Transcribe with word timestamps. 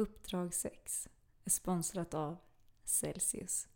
Uppdrag 0.00 0.54
6 0.54 1.08
är 1.44 1.50
sponsrat 1.50 2.14
av 2.14 2.36
Celsius. 2.84 3.68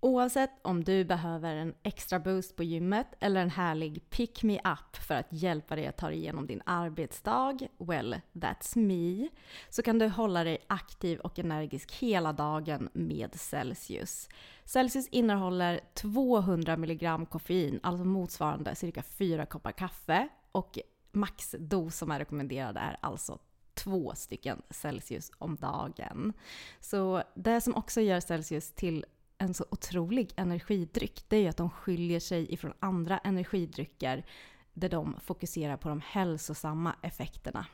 Oavsett 0.00 0.50
om 0.62 0.84
du 0.84 1.04
behöver 1.04 1.56
en 1.56 1.74
extra 1.82 2.20
boost 2.20 2.56
på 2.56 2.62
gymmet 2.62 3.06
eller 3.20 3.40
en 3.40 3.50
härlig 3.50 4.10
pick 4.10 4.42
me 4.42 4.58
up 4.58 4.96
för 4.96 5.14
att 5.14 5.26
hjälpa 5.30 5.76
dig 5.76 5.86
att 5.86 5.96
ta 5.96 6.08
dig 6.08 6.18
igenom 6.18 6.46
din 6.46 6.62
arbetsdag, 6.66 7.58
well, 7.78 8.20
that's 8.32 8.78
me, 8.78 9.28
så 9.68 9.82
kan 9.82 9.98
du 9.98 10.08
hålla 10.08 10.44
dig 10.44 10.58
aktiv 10.66 11.18
och 11.18 11.38
energisk 11.38 11.92
hela 11.92 12.32
dagen 12.32 12.88
med 12.92 13.40
Celsius. 13.40 14.28
Celsius 14.64 15.08
innehåller 15.08 15.80
200 15.94 16.72
mg 16.72 17.26
koffein, 17.30 17.80
alltså 17.82 18.04
motsvarande 18.04 18.74
cirka 18.74 19.02
4 19.02 19.46
koppar 19.46 19.72
kaffe 19.72 20.28
och 20.52 20.78
maxdos 21.12 21.96
som 21.96 22.10
är 22.10 22.18
rekommenderad 22.18 22.76
är 22.76 22.96
alltså 23.00 23.38
två 23.84 24.14
stycken 24.14 24.62
Celsius 24.70 25.32
om 25.38 25.56
dagen. 25.56 26.32
Så 26.80 27.22
det 27.34 27.60
som 27.60 27.74
också 27.74 28.00
gör 28.00 28.20
Celsius 28.20 28.72
till 28.72 29.04
en 29.38 29.54
så 29.54 29.64
otrolig 29.70 30.32
energidryck, 30.36 31.24
det 31.28 31.36
är 31.36 31.40
ju 31.40 31.48
att 31.48 31.56
de 31.56 31.70
skiljer 31.70 32.20
sig 32.20 32.52
ifrån 32.54 32.72
andra 32.78 33.18
energidrycker 33.18 34.26
där 34.72 34.88
de 34.88 35.20
fokuserar 35.20 35.76
på 35.76 35.88
de 35.88 36.00
hälsosamma 36.00 36.96
effekterna. 37.02 37.66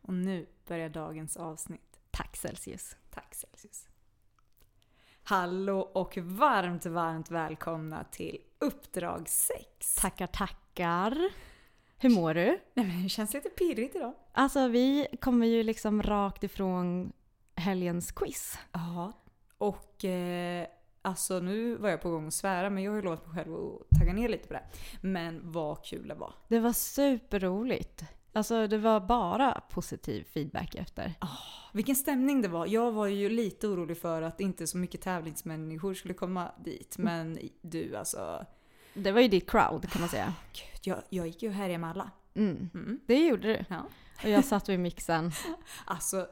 Och 0.00 0.14
nu 0.14 0.46
börjar 0.66 0.88
dagens 0.88 1.36
avsnitt. 1.36 2.00
Tack 2.10 2.36
Celsius! 2.36 2.96
Tack 3.10 3.34
Celsius! 3.34 3.88
Hallå 5.22 5.80
och 5.80 6.18
varmt, 6.18 6.86
varmt 6.86 7.30
välkomna 7.30 8.04
till 8.04 8.38
Uppdrag 8.58 9.28
6! 9.28 9.94
Tackar, 9.94 10.26
tackar! 10.26 11.30
Hur 11.98 12.10
mår 12.10 12.34
du? 12.34 12.58
Nej 12.74 12.86
men 12.86 13.02
det 13.02 13.08
känns 13.08 13.34
lite 13.34 13.48
pirrigt 13.48 13.96
idag. 13.96 14.12
Alltså 14.32 14.68
vi 14.68 15.06
kommer 15.20 15.46
ju 15.46 15.62
liksom 15.62 16.02
rakt 16.02 16.44
ifrån 16.44 17.12
helgens 17.56 18.12
quiz. 18.12 18.58
Ja, 18.72 19.12
och 19.58 20.04
eh, 20.04 20.66
alltså 21.02 21.38
nu 21.40 21.76
var 21.76 21.88
jag 21.88 22.00
på 22.00 22.10
gång 22.10 22.26
att 22.26 22.34
svära 22.34 22.70
men 22.70 22.82
jag 22.82 22.92
har 22.92 22.96
ju 22.96 23.02
lovat 23.02 23.26
mig 23.26 23.34
själv 23.34 23.54
att 23.54 23.98
tagga 23.98 24.12
ner 24.12 24.28
lite 24.28 24.48
på 24.48 24.54
det. 24.54 24.64
Men 25.00 25.52
vad 25.52 25.84
kul 25.84 26.08
det 26.08 26.14
var. 26.14 26.34
Det 26.48 26.60
var 26.60 26.72
superroligt. 26.72 28.04
Alltså 28.32 28.66
det 28.66 28.78
var 28.78 29.00
bara 29.00 29.60
positiv 29.70 30.24
feedback 30.24 30.74
efter. 30.74 31.14
Oh, 31.20 31.28
vilken 31.72 31.96
stämning 31.96 32.42
det 32.42 32.48
var. 32.48 32.66
Jag 32.66 32.92
var 32.92 33.06
ju 33.06 33.28
lite 33.28 33.68
orolig 33.68 33.98
för 33.98 34.22
att 34.22 34.40
inte 34.40 34.66
så 34.66 34.78
mycket 34.78 35.00
tävlingsmänniskor 35.00 35.94
skulle 35.94 36.14
komma 36.14 36.50
dit. 36.64 36.98
Men 36.98 37.38
du 37.62 37.96
alltså. 37.96 38.46
Det 38.94 39.12
var 39.12 39.20
ju 39.20 39.28
ditt 39.28 39.50
crowd 39.50 39.90
kan 39.90 40.00
man 40.00 40.08
säga. 40.08 40.34
Gud, 40.52 40.80
jag, 40.82 41.02
jag 41.08 41.26
gick 41.26 41.42
ju 41.42 41.50
här 41.50 41.78
med 41.78 41.90
alla. 41.90 42.10
Mm. 42.34 42.70
Mm. 42.74 43.00
Det 43.06 43.26
gjorde 43.26 43.48
du. 43.48 43.64
Ja. 43.68 43.86
Och 44.22 44.30
jag 44.30 44.44
satt 44.44 44.68
vid 44.68 44.80
mixen. 44.80 45.32
Alltså, 45.84 46.26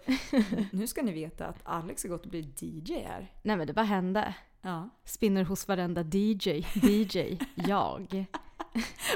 nu 0.70 0.86
ska 0.86 1.02
ni 1.02 1.12
veta 1.12 1.46
att 1.46 1.60
Alex 1.62 2.02
har 2.02 2.10
gått 2.10 2.24
och 2.24 2.30
blivit 2.30 2.62
DJ 2.62 2.94
här. 2.94 3.32
Nej 3.42 3.56
men 3.56 3.66
det 3.66 3.72
bara 3.72 3.84
hände. 3.84 4.34
Ja. 4.60 4.88
Spinner 5.04 5.44
hos 5.44 5.68
varenda 5.68 6.02
DJ. 6.02 6.66
DJ. 6.74 7.38
jag. 7.54 8.26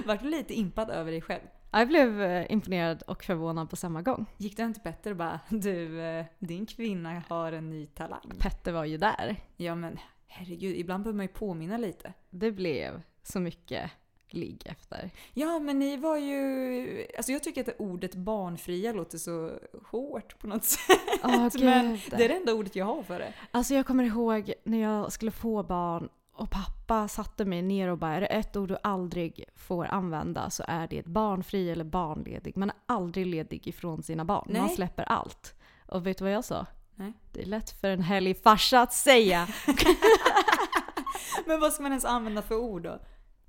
Vart 0.04 0.22
du 0.22 0.30
lite 0.30 0.54
impad 0.54 0.90
över 0.90 1.10
dig 1.10 1.20
själv? 1.20 1.42
Jag 1.70 1.88
blev 1.88 2.22
eh, 2.22 2.52
imponerad 2.52 3.02
och 3.02 3.24
förvånad 3.24 3.70
på 3.70 3.76
samma 3.76 4.02
gång. 4.02 4.26
Gick 4.36 4.56
det 4.56 4.62
inte 4.62 4.80
bättre 4.80 5.10
och 5.10 5.16
bara 5.16 5.40
du, 5.48 6.00
eh, 6.00 6.24
din 6.38 6.66
kvinna 6.66 7.22
har 7.28 7.52
en 7.52 7.70
ny 7.70 7.86
talang? 7.86 8.32
Petter 8.38 8.72
var 8.72 8.84
ju 8.84 8.98
där. 8.98 9.36
Ja 9.56 9.74
men 9.74 9.98
herregud, 10.26 10.76
ibland 10.76 11.04
behöver 11.04 11.16
man 11.16 11.24
ju 11.26 11.32
påminna 11.32 11.76
lite. 11.76 12.12
Det 12.30 12.52
blev 12.52 13.02
så 13.26 13.40
mycket 13.40 13.90
ligg 14.28 14.62
efter. 14.66 15.10
Ja, 15.34 15.58
men 15.58 15.78
ni 15.78 15.96
var 15.96 16.16
ju... 16.16 17.06
Alltså 17.16 17.32
jag 17.32 17.42
tycker 17.42 17.60
att 17.60 17.80
ordet 17.80 18.14
barnfria 18.14 18.92
låter 18.92 19.18
så 19.18 19.50
hårt 19.90 20.38
på 20.38 20.46
något 20.46 20.64
sätt. 20.74 21.24
Oh, 21.24 21.48
men 21.64 21.98
det 22.10 22.24
är 22.24 22.28
det 22.28 22.36
enda 22.36 22.54
ordet 22.54 22.76
jag 22.76 22.86
har 22.86 23.02
för 23.02 23.18
det. 23.18 23.32
Alltså 23.50 23.74
jag 23.74 23.86
kommer 23.86 24.04
ihåg 24.04 24.52
när 24.64 24.78
jag 24.78 25.12
skulle 25.12 25.30
få 25.30 25.62
barn 25.62 26.08
och 26.32 26.50
pappa 26.50 27.08
satte 27.08 27.44
mig 27.44 27.62
ner 27.62 27.88
och 27.88 27.98
bara 27.98 28.14
är 28.16 28.20
det 28.20 28.26
ett 28.26 28.56
ord 28.56 28.68
du 28.68 28.76
aldrig 28.82 29.44
får 29.56 29.84
använda 29.86 30.50
så 30.50 30.64
är 30.68 30.88
det 30.88 31.06
barnfri 31.06 31.70
eller 31.70 31.84
barnledig. 31.84 32.56
Man 32.56 32.70
är 32.70 32.76
aldrig 32.86 33.26
ledig 33.26 33.66
ifrån 33.66 34.02
sina 34.02 34.24
barn. 34.24 34.46
Nej. 34.50 34.60
Man 34.60 34.70
släpper 34.70 35.02
allt. 35.04 35.54
Och 35.86 36.06
vet 36.06 36.18
du 36.18 36.24
vad 36.24 36.32
jag 36.32 36.44
sa? 36.44 36.66
Nej. 36.94 37.12
Det 37.32 37.42
är 37.42 37.46
lätt 37.46 37.70
för 37.80 37.88
en 37.88 38.02
härlig 38.02 38.42
farsa 38.42 38.80
att 38.80 38.92
säga. 38.92 39.48
Men 41.46 41.60
vad 41.60 41.72
ska 41.72 41.82
man 41.82 41.92
ens 41.92 42.04
använda 42.04 42.42
för 42.42 42.56
ord 42.56 42.82
då? 42.82 42.98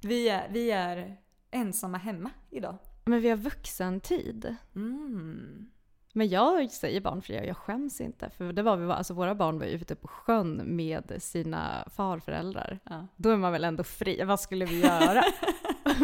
Vi 0.01 0.29
är, 0.29 0.49
vi 0.49 0.71
är 0.71 1.17
ensamma 1.51 1.97
hemma 1.97 2.31
idag. 2.49 2.77
Men 3.05 3.21
vi 3.21 3.29
har 3.29 3.37
vuxentid. 3.37 4.55
Mm. 4.75 5.71
Men 6.13 6.29
jag 6.29 6.71
säger 6.71 7.01
barnfria 7.01 7.41
och 7.41 7.47
jag 7.47 7.57
skäms 7.57 8.01
inte. 8.01 8.29
För 8.29 8.53
det 8.53 8.63
var 8.63 8.77
vi, 8.77 8.91
alltså 8.91 9.13
våra 9.13 9.35
barn 9.35 9.59
var 9.59 9.65
ju 9.65 9.71
ute 9.71 9.95
på 9.95 10.07
sjön 10.07 10.61
med 10.65 11.13
sina 11.19 11.87
farföräldrar. 11.95 12.79
Ja. 12.83 13.07
Då 13.15 13.29
är 13.29 13.37
man 13.37 13.51
väl 13.51 13.63
ändå 13.63 13.83
fri. 13.83 14.23
Vad 14.23 14.39
skulle 14.39 14.65
vi 14.65 14.81
göra? 14.81 15.23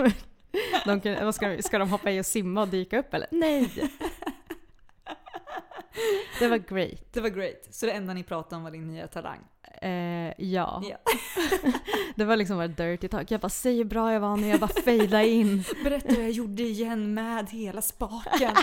de 0.85 1.01
kan, 1.01 1.33
ska, 1.33 1.57
ska 1.61 1.77
de 1.77 1.89
hoppa 1.89 2.11
i 2.11 2.21
och 2.21 2.25
simma 2.25 2.61
och 2.61 2.67
dyka 2.67 2.99
upp 2.99 3.13
eller? 3.13 3.27
Nej! 3.31 3.91
Det 6.39 6.47
var 6.47 6.57
great. 6.57 7.13
Det 7.13 7.21
var 7.21 7.29
great. 7.29 7.67
Så 7.69 7.85
det 7.85 7.91
enda 7.91 8.13
ni 8.13 8.23
pratade 8.23 8.55
om 8.55 8.63
var 8.63 8.71
din 8.71 8.87
nya 8.87 9.07
talang? 9.07 9.39
Eh, 9.81 10.33
ja. 10.37 10.83
Ja. 10.89 10.97
det 12.15 12.25
var 12.25 12.37
liksom 12.37 12.57
bara 12.57 12.67
dirty 12.67 13.07
talk. 13.07 13.31
Jag 13.31 13.41
bara, 13.41 13.49
säg 13.49 13.77
hur 13.77 13.83
bra 13.83 14.13
jag 14.13 14.19
var 14.19 14.37
när 14.37 14.47
jag 14.47 14.59
bara 14.59 14.81
fejdade 14.83 15.27
in. 15.27 15.63
Berätta 15.83 16.13
hur 16.13 16.21
jag 16.21 16.31
gjorde 16.31 16.63
igen 16.63 17.13
med 17.13 17.49
hela 17.49 17.81
spaken. 17.81 18.55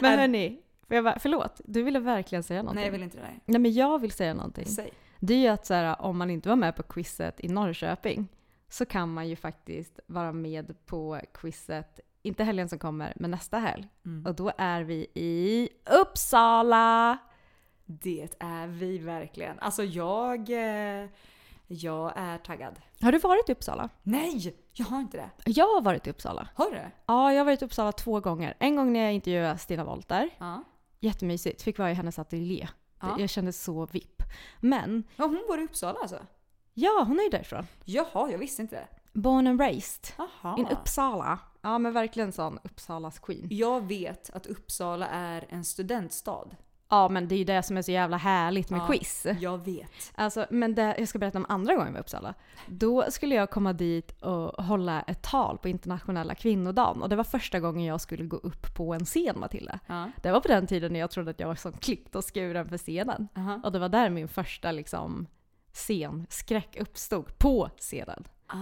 Men 0.00 0.18
hörni, 0.18 0.60
jag 0.88 1.04
bara, 1.04 1.18
förlåt. 1.18 1.60
Du 1.64 1.82
ville 1.82 1.98
verkligen 1.98 2.42
säga 2.42 2.62
någonting. 2.62 2.80
Nej, 2.80 2.84
jag 2.84 2.92
vill 2.92 3.02
inte 3.02 3.16
det. 3.16 3.22
Där. 3.22 3.40
Nej 3.44 3.60
men 3.60 3.72
jag 3.72 4.00
vill 4.00 4.12
säga 4.12 4.34
någonting. 4.34 4.66
Säg. 4.66 4.92
Det 5.20 5.34
är 5.34 5.38
ju 5.38 5.48
att 5.48 5.66
så 5.66 5.74
här, 5.74 6.02
om 6.02 6.18
man 6.18 6.30
inte 6.30 6.48
var 6.48 6.56
med 6.56 6.76
på 6.76 6.82
quizet 6.82 7.40
i 7.40 7.48
Norrköping 7.48 8.28
så 8.68 8.86
kan 8.86 9.14
man 9.14 9.28
ju 9.28 9.36
faktiskt 9.36 10.00
vara 10.06 10.32
med 10.32 10.86
på 10.86 11.20
quizet, 11.34 12.00
inte 12.26 12.44
helgen 12.44 12.68
som 12.68 12.78
kommer, 12.78 13.12
men 13.16 13.30
nästa 13.30 13.58
helg. 13.58 13.88
Mm. 14.04 14.26
Och 14.26 14.34
då 14.34 14.52
är 14.58 14.82
vi 14.82 15.06
i 15.14 15.68
Uppsala! 16.02 17.18
Det 17.86 18.28
är 18.38 18.66
vi 18.66 18.98
verkligen. 18.98 19.58
Alltså 19.58 19.84
jag... 19.84 20.50
Eh, 20.50 21.08
Jag 21.68 22.12
är 22.16 22.38
taggad. 22.38 22.74
Har 23.00 23.12
du 23.12 23.18
varit 23.18 23.48
i 23.48 23.52
Uppsala? 23.52 23.88
Nej! 24.02 24.56
Jag 24.72 24.86
har 24.86 25.00
inte 25.00 25.16
det. 25.16 25.50
Jag 25.50 25.64
har 25.74 25.80
varit 25.80 26.06
i 26.06 26.10
Uppsala. 26.10 26.48
Har 26.54 26.70
du? 26.70 26.80
Ja, 27.06 27.32
jag 27.32 27.40
har 27.40 27.44
varit 27.44 27.62
i 27.62 27.64
Uppsala 27.64 27.92
två 27.92 28.20
gånger. 28.20 28.54
En 28.58 28.76
gång 28.76 28.92
när 28.92 29.00
jag 29.00 29.12
intervjuade 29.12 29.58
Stina 29.58 29.84
Wolter. 29.84 30.30
Ja. 30.38 30.64
Jättemysigt. 31.00 31.62
Fick 31.62 31.78
vara 31.78 31.90
i 31.90 31.94
hennes 31.94 32.18
ateljé. 32.18 32.68
Ja. 33.00 33.16
Jag 33.18 33.30
kände 33.30 33.52
så 33.52 33.86
vipp. 33.86 34.22
Men, 34.60 35.04
ja 35.16 35.24
hon 35.24 35.44
bor 35.48 35.60
i 35.60 35.64
Uppsala 35.64 35.98
alltså? 36.00 36.18
ja 36.74 37.04
hon 37.06 37.18
är 37.18 37.22
ju 37.24 37.30
därifrån. 37.30 37.66
Jaha, 37.84 38.30
jag 38.30 38.38
visste 38.38 38.62
inte 38.62 38.76
det. 38.76 38.86
Born 39.16 39.46
and 39.46 39.60
raised. 39.60 40.06
Jaha. 40.18 40.56
In 40.58 40.66
Uppsala. 40.66 41.38
Ja 41.62 41.78
men 41.78 41.92
verkligen 41.92 42.32
sån 42.32 42.58
Uppsalas 42.64 43.18
queen. 43.18 43.46
Jag 43.50 43.80
vet 43.88 44.30
att 44.30 44.46
Uppsala 44.46 45.06
är 45.08 45.46
en 45.48 45.64
studentstad. 45.64 46.44
Ja 46.88 47.08
men 47.08 47.28
det 47.28 47.34
är 47.34 47.36
ju 47.38 47.44
det 47.44 47.62
som 47.62 47.76
är 47.76 47.82
så 47.82 47.90
jävla 47.92 48.16
härligt 48.16 48.70
med 48.70 48.80
Ja. 48.80 48.86
quiz. 48.86 49.26
Jag 49.40 49.64
vet. 49.64 50.12
Alltså, 50.14 50.46
men 50.50 50.74
det, 50.74 50.94
jag 50.98 51.08
ska 51.08 51.18
berätta 51.18 51.38
om 51.38 51.46
andra 51.48 51.74
gången 51.74 51.96
i 51.96 51.98
Uppsala. 51.98 52.34
Då 52.66 53.04
skulle 53.10 53.34
jag 53.34 53.50
komma 53.50 53.72
dit 53.72 54.22
och 54.22 54.64
hålla 54.64 55.00
ett 55.02 55.22
tal 55.22 55.58
på 55.58 55.68
internationella 55.68 56.34
kvinnodagen. 56.34 57.02
Och 57.02 57.08
det 57.08 57.16
var 57.16 57.24
första 57.24 57.60
gången 57.60 57.84
jag 57.84 58.00
skulle 58.00 58.24
gå 58.24 58.36
upp 58.36 58.74
på 58.76 58.94
en 58.94 59.04
scen 59.04 59.40
Matilda. 59.40 59.78
Ja. 59.86 60.10
Det 60.22 60.30
var 60.30 60.40
på 60.40 60.48
den 60.48 60.66
tiden 60.66 60.92
när 60.92 61.00
jag 61.00 61.10
trodde 61.10 61.30
att 61.30 61.40
jag 61.40 61.48
var 61.48 61.54
som 61.54 61.72
klippt 61.72 62.14
och 62.14 62.24
skuren 62.34 62.68
för 62.68 62.78
scenen. 62.78 63.28
Aha. 63.36 63.60
Och 63.64 63.72
det 63.72 63.78
var 63.78 63.88
där 63.88 64.10
min 64.10 64.28
första 64.28 64.72
liksom 64.72 65.26
scenskräck 65.72 66.76
uppstod. 66.80 67.38
På 67.38 67.70
scenen. 67.78 68.24
Ah. 68.46 68.56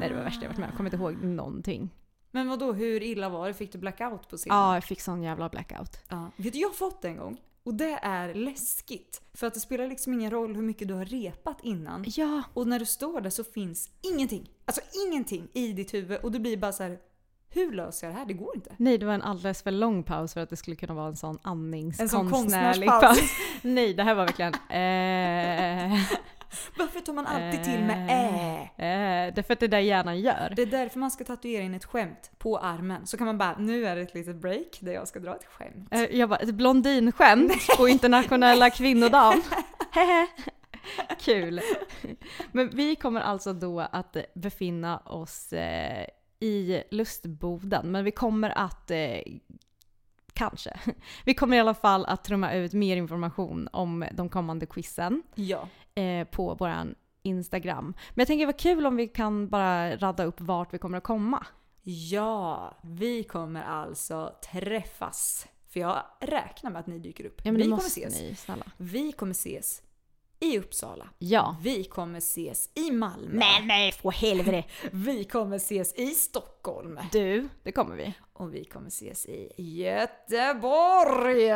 Nej 0.00 0.08
det 0.08 0.14
var 0.14 0.18
det 0.20 0.24
värsta 0.24 0.42
jag 0.42 0.48
varit 0.48 0.58
med. 0.58 0.68
Jag 0.68 0.76
kommer 0.76 0.90
inte 0.90 0.96
ihåg 1.02 1.24
någonting. 1.24 1.90
Men 2.30 2.48
vad 2.48 2.58
då 2.58 2.72
hur 2.72 3.02
illa 3.02 3.28
var 3.28 3.48
det? 3.48 3.54
Fick 3.54 3.72
du 3.72 3.78
blackout 3.78 4.28
på 4.28 4.36
scenen? 4.36 4.58
Ja, 4.58 4.74
jag 4.74 4.84
fick 4.84 5.00
sån 5.00 5.22
jävla 5.22 5.48
blackout. 5.48 5.96
Ja. 6.08 6.30
Vet 6.36 6.52
du, 6.52 6.58
jag 6.58 6.68
har 6.68 6.74
fått 6.74 7.02
det 7.02 7.08
en 7.08 7.16
gång. 7.16 7.40
Och 7.62 7.74
det 7.74 7.98
är 8.02 8.34
läskigt. 8.34 9.22
För 9.34 9.46
att 9.46 9.54
det 9.54 9.60
spelar 9.60 9.86
liksom 9.88 10.12
ingen 10.12 10.30
roll 10.30 10.54
hur 10.54 10.62
mycket 10.62 10.88
du 10.88 10.94
har 10.94 11.04
repat 11.04 11.58
innan. 11.62 12.04
Ja, 12.06 12.42
Och 12.54 12.66
när 12.68 12.78
du 12.78 12.86
står 12.86 13.20
där 13.20 13.30
så 13.30 13.44
finns 13.44 13.90
ingenting. 14.14 14.50
Alltså 14.64 14.80
ingenting 15.06 15.48
i 15.52 15.72
ditt 15.72 15.94
huvud. 15.94 16.18
Och 16.20 16.32
du 16.32 16.38
blir 16.38 16.56
bara 16.56 16.72
så 16.72 16.82
här. 16.82 16.98
Hur 17.52 17.72
löser 17.72 18.06
jag 18.06 18.14
det 18.14 18.18
här? 18.18 18.26
Det 18.26 18.34
går 18.34 18.54
inte. 18.54 18.74
nej 18.76 18.98
det 18.98 19.06
var 19.06 19.14
en 19.14 19.22
alldeles 19.22 19.62
för 19.62 19.70
lång 19.70 20.02
paus 20.02 20.34
för 20.34 20.40
att 20.40 20.50
det 20.50 20.56
skulle 20.56 20.76
kunna 20.76 20.94
vara 20.94 21.06
en 21.08 21.16
sån 21.16 21.30
En 21.30 21.38
sån 21.42 21.50
andningskonstnärlig 21.50 22.88
konstnärspaus. 22.88 23.18
paus. 23.18 23.30
Nej, 23.62 23.94
det 23.94 24.02
här 24.02 24.14
var 24.14 24.26
verkligen... 24.26 24.54
Eh, 24.54 26.00
Varför 26.78 27.00
tar 27.00 27.12
man 27.12 27.26
alltid 27.26 27.64
till 27.64 27.80
med 27.84 28.06
ä? 28.10 28.60
eh, 28.76 29.34
det 29.34 29.40
är 29.40 29.42
för 29.42 29.52
att 29.52 29.60
det 29.60 29.66
är 29.66 29.68
det 29.68 29.80
hjärnan 29.80 30.20
gör. 30.20 30.52
Det 30.56 30.62
är 30.62 30.66
därför 30.66 30.98
man 30.98 31.10
ska 31.10 31.24
tatuera 31.24 31.62
in 31.62 31.74
ett 31.74 31.84
skämt 31.84 32.30
på 32.38 32.58
armen. 32.58 33.06
Så 33.06 33.16
kan 33.16 33.26
man 33.26 33.38
bara, 33.38 33.56
nu 33.58 33.86
är 33.86 33.96
det 33.96 34.02
ett 34.02 34.14
litet 34.14 34.36
break 34.36 34.78
där 34.80 34.92
jag 34.92 35.08
ska 35.08 35.18
dra 35.18 35.34
ett 35.36 35.44
skämt. 35.44 35.88
Eh, 35.90 36.02
Jag 36.02 36.28
bara, 36.28 36.38
ett 36.38 36.54
blondinskämt 36.54 37.52
på 37.78 37.88
internationella 37.88 38.70
kvinnodagen. 38.80 39.42
Kul. 41.20 41.60
Men 42.52 42.70
vi 42.70 42.96
kommer 42.96 43.20
alltså 43.20 43.52
då 43.52 43.80
att 43.80 44.16
befinna 44.34 44.98
oss 44.98 45.52
eh, 45.52 46.06
i 46.40 46.82
lustboden, 46.90 47.92
men 47.92 48.04
vi 48.04 48.10
kommer 48.10 48.58
att 48.58 48.90
eh, 48.90 48.98
Kanske. 50.32 50.80
Vi 51.24 51.34
kommer 51.34 51.56
i 51.56 51.60
alla 51.60 51.74
fall 51.74 52.06
att 52.06 52.24
trumma 52.24 52.52
ut 52.52 52.72
mer 52.72 52.96
information 52.96 53.68
om 53.72 54.04
de 54.12 54.28
kommande 54.28 54.66
quizen 54.66 55.22
Ja. 55.34 55.68
Eh, 55.94 56.24
på 56.24 56.54
våran 56.54 56.94
Instagram. 57.22 57.84
Men 57.84 58.14
jag 58.14 58.26
tänker 58.26 58.46
var 58.46 58.58
kul 58.58 58.86
om 58.86 58.96
vi 58.96 59.08
kan 59.08 59.48
bara 59.48 59.96
radda 59.96 60.24
upp 60.24 60.40
vart 60.40 60.74
vi 60.74 60.78
kommer 60.78 60.98
att 60.98 61.04
komma. 61.04 61.46
Ja, 61.82 62.76
vi 62.82 63.24
kommer 63.24 63.62
alltså 63.62 64.34
träffas. 64.52 65.46
För 65.68 65.80
jag 65.80 66.02
räknar 66.20 66.70
med 66.70 66.80
att 66.80 66.86
ni 66.86 66.98
dyker 66.98 67.24
upp. 67.26 67.40
Ja 67.44 67.52
vi 67.52 67.62
kommer 67.62 67.76
ses. 67.76 68.20
ni. 68.20 68.36
Vi 68.76 69.12
kommer 69.12 69.32
ses 69.32 69.82
i 70.40 70.58
Uppsala. 70.58 71.08
Ja. 71.18 71.56
Vi 71.62 71.84
kommer 71.84 72.18
ses 72.18 72.70
i 72.74 72.90
Malmö. 72.90 73.28
Men 73.38 73.66
nej, 73.66 73.92
för 73.92 74.10
helvete! 74.10 74.64
Vi 74.92 75.24
kommer 75.24 75.56
ses 75.56 75.94
i 75.94 76.06
Stockholm. 76.06 77.00
Du, 77.12 77.48
det 77.62 77.72
kommer 77.72 77.96
vi. 77.96 78.14
Och 78.32 78.54
vi 78.54 78.64
kommer 78.64 78.88
ses 78.88 79.26
i 79.26 79.52
Göteborg! 79.56 81.52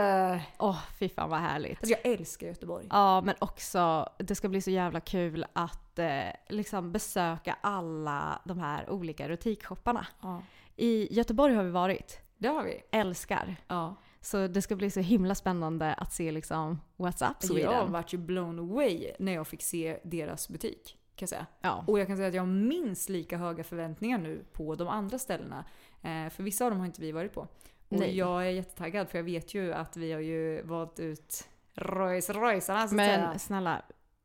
Åh, 0.59 0.79
fy 0.99 1.09
fan 1.09 1.31
vad 1.31 1.41
härligt. 1.41 1.79
Alltså 1.79 1.97
jag 2.03 2.13
älskar 2.13 2.47
Göteborg. 2.47 2.87
Ja, 2.91 3.21
men 3.21 3.35
också 3.39 4.09
det 4.19 4.35
ska 4.35 4.49
bli 4.49 4.61
så 4.63 4.71
jävla 4.71 5.01
kul 5.01 5.47
att 5.53 5.99
eh, 5.99 6.23
liksom 6.49 6.93
besöka 6.93 7.57
alla 7.61 8.43
de 8.45 8.59
här 8.59 8.91
olika 8.91 9.29
butikshopparna. 9.29 10.07
Ja, 10.23 10.43
I 10.77 11.15
Göteborg 11.15 11.55
har 11.55 11.63
vi 11.65 11.71
varit. 11.71 12.19
det 12.39 12.49
har 12.49 12.65
vi. 12.65 12.81
Älskar. 12.91 13.57
Ja. 13.69 13.95
Så 14.25 14.47
det 14.47 14.63
ska 14.63 14.77
bli 14.77 14.91
så 14.91 15.01
himla 15.01 15.35
spännande 15.35 15.95
att 15.95 16.13
se 16.13 16.33
liksom 16.33 16.81
What's 16.97 17.31
Up 17.31 17.43
Sweden. 17.43 17.73
Jag 17.73 17.87
vart 17.87 18.15
ju 18.15 18.19
blown 18.19 18.59
away 18.59 19.13
när 19.19 19.33
jag 19.33 19.47
fick 19.47 19.63
se 19.63 19.99
deras 20.05 20.49
butik. 20.49 20.99
Kan 21.17 21.23
jag 21.23 21.29
säga. 21.29 21.47
Ja. 21.61 21.85
Och 21.87 21.99
jag 21.99 22.07
kan 22.07 22.17
säga 22.17 22.29
att 22.29 22.35
jag 22.35 22.43
har 22.43 22.47
minst 22.47 23.09
lika 23.09 23.39
höga 23.39 23.65
förväntningar 23.65 24.19
nu 24.19 24.45
på 24.53 24.75
de 24.75 24.89
andra 24.89 25.19
ställena. 25.19 25.65
Eh, 26.03 26.29
för 26.31 26.43
vissa 26.43 26.65
av 26.65 26.71
dem 26.71 26.79
har 26.81 26.87
inte 26.87 27.01
vi 27.01 27.13
varit 27.13 27.35
på. 27.35 27.41
Och 27.41 27.49
Nej. 27.89 28.17
jag 28.17 28.47
är 28.47 28.51
jättetaggad 28.51 29.09
för 29.09 29.19
jag 29.19 29.25
vet 29.25 29.55
ju 29.55 29.73
att 29.73 29.97
vi 29.97 30.13
har 30.13 30.21
ju 30.21 30.63
valt 30.63 31.01
ut 31.01 31.49
Royce 31.75 32.31
Roycearna 32.33 32.61
så 32.61 32.73
att 32.73 32.93
Men 32.93 33.21
säga. 33.21 33.39
snälla, 33.39 33.83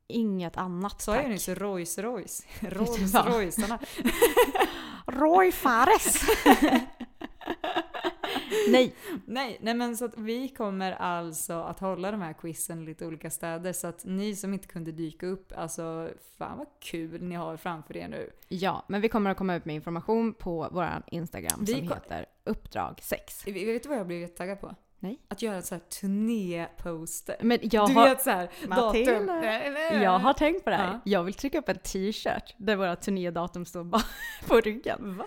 inget 0.07 0.57
annat 0.57 1.01
Sa 1.01 1.15
jag 1.15 1.29
nyss 1.29 1.49
Royce 1.49 1.97
Royce? 2.01 2.45
Rolls? 2.59 3.15
Roycearna. 3.15 3.79
Roy 5.07 5.51
Fares! 5.51 6.21
Nej. 8.67 8.95
Nej, 9.25 9.57
nej 9.61 9.73
men 9.73 9.97
så 9.97 10.05
att 10.05 10.17
vi 10.17 10.47
kommer 10.49 10.91
alltså 10.91 11.53
att 11.53 11.79
hålla 11.79 12.11
de 12.11 12.21
här 12.21 12.33
quizen 12.33 12.83
i 12.83 12.85
lite 12.85 13.05
olika 13.05 13.29
städer 13.29 13.73
så 13.73 13.87
att 13.87 14.05
ni 14.05 14.35
som 14.35 14.53
inte 14.53 14.67
kunde 14.67 14.91
dyka 14.91 15.25
upp, 15.25 15.53
alltså 15.55 16.09
fan 16.37 16.57
vad 16.57 16.67
kul 16.79 17.23
ni 17.23 17.35
har 17.35 17.57
framför 17.57 17.97
er 17.97 18.07
nu. 18.07 18.29
Ja, 18.47 18.85
men 18.87 19.01
vi 19.01 19.09
kommer 19.09 19.31
att 19.31 19.37
komma 19.37 19.55
ut 19.55 19.65
med 19.65 19.75
information 19.75 20.33
på 20.33 20.69
vår 20.71 21.03
Instagram 21.07 21.59
Vi 21.65 21.73
som 21.73 21.87
heter 21.87 22.25
Uppdrag 22.43 22.99
6. 23.01 23.47
Vet 23.47 23.83
du 23.83 23.89
vad 23.89 23.97
jag 23.97 24.07
blev 24.07 24.19
jättetaggad 24.19 24.61
på? 24.61 24.75
Nej. 24.99 25.19
Att 25.27 25.41
göra 25.41 25.57
ett 25.57 25.65
så 25.65 25.75
här 25.75 25.81
turnéposter. 25.81 27.35
Men 27.41 27.59
jag 27.61 27.89
du 27.89 27.93
har... 27.93 28.09
vet 28.09 28.21
såhär, 28.21 28.49
datum. 28.67 29.25
Nej, 29.25 29.71
nej. 29.71 30.03
Jag 30.03 30.19
har 30.19 30.33
tänkt 30.33 30.63
på 30.63 30.69
det 30.69 30.75
här. 30.75 30.91
Ja. 30.93 30.99
Jag 31.03 31.23
vill 31.23 31.33
trycka 31.33 31.59
upp 31.59 31.69
en 31.69 31.79
t-shirt 31.79 32.55
där 32.57 32.75
våra 32.75 32.95
turnédatum 32.95 33.65
står 33.65 34.01
på 34.47 34.59
ryggen. 34.59 35.17
Va? 35.17 35.25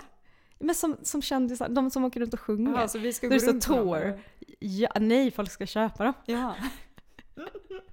Men 0.62 0.74
som, 0.74 0.96
som 1.02 1.22
kändisar, 1.22 1.68
de 1.68 1.90
som 1.90 2.04
åker 2.04 2.20
runt 2.20 2.34
och 2.34 2.40
sjunger. 2.40 2.72
Jaha, 2.72 2.88
så 2.88 2.98
vi 2.98 3.12
ska 3.12 3.26
Då 3.26 3.30
gå 3.30 3.34
det 3.34 3.40
så 3.40 3.50
runt 3.50 3.66
dem, 3.66 3.84
tour. 3.84 4.18
Ja, 4.58 4.88
nej, 5.00 5.30
folk 5.30 5.50
ska 5.50 5.66
köpa 5.66 6.04
dem. 6.04 6.14
Ja. 6.26 6.54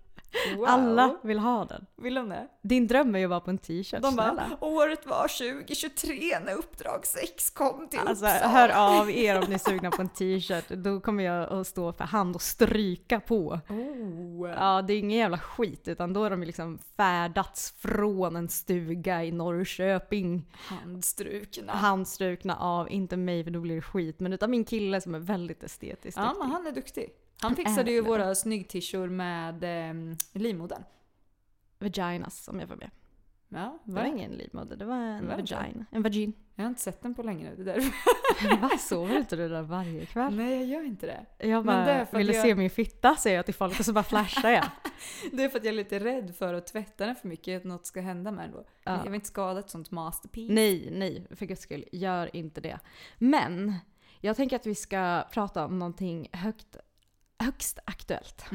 Wow. 0.56 0.66
Alla 0.68 1.16
vill 1.24 1.40
ha 1.40 1.66
den. 1.66 1.86
Vill 1.98 2.14
de 2.14 2.30
det? 2.30 2.48
Din 2.62 2.88
dröm 2.88 3.16
är 3.16 3.20
ju 3.20 3.26
att 3.26 3.30
vara 3.30 3.40
på 3.40 3.50
en 3.50 3.58
t-shirt, 3.58 4.02
De 4.02 4.16
bara, 4.16 4.26
snälla. 4.34 4.58
året 4.62 5.06
var 5.06 5.28
2023 5.28 6.40
när 6.46 6.54
Uppdrag 6.54 7.06
6 7.06 7.50
kom 7.50 7.88
till 7.90 8.00
Alltså 8.00 8.26
Uppsala. 8.26 8.48
hör 8.48 8.70
av 9.00 9.12
er 9.12 9.38
om 9.38 9.44
ni 9.48 9.54
är 9.54 9.58
sugna 9.58 9.92
på 9.92 10.02
en 10.02 10.10
t-shirt. 10.10 10.70
Då 10.70 11.00
kommer 11.00 11.24
jag 11.24 11.54
att 11.54 11.68
stå 11.68 11.94
för 11.94 12.04
hand 12.04 12.36
och 12.36 12.42
stryka 12.42 13.20
på. 13.20 13.60
Oh. 13.70 14.50
Ja, 14.50 14.82
det 14.82 14.94
är 14.94 15.00
ingen 15.00 15.18
jävla 15.20 15.38
skit 15.38 15.88
utan 15.88 16.14
då 16.14 16.24
har 16.24 16.30
de 16.30 16.40
ju 16.42 16.46
liksom 16.46 16.80
färdats 16.98 17.72
från 17.78 18.36
en 18.36 18.50
stuga 18.50 19.24
i 19.24 19.32
Norrköping. 19.32 20.46
Handstrukna. 20.54 21.74
Handstrukna 21.74 22.56
av, 22.56 22.92
inte 22.92 23.18
mig 23.18 23.44
för 23.44 23.52
då 23.52 23.60
blir 23.60 23.76
det 23.76 23.82
skit, 23.82 24.20
men 24.20 24.34
utav 24.34 24.50
min 24.50 24.64
kille 24.66 25.02
som 25.02 25.16
är 25.16 25.20
väldigt 25.20 25.64
estetiskt 25.64 26.18
Ja, 26.18 26.24
duktig. 26.26 26.40
men 26.40 26.52
han 26.52 26.68
är 26.68 26.72
duktig. 26.72 27.10
Han 27.42 27.56
fixade 27.56 27.92
ju 27.92 28.02
våra 28.02 28.36
snyggtishor 28.36 29.10
med 29.10 29.64
eh, 29.64 30.16
livmodern. 30.34 30.84
Vaginas 31.80 32.48
om 32.48 32.60
jag 32.60 32.70
får 32.70 32.76
be. 32.76 32.90
Ja, 33.52 33.80
Det 33.84 33.92
var 33.92 34.04
ingen 34.06 34.32
livmoder, 34.32 34.76
det 34.76 34.86
var 34.86 34.96
en 34.96 35.28
Var 35.28 35.36
vagina. 35.36 35.86
En 35.92 36.02
vagin. 36.04 36.34
Jag 36.56 36.64
har 36.64 36.70
inte 36.70 36.82
sett 36.82 37.02
den 37.02 37.16
på 37.16 37.24
länge 37.24 37.50
nu, 37.50 37.64
det 37.64 37.72
är 37.72 37.76
därför. 37.76 38.62
Va, 38.62 38.70
sover 38.78 39.18
inte 39.18 39.36
du 39.36 39.50
där 39.50 39.62
varje 39.62 40.06
kväll? 40.06 40.36
Nej, 40.36 40.58
jag 40.58 40.66
gör 40.66 40.86
inte 40.86 41.06
det. 41.06 41.48
Jag 41.48 41.66
Men 41.66 41.86
bara, 41.86 41.86
det 41.86 42.18
ville 42.18 42.34
jag- 42.34 42.46
se 42.46 42.56
min 42.56 42.70
fitta 42.70 43.16
säger 43.16 43.36
jag 43.36 43.46
till 43.46 43.54
folk 43.56 43.80
och 43.80 43.86
så 43.86 43.94
bara 43.94 44.04
flashar 44.04 44.50
jag. 44.50 44.66
Det 45.32 45.44
är 45.44 45.50
för 45.50 45.58
att 45.58 45.64
jag 45.66 45.72
är 45.72 45.76
lite 45.78 46.00
rädd 46.00 46.36
för 46.36 46.54
att 46.54 46.68
tvätta 46.68 47.06
den 47.06 47.16
för 47.16 47.28
mycket, 47.28 47.58
att 47.58 47.64
något 47.64 47.86
ska 47.86 48.02
hända 48.02 48.32
med 48.32 48.46
den 48.46 48.52
då. 48.52 48.66
Ja. 48.84 48.92
Jag 48.98 49.04
vill 49.04 49.14
inte 49.16 49.28
skada 49.28 49.60
ett 49.60 49.70
sånt 49.70 49.92
masterpiece. 49.92 50.52
Nej, 50.52 50.90
nej, 50.92 51.28
för 51.36 51.46
guds 51.46 51.62
skull, 51.62 51.86
gör 51.92 52.36
inte 52.36 52.62
det. 52.62 52.80
Men, 53.18 53.74
jag 54.22 54.36
tänker 54.36 54.56
att 54.56 54.66
vi 54.66 54.76
ska 54.76 55.24
prata 55.32 55.66
om 55.66 55.80
någonting 55.80 56.30
högt, 56.34 56.78
högst 57.40 57.80
aktuellt. 57.86 58.46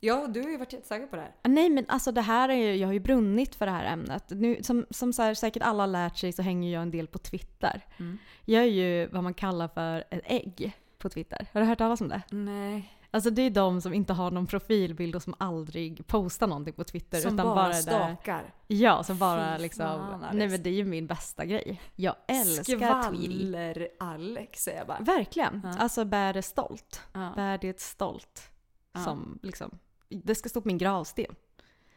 Ja, 0.00 0.26
du 0.26 0.42
har 0.42 0.50
ju 0.50 0.56
varit 0.56 0.72
jättetaggad 0.72 1.10
på 1.10 1.16
det 1.16 1.22
här. 1.22 1.34
Nej 1.44 1.70
men 1.70 1.84
alltså 1.88 2.12
det 2.12 2.20
här 2.20 2.48
är 2.48 2.54
ju, 2.54 2.74
jag 2.74 2.88
har 2.88 2.92
ju 2.92 3.00
brunnit 3.00 3.54
för 3.54 3.66
det 3.66 3.72
här 3.72 3.92
ämnet. 3.92 4.24
Nu, 4.28 4.62
som 4.62 4.86
som 4.90 5.12
så 5.12 5.22
här, 5.22 5.34
säkert 5.34 5.62
alla 5.62 5.82
har 5.82 5.88
lärt 5.88 6.16
sig 6.16 6.32
så 6.32 6.42
hänger 6.42 6.72
jag 6.72 6.82
en 6.82 6.90
del 6.90 7.06
på 7.06 7.18
Twitter. 7.18 7.86
Mm. 7.96 8.18
Jag 8.44 8.62
är 8.62 8.66
ju 8.66 9.06
vad 9.06 9.22
man 9.22 9.34
kallar 9.34 9.68
för 9.68 10.04
ett 10.10 10.22
ägg 10.24 10.76
på 10.98 11.08
Twitter. 11.08 11.46
Har 11.52 11.60
du 11.60 11.66
hört 11.66 11.78
talas 11.78 12.00
om 12.00 12.08
det? 12.08 12.22
Nej. 12.30 12.97
Alltså 13.10 13.30
det 13.30 13.42
är 13.42 13.50
de 13.50 13.80
som 13.80 13.94
inte 13.94 14.12
har 14.12 14.30
någon 14.30 14.46
profilbild 14.46 15.16
och 15.16 15.22
som 15.22 15.34
aldrig 15.38 16.06
postar 16.06 16.46
någonting 16.46 16.74
på 16.74 16.84
Twitter. 16.84 17.20
Som 17.20 17.34
utan 17.34 17.46
bara, 17.46 17.54
bara 17.54 17.66
är 17.66 17.72
där- 17.72 18.14
stakar. 18.14 18.54
Ja, 18.66 19.02
som 19.02 19.18
bara 19.18 19.56
Fy 19.56 19.62
liksom... 19.62 19.86
fan, 19.86 20.14
Alex. 20.24 20.34
nej 20.34 20.48
men 20.48 20.62
det 20.62 20.70
är 20.70 20.74
ju 20.74 20.84
min 20.84 21.06
bästa 21.06 21.44
grej. 21.44 21.80
Jag 21.94 22.14
älskar 22.28 22.64
Tweety. 23.10 23.52
Skvaller-Alex 23.52 24.62
säger 24.64 24.78
jag 24.78 24.86
bara. 24.86 24.98
Verkligen. 25.00 25.60
Ja. 25.64 25.74
Alltså 25.78 26.04
bär 26.04 26.32
det 26.32 26.42
stolt. 26.42 27.02
Ja. 27.12 27.32
Bär 27.36 27.58
det 27.58 27.80
stolt. 27.80 28.50
Ja. 28.92 29.04
Som 29.04 29.38
liksom... 29.42 29.78
Det 30.08 30.34
ska 30.34 30.48
stå 30.48 30.60
på 30.60 30.68
min 30.68 30.78
gravsten. 30.78 31.34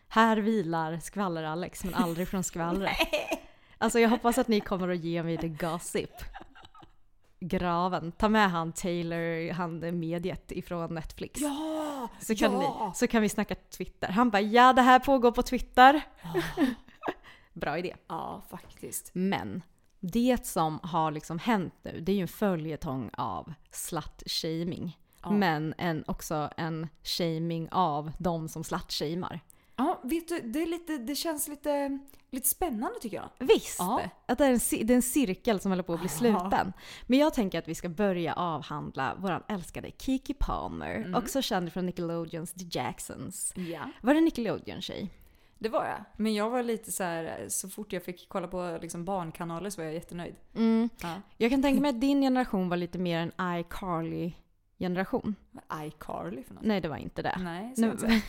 Här 0.07 0.37
vilar 0.37 0.99
skvaller-Alex, 0.99 1.83
men 1.83 1.93
aldrig 1.93 2.27
från 2.27 2.43
skvallret. 2.43 2.97
Alltså 3.77 3.99
jag 3.99 4.09
hoppas 4.09 4.37
att 4.37 4.47
ni 4.47 4.59
kommer 4.59 4.89
att 4.89 4.99
ge 4.99 5.23
mig 5.23 5.37
the 5.37 5.47
gossip. 5.47 6.09
Graven. 7.41 8.11
Ta 8.11 8.29
med 8.29 8.51
han 8.51 8.71
Taylor, 8.71 9.53
han 9.53 9.99
mediet 9.99 10.51
ifrån 10.51 10.93
Netflix. 10.93 11.41
Ja! 11.41 12.07
Så 12.19 12.35
kan, 12.35 12.53
ja! 12.53 12.87
ni, 12.87 12.95
så 12.95 13.07
kan 13.07 13.21
vi 13.21 13.29
snacka 13.29 13.55
Twitter. 13.77 14.07
Han 14.07 14.29
bara 14.29 14.41
ja 14.41 14.73
det 14.73 14.81
här 14.81 14.99
pågår 14.99 15.31
på 15.31 15.41
Twitter. 15.41 16.01
Bra 17.53 17.77
idé. 17.77 17.95
Ja, 18.07 18.41
faktiskt. 18.49 19.09
Men 19.13 19.63
det 19.99 20.45
som 20.45 20.79
har 20.83 21.11
liksom 21.11 21.39
hänt 21.39 21.73
nu 21.81 21.99
det 22.01 22.11
är 22.11 22.15
ju 22.15 22.21
en 22.21 22.27
följetong 22.27 23.09
av 23.13 23.53
slut-shaming. 23.71 24.97
Ja. 25.23 25.31
Men 25.31 25.73
en, 25.77 26.03
också 26.07 26.49
en 26.57 26.87
shaming 27.03 27.69
av 27.71 28.11
de 28.17 28.49
som 28.49 28.63
slut-shamar. 28.63 29.39
Ja, 29.81 29.99
vet 30.03 30.27
du, 30.27 30.41
det, 30.41 30.61
är 30.61 30.67
lite, 30.67 30.97
det 30.97 31.15
känns 31.15 31.47
lite, 31.47 31.99
lite 32.31 32.47
spännande 32.47 32.99
tycker 33.01 33.17
jag. 33.17 33.29
Visst! 33.47 33.79
Ja. 33.79 34.01
Att 34.25 34.37
det 34.37 34.45
är, 34.45 34.51
en, 34.51 34.87
det 34.87 34.93
är 34.93 34.95
en 34.95 35.01
cirkel 35.01 35.59
som 35.59 35.71
håller 35.71 35.83
på 35.83 35.93
att 35.93 35.99
bli 35.99 36.09
sluten. 36.09 36.73
Men 37.07 37.19
jag 37.19 37.33
tänker 37.33 37.59
att 37.59 37.67
vi 37.67 37.75
ska 37.75 37.89
börja 37.89 38.33
avhandla 38.33 39.15
vår 39.19 39.43
älskade 39.47 39.91
Kiki 39.97 40.33
Palmer, 40.33 41.13
också 41.17 41.41
känd 41.41 41.73
från 41.73 41.85
Nickelodeons 41.85 42.53
The 42.53 42.65
Jacksons. 42.71 43.53
Ja. 43.55 43.81
Var 44.01 44.13
det 44.13 44.21
Nickelodeon-tjej? 44.21 45.09
Det 45.59 45.69
var 45.69 45.85
jag. 45.85 46.05
Men 46.17 46.33
jag 46.33 46.49
var 46.49 46.63
lite 46.63 46.91
så 46.91 47.03
här, 47.03 47.45
så 47.47 47.69
fort 47.69 47.93
jag 47.93 48.03
fick 48.03 48.29
kolla 48.29 48.47
på 48.47 48.79
liksom 48.81 49.05
barnkanaler 49.05 49.69
så 49.69 49.81
var 49.81 49.85
jag 49.85 49.93
jättenöjd. 49.93 50.35
Mm. 50.55 50.89
Ja. 51.01 51.15
Jag 51.37 51.51
kan 51.51 51.61
tänka 51.61 51.81
mig 51.81 51.89
att 51.89 52.01
din 52.01 52.21
generation 52.21 52.69
var 52.69 52.77
lite 52.77 52.99
mer 52.99 53.19
en 53.19 53.31
iCarly-generation. 53.59 54.41
Vad 55.51 55.85
iCarly 55.87 56.43
för 56.43 56.53
något? 56.53 56.63
Nej, 56.63 56.81
det 56.81 56.87
var 56.87 56.97
inte 56.97 57.21
det. 57.21 57.37
Nej, 57.39 57.75
så 57.75 57.81
Nu, 57.81 57.91
inte. 57.91 58.07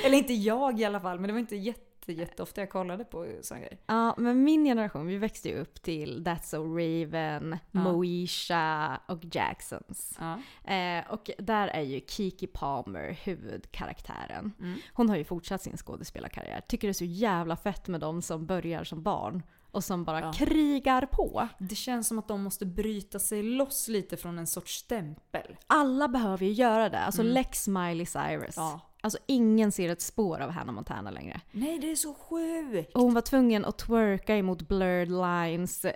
Eller 0.04 0.18
inte 0.18 0.32
jag 0.32 0.80
i 0.80 0.84
alla 0.84 1.00
fall, 1.00 1.18
men 1.20 1.26
det 1.28 1.32
var 1.32 1.40
inte 1.40 1.56
jätte, 1.56 2.12
jätteofta 2.12 2.60
jag 2.60 2.70
kollade 2.70 3.04
på 3.04 3.26
såna 3.42 3.60
grejer. 3.60 3.78
Ja, 3.86 4.14
men 4.18 4.44
min 4.44 4.64
generation, 4.64 5.06
vi 5.06 5.16
växte 5.16 5.48
ju 5.48 5.54
upp 5.54 5.82
till 5.82 6.24
That's 6.24 6.42
So 6.42 6.62
Raven, 6.62 7.58
Ja. 7.70 7.80
Moesha 7.80 9.00
och 9.08 9.20
Jacksons. 9.32 10.18
Ja. 10.20 10.38
Eh, 10.74 11.04
och 11.12 11.30
där 11.38 11.68
är 11.68 11.82
ju 11.82 12.00
Kiki 12.08 12.46
Palmer 12.46 13.18
huvudkaraktären. 13.24 14.52
Mm. 14.60 14.78
Hon 14.92 15.08
har 15.08 15.16
ju 15.16 15.24
fortsatt 15.24 15.62
sin 15.62 15.76
skådespelarkarriär. 15.76 16.60
Tycker 16.68 16.88
det 16.88 16.92
är 16.92 16.92
så 16.92 17.04
jävla 17.04 17.56
fett 17.56 17.88
med 17.88 18.00
de 18.00 18.22
som 18.22 18.46
börjar 18.46 18.84
som 18.84 19.02
barn 19.02 19.42
och 19.74 19.84
som 19.84 20.04
bara 20.04 20.20
Ja. 20.20 20.32
krigar 20.32 21.06
på. 21.06 21.48
Det 21.58 21.74
känns 21.74 22.08
som 22.08 22.18
att 22.18 22.28
de 22.28 22.42
måste 22.42 22.66
bryta 22.66 23.18
sig 23.18 23.42
loss 23.42 23.88
lite 23.88 24.16
från 24.16 24.38
en 24.38 24.46
sorts 24.46 24.72
stämpel. 24.74 25.56
Alla 25.66 26.08
behöver 26.08 26.46
ju 26.46 26.52
göra 26.52 26.88
det. 26.88 26.98
Alltså 26.98 27.22
Lex 27.22 27.68
Miley 27.68 28.06
Cyrus. 28.06 28.54
Ja. 28.56 28.80
Alltså 29.00 29.18
ingen 29.26 29.72
ser 29.72 29.88
ett 29.88 30.02
spår 30.02 30.40
av 30.40 30.50
Hannah 30.50 30.74
Montana 30.74 31.10
längre. 31.10 31.40
Nej, 31.52 31.78
det 31.78 31.90
är 31.90 31.96
så 31.96 32.14
sjukt! 32.14 32.94
Och 32.94 33.00
hon 33.02 33.14
var 33.14 33.20
tvungen 33.20 33.64
att 33.64 33.78
twerka 33.78 34.36
emot 34.36 34.68
Blurred 34.68 35.08
Lines 35.10 35.86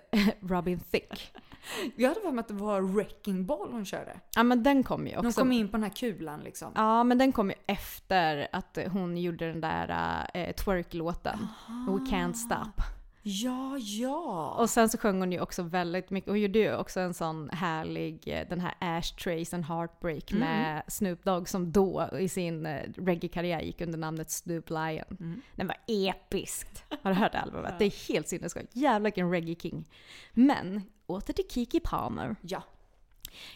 Robin 0.41 0.81
Thicke. 0.81 1.19
Jag 1.97 2.09
hade 2.09 2.21
för 2.21 2.31
mig 2.33 2.41
att 2.41 2.49
det 2.49 2.55
var 2.55 2.81
Wrecking 2.81 3.47
Ball 3.47 3.69
hon 3.73 3.85
körde. 3.85 4.21
Ja 4.35 4.43
men 4.43 4.63
den 4.63 4.83
kom 4.83 5.07
ju 5.07 5.17
också. 5.19 5.41
kom 5.41 5.53
in 5.53 5.69
på 5.69 5.73
den 5.73 5.83
här 5.83 5.91
kulan 5.91 6.41
liksom. 6.41 6.73
Ja 6.75 7.05
men 7.05 7.19
den 7.19 7.33
kom 7.33 7.51
ju 7.51 7.57
efter 7.67 8.49
att 8.53 8.79
hon 8.93 9.17
gjorde 9.17 9.47
den 9.53 9.61
där 9.61 10.27
äh, 10.35 10.53
twerk-låten. 10.55 11.39
We 11.69 12.17
can't 12.17 12.33
stop. 12.33 12.83
Ja, 13.31 13.79
ja! 13.79 14.57
Och 14.59 14.71
sen 14.71 14.89
så 14.89 14.99
sjöng 14.99 15.21
hon 15.21 15.33
ju 15.33 15.41
också 15.41 15.63
väldigt 15.63 16.11
mycket, 16.11 16.31
hon 16.31 16.41
gjorde 16.41 16.59
ju 16.59 16.77
också 16.77 17.01
en 17.01 17.15
sån 17.15 17.51
härlig, 17.51 18.23
eh, 18.27 18.49
den 18.49 18.61
här 18.61 18.75
Ashtrays 18.81 19.55
and 19.55 19.65
Heartbreak 19.65 20.33
med 20.33 20.83
Snoop 20.89 21.25
Dogg 21.25 21.49
som 21.49 21.73
då 21.73 22.09
i 22.21 22.29
sin 22.29 22.67
eh, 22.67 22.83
reggae-karriär 22.97 23.61
gick 23.61 23.81
under 23.81 23.99
namnet 23.99 24.31
Snoop 24.31 24.71
Lion. 24.71 25.43
Den 25.55 25.67
var 25.67 25.77
episkt. 25.87 26.85
Har 27.03 27.11
du 27.11 27.17
hört 27.17 27.35
albumet? 27.35 27.79
Det 27.79 27.85
är 27.85 28.09
helt 28.09 28.29
sinnessjukt. 28.29 28.77
Jävlar 28.77 29.05
vilken 29.05 29.31
reggae-king. 29.31 29.89
Men 30.33 30.83
åter 31.07 31.33
till 31.33 31.49
Kiki 31.51 31.81
Palmer. 31.81 32.37
Ja. 32.43 32.63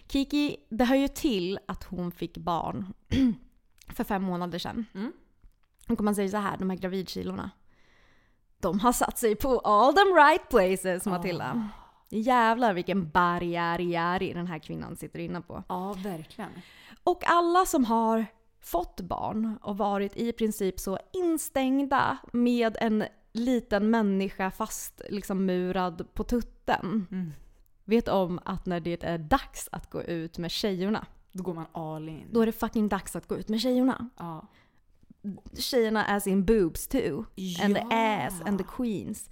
Kiki, 0.09 0.57
det 0.69 0.85
hör 0.85 0.97
ju 0.97 1.09
till 1.09 1.59
att 1.67 1.85
hon 1.85 2.13
fick 2.13 2.39
barn 2.39 2.95
för 3.89 4.05
fem 4.05 4.23
månader 4.23 4.59
sedan. 4.59 4.85
Mm. 4.95 5.13
Och 5.89 5.99
kan 5.99 6.05
man 6.05 6.15
säga 6.15 6.29
så 6.29 6.37
här, 6.37 6.57
de 6.57 6.71
här 6.71 6.77
gravidkilorna. 6.77 7.51
De 8.63 8.81
har 8.81 8.93
satt 8.93 9.19
sig 9.19 9.37
på 9.37 9.59
all 9.59 9.95
them 9.95 10.15
right 10.15 10.49
places 10.49 11.07
Matilda. 11.07 11.69
Jävlar 12.09 12.75
vilken 12.75 13.11
barriärjäri 13.11 14.33
den 14.33 14.47
här 14.47 14.59
kvinnan 14.59 14.97
sitter 14.97 15.19
inne 15.19 15.41
på. 15.41 15.63
Ja, 15.69 15.93
verkligen. 15.93 16.51
Och 17.05 17.23
alla 17.27 17.65
som 17.67 17.85
har 17.85 18.27
fått 18.61 19.01
barn 19.01 19.59
och 19.63 19.79
varit 19.79 20.17
i 20.17 20.33
princip 20.33 20.81
så 20.81 20.99
instängda 21.13 22.19
med 22.33 22.77
en 22.81 23.05
liten 23.33 23.91
människa 23.91 24.51
fast 24.51 25.01
liksom 25.11 25.47
murad 25.47 26.15
på 26.15 26.25
tutten. 26.25 27.07
Vet 27.85 28.09
om 28.09 28.41
att 28.45 28.67
när 28.67 28.81
det 28.81 29.05
är 29.05 29.19
dags 29.19 29.69
att 29.73 29.91
gå 29.91 30.03
ut 30.03 30.39
med 30.39 30.51
tjejerna, 30.51 31.07
Då 31.33 31.43
går 31.43 31.55
man 31.55 31.67
all 31.73 32.09
in. 32.09 32.29
då 32.33 32.41
är 32.41 32.47
det 32.47 32.53
fucking 32.53 32.89
dags 32.89 33.17
att 33.17 33.29
gå 33.29 33.37
ut 33.37 33.49
med 33.49 33.61
tjejerna. 33.61 34.09
Ja. 34.19 34.47
Tjejerna 35.59 36.05
as 36.05 36.27
in 36.27 36.45
boobs 36.45 36.89
too. 36.89 37.25
And 37.63 37.75
the 37.75 37.81
Ja. 37.91 38.27
ass 38.27 38.41
and 38.45 38.59
the 38.59 38.65
queens. 38.77 39.31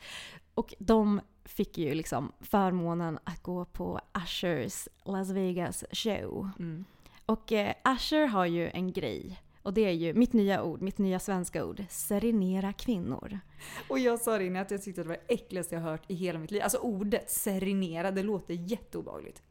Och 0.54 0.74
de 0.78 1.20
fick 1.44 1.78
ju 1.78 1.94
liksom 1.94 2.32
förmånen 2.40 3.18
att 3.24 3.42
gå 3.42 3.64
på 3.64 4.00
Ushers 4.24 4.88
Las 5.04 5.30
Vegas 5.30 5.84
show. 5.92 6.50
Mm. 6.58 6.84
Och 7.26 7.52
eh, 7.52 7.74
Usher 7.96 8.26
har 8.26 8.46
ju 8.46 8.68
en 8.70 8.92
grej. 8.92 9.42
Och 9.62 9.74
det 9.74 9.80
är 9.80 9.90
ju 9.92 10.14
mitt 10.14 10.32
nya 10.32 10.62
ord, 10.62 10.82
mitt 10.82 10.98
nya 10.98 11.18
svenska 11.18 11.64
ord. 11.64 11.84
Serenera 11.88 12.72
kvinnor. 12.72 13.40
Och 13.88 13.98
jag 13.98 14.18
sa 14.20 14.38
det 14.38 14.44
innan 14.44 14.62
att 14.62 14.70
jag 14.70 14.82
tyckte 14.82 15.00
att 15.00 15.04
det 15.06 15.08
var 15.08 15.18
det 15.28 15.34
äckligaste 15.34 15.74
jag 15.74 15.82
hört 15.82 16.02
i 16.10 16.14
hela 16.14 16.38
mitt 16.38 16.50
liv. 16.50 16.62
Alltså 16.62 16.78
ordet 16.78 17.30
serenera, 17.30 18.10
det 18.10 18.22
låter 18.22 18.54
jätteobehagligt. 18.54 19.42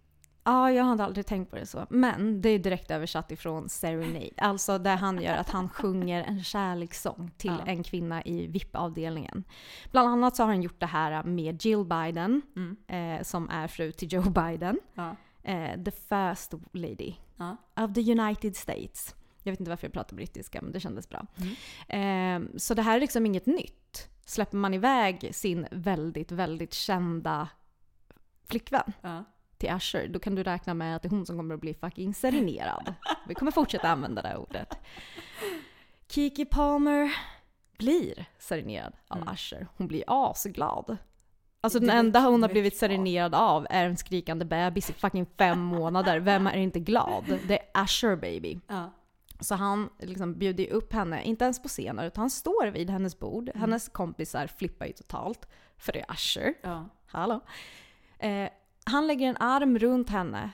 Ja, 0.44 0.72
jag 0.72 0.84
hade 0.84 1.04
aldrig 1.06 1.26
tänkt 1.26 1.50
på 1.50 1.56
det 1.56 1.66
så. 1.66 1.86
Men 1.90 2.42
det 2.42 2.50
är 2.50 2.60
direkt 2.60 2.92
översatt 2.92 3.32
ifrån 3.32 3.70
serenade. 3.70 4.30
Alltså 4.38 4.78
det 4.78 4.90
han 4.90 5.22
gör 5.22 5.36
att 5.38 5.50
han 5.50 5.70
sjunger 5.70 6.24
en 6.24 6.44
kärlekssång 6.44 7.32
till 7.38 7.56
Ja. 7.60 7.66
en 7.72 7.84
kvinna 7.84 8.24
i 8.24 8.48
VIP-avdelningen. 8.48 9.44
Bland 9.92 10.10
annat 10.10 10.36
så 10.36 10.44
har 10.44 10.48
han 10.48 10.62
gjort 10.62 10.80
det 10.80 10.86
här 10.86 11.24
med 11.24 11.66
Jill 11.66 11.86
Biden, 11.86 12.42
Mm. 12.56 12.78
eh, 13.18 13.24
som 13.24 13.50
är 13.50 13.68
fru 13.68 13.92
till 13.92 14.14
Joe 14.14 14.30
Biden. 14.30 14.80
Ja. 14.94 15.16
Eh, 15.44 15.84
the 15.84 15.92
first 15.92 16.54
lady 16.72 17.14
Ja. 17.36 17.58
of 17.86 17.94
the 17.94 18.12
United 18.12 18.56
States. 18.56 19.16
Jag 19.44 19.52
vet 19.52 19.60
inte 19.60 19.70
varför 19.70 19.88
jag 19.88 19.94
pratar 19.94 20.16
brittiska, 20.16 20.62
men 20.62 20.72
det 20.72 20.80
kändes 20.80 21.10
bra. 21.10 21.26
Mm. 21.88 22.46
Eh, 22.48 22.58
så 22.58 22.74
det 22.74 22.82
här 22.82 22.96
är 22.96 23.00
liksom 23.00 23.26
inget 23.26 23.46
nytt. 23.46 24.10
Släpper 24.26 24.58
man 24.58 24.74
iväg 24.74 25.30
sin 25.36 25.68
väldigt, 25.72 26.32
väldigt 26.32 26.74
kända 26.74 27.48
flickvän. 28.46 28.94
Till 29.60 29.70
Usher, 29.70 30.08
då 30.08 30.20
kan 30.20 30.36
du 30.36 30.44
räkna 30.44 30.74
med 30.74 30.96
att 30.96 31.02
det 31.02 31.08
är 31.08 31.10
hon 31.10 31.26
som 31.26 31.38
kommer 31.38 31.56
att 31.56 31.62
bli 31.62 31.74
fucking 31.74 32.14
serenerad. 32.14 32.94
Vi 33.28 33.36
kommer 33.36 33.52
fortsätta 33.52 33.90
använda 33.90 34.22
det 34.22 34.28
här 34.28 34.38
ordet. 34.38 34.80
Kiki 36.08 36.46
Palmer 36.46 37.16
blir 37.78 38.26
serenerad 38.38 38.94
av 39.08 39.34
Usher. 39.34 39.68
Hon 39.78 39.88
blir 39.88 40.04
asglad. 40.08 40.98
Alltså 41.62 41.80
den 41.80 41.90
enda 41.90 42.20
hon 42.20 42.42
har 42.42 42.50
blivit 42.50 42.78
serenerad 42.78 43.36
av 43.36 43.68
är 43.70 43.86
en 43.86 43.98
skrikande 43.98 44.46
bebis 44.46 44.90
i 44.90 44.94
fucking 44.94 45.26
fem 45.38 45.60
månader. 45.60 46.20
Vem 46.20 46.48
är 46.48 46.58
inte 46.58 46.80
glad? 46.80 47.40
Det 47.48 47.60
är 47.60 47.84
Usher 47.84 48.16
baby. 48.16 48.60
Ja. 48.68 48.92
Så 49.40 49.56
han 49.56 49.90
liksom 50.00 50.34
bjuder 50.34 50.64
ju 50.64 50.70
upp 50.70 50.94
henne, 50.94 51.24
inte 51.24 51.44
ens 51.44 51.62
på 51.62 51.68
scenen, 51.68 52.06
utan 52.06 52.22
han 52.22 52.30
står 52.30 52.68
vid 52.68 52.90
hennes 52.90 53.20
bord. 53.20 53.52
Hennes 53.56 53.90
kompisar 53.90 54.48
flippar 54.48 54.86
ju 54.86 54.94
totalt, 54.94 55.48
för 55.78 55.94
det 55.94 56.00
är 56.00 56.14
Usher. 56.14 56.54
Ja. 56.62 56.90
Hallå. 57.08 57.40
Eh, 58.20 58.50
han 58.90 59.08
lägger 59.08 59.28
en 59.28 59.38
arm 59.38 59.80
runt 59.80 60.10
henne. 60.10 60.52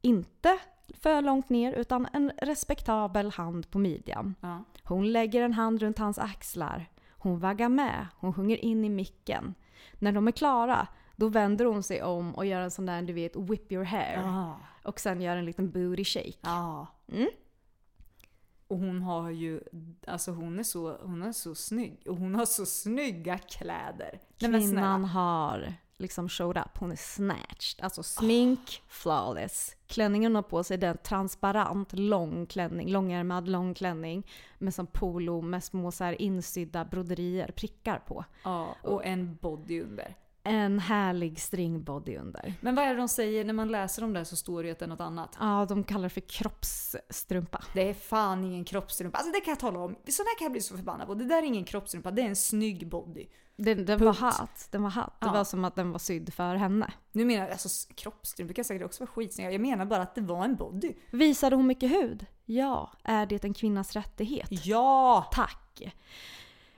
Inte 0.00 0.58
för 0.94 1.22
långt 1.22 1.48
ner, 1.48 1.72
utan 1.72 2.08
en 2.12 2.32
respektabel 2.42 3.30
hand 3.30 3.70
på 3.70 3.78
midjan. 3.78 4.34
Ja. 4.40 4.64
Hon 4.82 5.12
lägger 5.12 5.42
en 5.42 5.52
hand 5.52 5.80
runt 5.80 5.98
hans 5.98 6.18
axlar. 6.18 6.90
Hon 7.10 7.38
vaggar 7.38 7.68
med. 7.68 8.06
Hon 8.16 8.34
sjunger 8.34 8.56
in 8.56 8.84
i 8.84 8.88
micken. 8.88 9.54
När 9.98 10.12
de 10.12 10.28
är 10.28 10.32
klara, 10.32 10.88
då 11.16 11.28
vänder 11.28 11.64
hon 11.64 11.82
sig 11.82 12.02
om 12.02 12.34
och 12.34 12.46
gör 12.46 12.60
en 12.60 12.70
sån 12.70 12.86
där, 12.86 13.02
du 13.02 13.12
vet, 13.12 13.36
whip 13.36 13.72
your 13.72 13.84
hair. 13.84 14.22
Ja. 14.22 14.60
Och 14.84 15.00
sen 15.00 15.20
gör 15.20 15.36
en 15.36 15.44
liten 15.44 15.70
booty 15.70 16.04
shake. 16.04 16.38
Ja. 16.40 16.86
Mm. 17.12 17.28
Och 18.68 18.78
hon 18.78 19.02
har 19.02 19.30
ju, 19.30 19.60
alltså 20.06 20.30
hon 20.30 20.58
är 20.58 20.62
så, 20.62 20.96
hon 21.02 21.22
är 21.22 21.32
så 21.32 21.54
snygg. 21.54 22.02
Och 22.08 22.16
hon 22.16 22.34
har 22.34 22.46
så 22.46 22.66
snygga 22.66 23.38
kläder. 23.38 24.20
Nej, 24.40 24.50
men 24.50 24.60
snälla. 24.60 24.80
Kvinnan 24.80 25.04
har 25.04 25.74
liksom 25.98 26.28
showed 26.28 26.56
up. 26.58 26.78
Hon 26.78 26.92
är 26.92 26.96
snatched. 26.96 27.84
Alltså 27.84 28.02
smink, 28.02 28.82
flawless. 28.88 29.76
Klänningen 29.86 30.32
hon 30.32 30.34
har 30.34 30.42
på 30.42 30.64
sig 30.64 30.78
den 30.78 30.88
är 30.88 30.92
en 30.92 30.98
transparent 30.98 31.92
lång 31.92 32.46
klänning, 32.46 32.88
långärmad 32.88 33.48
lång 33.48 33.74
klänning 33.74 34.26
med 34.58 34.74
som 34.74 34.86
polo 34.86 35.40
med 35.40 35.64
små 35.64 35.92
så 35.92 36.04
här 36.04 36.22
insydda 36.22 36.84
broderier, 36.84 37.50
prickar 37.56 37.98
på. 37.98 38.24
Ja, 38.44 38.76
och 38.82 39.04
en 39.04 39.36
body 39.36 39.82
under 39.82 40.14
en 40.46 40.78
härlig 40.78 41.40
stringbody 41.40 42.16
under. 42.16 42.54
Men 42.60 42.74
vad 42.74 42.84
är 42.84 42.88
det 42.88 42.96
de 43.00 43.08
säger 43.08 43.44
när 43.44 43.52
man 43.52 43.68
läser 43.68 44.04
om 44.04 44.12
det 44.12 44.24
så 44.24 44.36
står 44.36 44.62
det 44.62 44.66
ju 44.66 44.72
att 44.72 44.78
det 44.78 44.84
är 44.84 44.88
något 44.88 45.00
annat. 45.00 45.36
Ja, 45.40 45.66
de 45.68 45.84
kallar 45.84 46.02
det 46.02 46.10
för 46.10 46.20
kroppsstrumpa. 46.20 47.64
Det 47.74 47.88
är 47.88 47.94
fan 47.94 48.44
ingen 48.44 48.64
kroppstrumpa. 48.64 49.18
Alltså 49.18 49.32
det 49.32 49.40
kan 49.40 49.50
jag 49.52 49.58
tala 49.60 49.78
om. 49.78 49.90
Här 49.90 50.38
kan 50.38 50.44
jag 50.44 50.52
bli 50.52 50.60
så 50.60 50.76
förbannad 50.76 51.06
på. 51.06 51.14
Det 51.14 51.24
där 51.24 51.38
är 51.38 51.42
ingen 51.42 51.64
kroppstrumpa, 51.64 52.10
det 52.10 52.22
är 52.22 52.26
en 52.26 52.36
snygg 52.36 52.88
body. 52.88 53.26
Den, 53.58 53.84
den 53.84 54.04
var 54.04 54.12
hatt. 54.14 54.68
Den 54.70 54.82
var 54.82 54.90
hatt. 54.90 55.20
Det 55.20 55.26
Ja. 55.26 55.32
var 55.32 55.44
som 55.44 55.64
att 55.64 55.74
den 55.74 55.90
var 55.92 55.98
sydd 55.98 56.34
för 56.34 56.54
henne. 56.54 56.92
Nu 57.12 57.24
menar 57.24 57.42
jag, 57.42 57.50
alltså 57.52 57.88
kroppstrumpa 57.94 58.54
kan 58.54 58.64
säkert 58.64 58.84
också 58.86 59.02
vara 59.04 59.10
skitsnygga. 59.10 59.50
Jag 59.52 59.60
menar 59.60 59.84
bara 59.84 60.02
att 60.02 60.14
det 60.14 60.20
var 60.20 60.44
en 60.44 60.56
body. 60.56 60.92
Visade 61.10 61.56
hon 61.56 61.66
mycket 61.66 61.90
hud? 61.90 62.26
Ja. 62.44 62.92
Är 63.02 63.26
det 63.26 63.44
en 63.44 63.54
kvinnas 63.54 63.92
rättighet? 63.96 64.48
Ja! 64.50 65.28
Tack. 65.32 65.94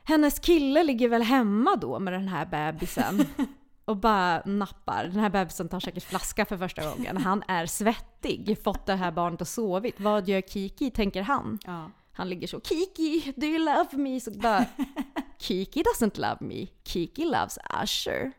Hennes 0.05 0.39
kille 0.39 0.83
ligger 0.83 1.09
väl 1.09 1.23
hemma 1.23 1.77
då 1.77 1.99
med 1.99 2.13
den 2.13 2.29
här 2.29 2.47
bebisen 2.47 3.21
och 3.89 3.97
bara 3.97 4.43
nappar. 4.45 5.05
Den 5.05 5.21
här 5.21 5.31
bebisen 5.31 5.69
tar 5.69 5.81
säkert 5.81 6.03
flaska 6.05 6.45
för 6.45 6.57
första 6.57 6.91
gången. 6.91 7.17
Han 7.17 7.43
är 7.49 7.67
svettig, 7.67 8.59
fått 8.65 8.87
det 8.87 8.95
här 8.95 9.13
barnet 9.13 9.43
att 9.43 9.49
sovit. 9.49 10.01
Vad 10.01 10.29
gör 10.29 10.41
Kiki, 10.41 10.91
tänker 10.91 11.23
han. 11.23 11.59
ja. 11.65 11.91
Han 12.13 12.29
ligger 12.29 12.47
så 12.49 12.61
“Kiki, 12.61 13.33
do 13.37 13.47
you 13.47 13.59
love 13.59 13.89
me?” 13.93 14.21
så 14.21 14.31
bara 14.31 14.65
“Kiki 15.39 15.83
doesn't 15.83 16.21
love 16.21 16.37
me, 16.41 16.67
Kiki 16.85 17.25
loves 17.25 17.59
Usher”. 17.83 18.33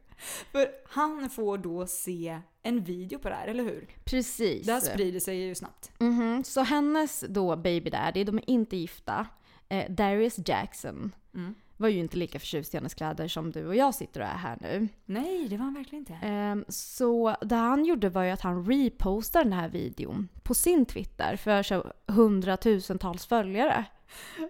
För 0.52 0.68
han 0.90 1.30
får 1.30 1.58
då 1.58 1.88
se 1.88 2.40
en 2.64 2.84
video 2.84 3.20
på 3.20 3.30
det 3.30 3.36
här, 3.36 3.48
eller 3.48 3.64
hur? 3.64 3.88
Precis. 4.06 4.66
Det 4.66 4.74
här 4.74 4.80
sprider 4.80 5.20
sig 5.20 5.38
ju 5.38 5.56
snabbt. 5.56 5.92
Mhm, 6.00 6.44
Så 6.44 6.62
hennes 6.62 7.24
då 7.30 7.56
baby 7.56 7.90
daddy, 7.90 8.24
de 8.24 8.38
är 8.38 8.50
inte 8.50 8.78
gifta. 8.78 9.28
Eh, 9.70 9.92
Darius 9.92 10.40
Jackson 10.46 11.12
Mm. 11.34 11.56
Var 11.80 11.90
ju 11.90 12.00
inte 12.00 12.18
lika 12.18 12.40
förtjust 12.40 12.74
i 12.74 12.78
hennes 12.78 12.94
kläder 12.94 13.28
som 13.28 13.52
du 13.52 13.68
och 13.68 13.76
jag 13.76 13.96
sitter 13.96 14.22
och 14.22 14.28
är 14.28 14.38
här 14.38 14.58
nu. 14.62 14.88
Nej, 15.06 15.48
det 15.48 15.58
var 15.58 15.64
han 15.64 15.74
verkligen 15.74 16.00
inte. 16.00 16.14
Ehm, 16.14 16.66
så 16.68 17.36
det 17.42 17.56
han 17.56 17.86
gjorde 17.86 18.10
var 18.10 18.24
ju 18.24 18.32
att 18.32 18.42
han 18.42 18.66
repostade 18.66 19.46
den 19.46 19.54
här 19.54 19.70
videon 19.70 20.30
på 20.44 20.54
sin 20.54 20.86
Twitter 20.86 21.36
för 21.36 21.64
så 21.64 21.92
hundratusentals 22.08 23.26
följare. 23.26 23.86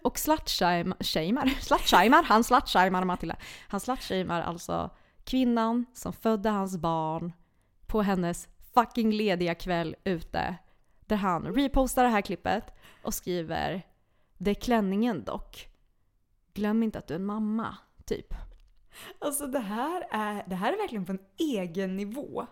Och 0.04 0.20
slutshamear, 0.20 1.62
slutshamear, 1.62 2.24
han 2.24 2.44
slutshamear 2.44 3.04
Matilda. 3.04 3.36
Han 3.68 3.80
slutshamear 3.80 4.42
alltså 4.42 4.90
kvinnan 5.24 5.86
som 5.94 6.14
födde 6.14 6.50
hans 6.50 6.78
barn 6.78 7.34
på 7.88 8.02
hennes 8.02 8.48
fucking 8.74 9.12
lediga 9.12 9.56
kväll 9.56 9.96
ute. 10.04 10.56
Där 11.06 11.16
han 11.16 11.46
repostar 11.56 12.04
det 12.04 12.10
här 12.10 12.22
klippet 12.22 12.64
och 13.04 13.14
skriver 13.14 13.82
“Det 14.38 14.52
är 14.52 14.56
klänningen 14.56 15.24
dock. 15.24 15.70
Glöm 16.60 16.84
inte 16.84 17.00
att 17.00 17.08
du 17.08 17.14
är 17.14 17.20
en 17.20 17.26
mamma”, 17.26 17.78
typ. 18.06 18.34
Alltså 19.20 19.48
det 19.48 19.60
här, 19.60 20.08
är, 20.12 20.44
det 20.48 20.56
här 20.56 20.74
är 20.74 20.78
verkligen 20.78 21.06
på 21.06 21.12
en 21.12 21.20
egen 21.38 21.96
nivå. 21.96 22.48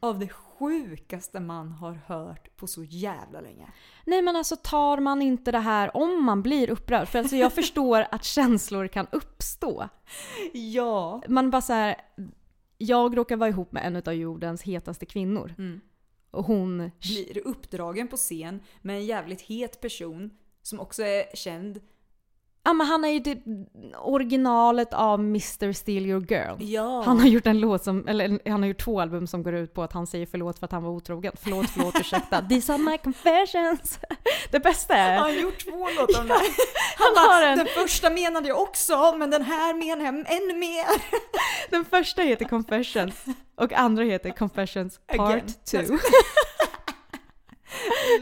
Av 0.00 0.18
det 0.18 0.28
sjukaste 0.28 1.40
man 1.40 1.72
har 1.72 1.92
hört 1.92 2.56
på 2.56 2.66
så 2.66 2.84
jävla 2.84 3.40
länge. 3.40 3.72
Nej 4.06 4.22
men 4.22 4.36
alltså 4.36 4.56
tar 4.56 4.98
man 4.98 5.22
inte 5.22 5.52
det 5.52 5.58
här 5.58 5.96
om 5.96 6.24
man 6.24 6.42
blir 6.42 6.70
upprörd? 6.70 7.08
För 7.08 7.18
alltså 7.18 7.36
jag 7.36 7.52
förstår 7.62 8.06
att 8.10 8.24
känslor 8.24 8.86
kan 8.86 9.06
uppstå. 9.12 9.88
Ja. 10.52 11.22
Man 11.28 11.50
bara 11.50 11.62
så 11.62 11.72
här, 11.72 11.96
jag 12.78 13.16
råkar 13.16 13.36
vara 13.36 13.50
ihop 13.50 13.72
med 13.72 13.86
en 13.86 13.96
av 13.96 14.12
jordens 14.14 14.62
hetaste 14.62 15.06
kvinnor. 15.06 15.54
Och 16.30 16.44
hon... 16.44 16.90
Blir 17.00 17.46
uppdragen 17.46 18.08
på 18.08 18.16
scen 18.16 18.60
med 18.82 18.96
en 18.96 19.06
jävligt 19.06 19.40
het 19.40 19.80
person 19.80 20.30
som 20.62 20.80
också 20.80 21.02
är 21.02 21.36
känd. 21.36 21.80
Ja 22.64 22.72
men 22.72 22.86
han 22.86 23.04
är 23.04 23.08
ju 23.08 23.20
typ 23.20 23.38
originalet 23.98 24.92
av 24.94 25.20
Mr. 25.20 25.72
Steal 25.72 26.06
Your 26.06 26.26
Girl. 26.32 26.56
Ja. 26.72 27.02
Han 27.06 27.20
har 27.20 27.26
gjort 27.26 27.46
en 27.46 27.60
låt 27.60 27.84
som, 27.84 28.08
eller 28.08 28.50
han 28.50 28.62
har 28.62 28.68
gjort 28.68 28.80
två 28.84 29.00
album 29.00 29.26
som 29.26 29.42
går 29.42 29.54
ut 29.54 29.74
på 29.74 29.82
att 29.82 29.92
han 29.92 30.06
säger 30.06 30.26
förlåt 30.30 30.58
för 30.58 30.64
att 30.66 30.72
han 30.72 30.82
var 30.82 30.90
otrogen. 30.90 31.32
Förlåt, 31.42 31.70
förlåt, 31.70 32.00
ursäkta. 32.00 32.42
These 32.48 32.72
are 32.72 32.78
my 32.82 32.98
confessions. 32.98 33.98
Det 34.50 34.60
bästa 34.60 34.94
är... 34.96 35.14
Han 35.18 35.22
har 35.30 35.38
gjort 35.40 35.64
två 35.64 35.88
låtar 36.00 36.20
om 36.20 36.28
det. 36.28 36.34
Han 36.98 37.12
Han 37.16 37.30
har 37.30 37.42
en- 37.46 37.58
Den 37.58 37.66
första 37.66 38.10
menade 38.10 38.48
jag 38.48 38.60
också, 38.60 39.14
men 39.16 39.30
den 39.30 39.42
här 39.42 39.74
menar 39.74 40.04
jag 40.04 40.14
ännu 40.14 40.54
mer. 40.58 40.86
Den 41.70 41.84
första 41.84 42.22
heter 42.22 42.44
Confessions 42.44 43.24
och 43.56 43.72
andra 43.72 44.04
heter 44.04 44.30
Confessions. 44.30 45.00
Part 45.16 45.64
2. 45.70 45.78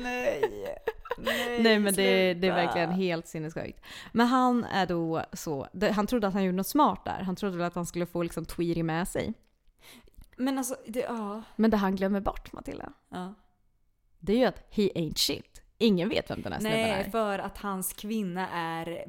Nej. 0.01 0.43
Nej, 1.25 1.63
Nej 1.63 1.79
men 1.79 1.95
det, 1.95 2.35
det 2.35 2.49
är 2.49 2.55
verkligen 2.55 2.91
helt 2.91 3.27
sinnessjukt. 3.27 3.81
Men 4.13 4.27
han 4.27 4.65
är 4.65 4.87
då 4.87 5.25
så, 5.33 5.69
han 5.93 6.07
trodde 6.07 6.27
att 6.27 6.35
han 6.35 6.45
gjorde 6.45 6.57
något 6.57 6.67
smart 6.67 7.05
där. 7.05 7.23
Han 7.23 7.37
trodde 7.37 7.57
väl 7.57 7.67
att 7.67 7.75
han 7.75 7.87
skulle 7.87 8.07
få 8.07 8.23
liksom 8.23 8.45
Tweety 8.45 8.83
med 8.83 9.09
sig. 9.09 9.35
Men 10.37 10.59
alltså, 10.59 10.77
det, 10.87 11.01
ja. 11.01 11.43
Men 11.57 11.71
det 11.71 11.77
han 11.77 11.97
glömmer 11.97 12.21
bort 12.21 12.53
Matilda, 12.53 12.93
ja. 13.09 13.35
det 14.19 14.33
är 14.33 14.37
ju 14.37 14.45
att 14.45 14.67
he 14.71 14.83
ain't 14.83 15.19
shit. 15.19 15.63
Ingen 15.83 16.09
vet 16.09 16.31
vem 16.31 16.43
den 16.43 16.53
här 16.53 16.61
snubben 16.61 16.81
Nej, 16.81 17.05
är. 17.07 17.11
för 17.11 17.39
att 17.39 17.59
hans 17.59 17.93
kvinna 17.93 18.49
är 18.49 19.05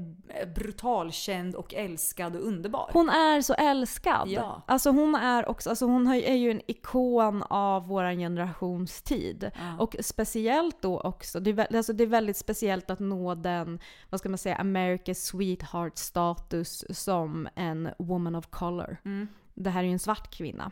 brutalkänd 0.55 1.55
och 1.55 1.73
älskad 1.73 2.35
och 2.35 2.41
underbar. 2.41 2.89
Hon 2.93 3.09
är 3.09 3.41
så 3.41 3.53
älskad. 3.53 4.29
Ja. 4.29 4.61
Alltså 4.67 4.89
hon 4.89 5.15
är 5.15 5.49
också, 5.49 5.69
alltså 5.69 5.85
hon 5.85 6.07
är 6.07 6.35
ju 6.35 6.51
en 6.51 6.61
ikon 6.67 7.43
av 7.43 7.87
våran 7.87 8.17
generations 8.17 9.01
tid. 9.01 9.51
Ja. 9.55 9.83
Och 9.83 9.95
speciellt 9.99 10.81
då 10.81 10.99
också, 10.99 11.39
det 11.39 11.49
är, 11.51 11.75
alltså 11.75 11.93
det 11.93 12.03
är 12.03 12.07
väldigt 12.07 12.37
speciellt 12.37 12.89
att 12.89 12.99
nå 12.99 13.35
den, 13.35 13.79
vad 14.09 14.19
ska 14.19 14.29
man 14.29 14.37
säga, 14.37 14.57
America's 14.57 15.13
sweetheart 15.13 15.97
status 15.97 16.85
som 16.89 17.47
en 17.55 17.89
woman 17.99 18.35
of 18.35 18.47
color. 18.47 18.97
Mm. 19.05 19.27
Det 19.53 19.69
här 19.69 19.79
är 19.79 19.87
ju 19.87 19.93
en 19.93 19.99
svart 19.99 20.35
kvinna. 20.35 20.71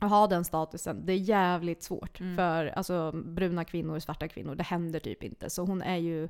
Att 0.00 0.10
ha 0.10 0.26
den 0.26 0.44
statusen, 0.44 1.06
det 1.06 1.12
är 1.12 1.16
jävligt 1.16 1.82
svårt 1.82 2.20
Mm. 2.20 2.36
för 2.36 2.66
alltså, 2.66 3.12
bruna 3.12 3.64
kvinnor, 3.64 3.98
svarta 3.98 4.28
kvinnor. 4.28 4.54
Det 4.54 4.64
händer 4.64 5.00
typ 5.00 5.22
inte. 5.22 5.50
Så 5.50 5.62
hon 5.64 5.82
är 5.82 5.96
ju, 5.96 6.28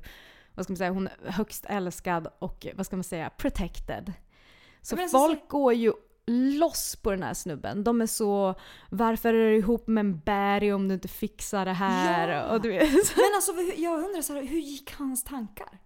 vad 0.55 0.65
ska 0.65 0.71
man 0.71 0.77
säga, 0.77 0.91
hon 0.91 1.07
är 1.07 1.31
högst 1.31 1.65
älskad 1.69 2.27
och 2.39 2.67
vad 2.75 2.85
ska 2.85 2.95
man 2.95 3.03
säga, 3.03 3.29
protected. 3.29 4.13
Så 4.81 5.01
alltså, 5.01 5.17
folk 5.17 5.49
går 5.49 5.73
ju 5.73 5.93
loss 6.59 6.95
på 6.95 7.11
den 7.11 7.23
här 7.23 7.33
snubben. 7.33 7.83
De 7.83 8.01
är 8.01 8.05
så 8.05 8.55
“Varför 8.89 9.33
är 9.33 9.49
du 9.51 9.57
ihop 9.57 9.87
med 9.87 10.01
en 10.01 10.19
berg 10.19 10.73
om 10.73 10.87
du 10.87 10.93
inte 10.93 11.07
fixar 11.07 11.65
det 11.65 11.73
här?” 11.73 12.27
Ja. 12.29 12.51
och 12.53 12.61
du 12.61 12.69
vet. 12.69 12.91
Men 12.91 13.35
alltså 13.35 13.51
jag 13.77 14.03
undrar 14.03 14.21
så 14.21 14.33
här, 14.33 14.43
hur 14.43 14.59
gick 14.59 14.93
hans 14.93 15.23
tankar? 15.23 15.79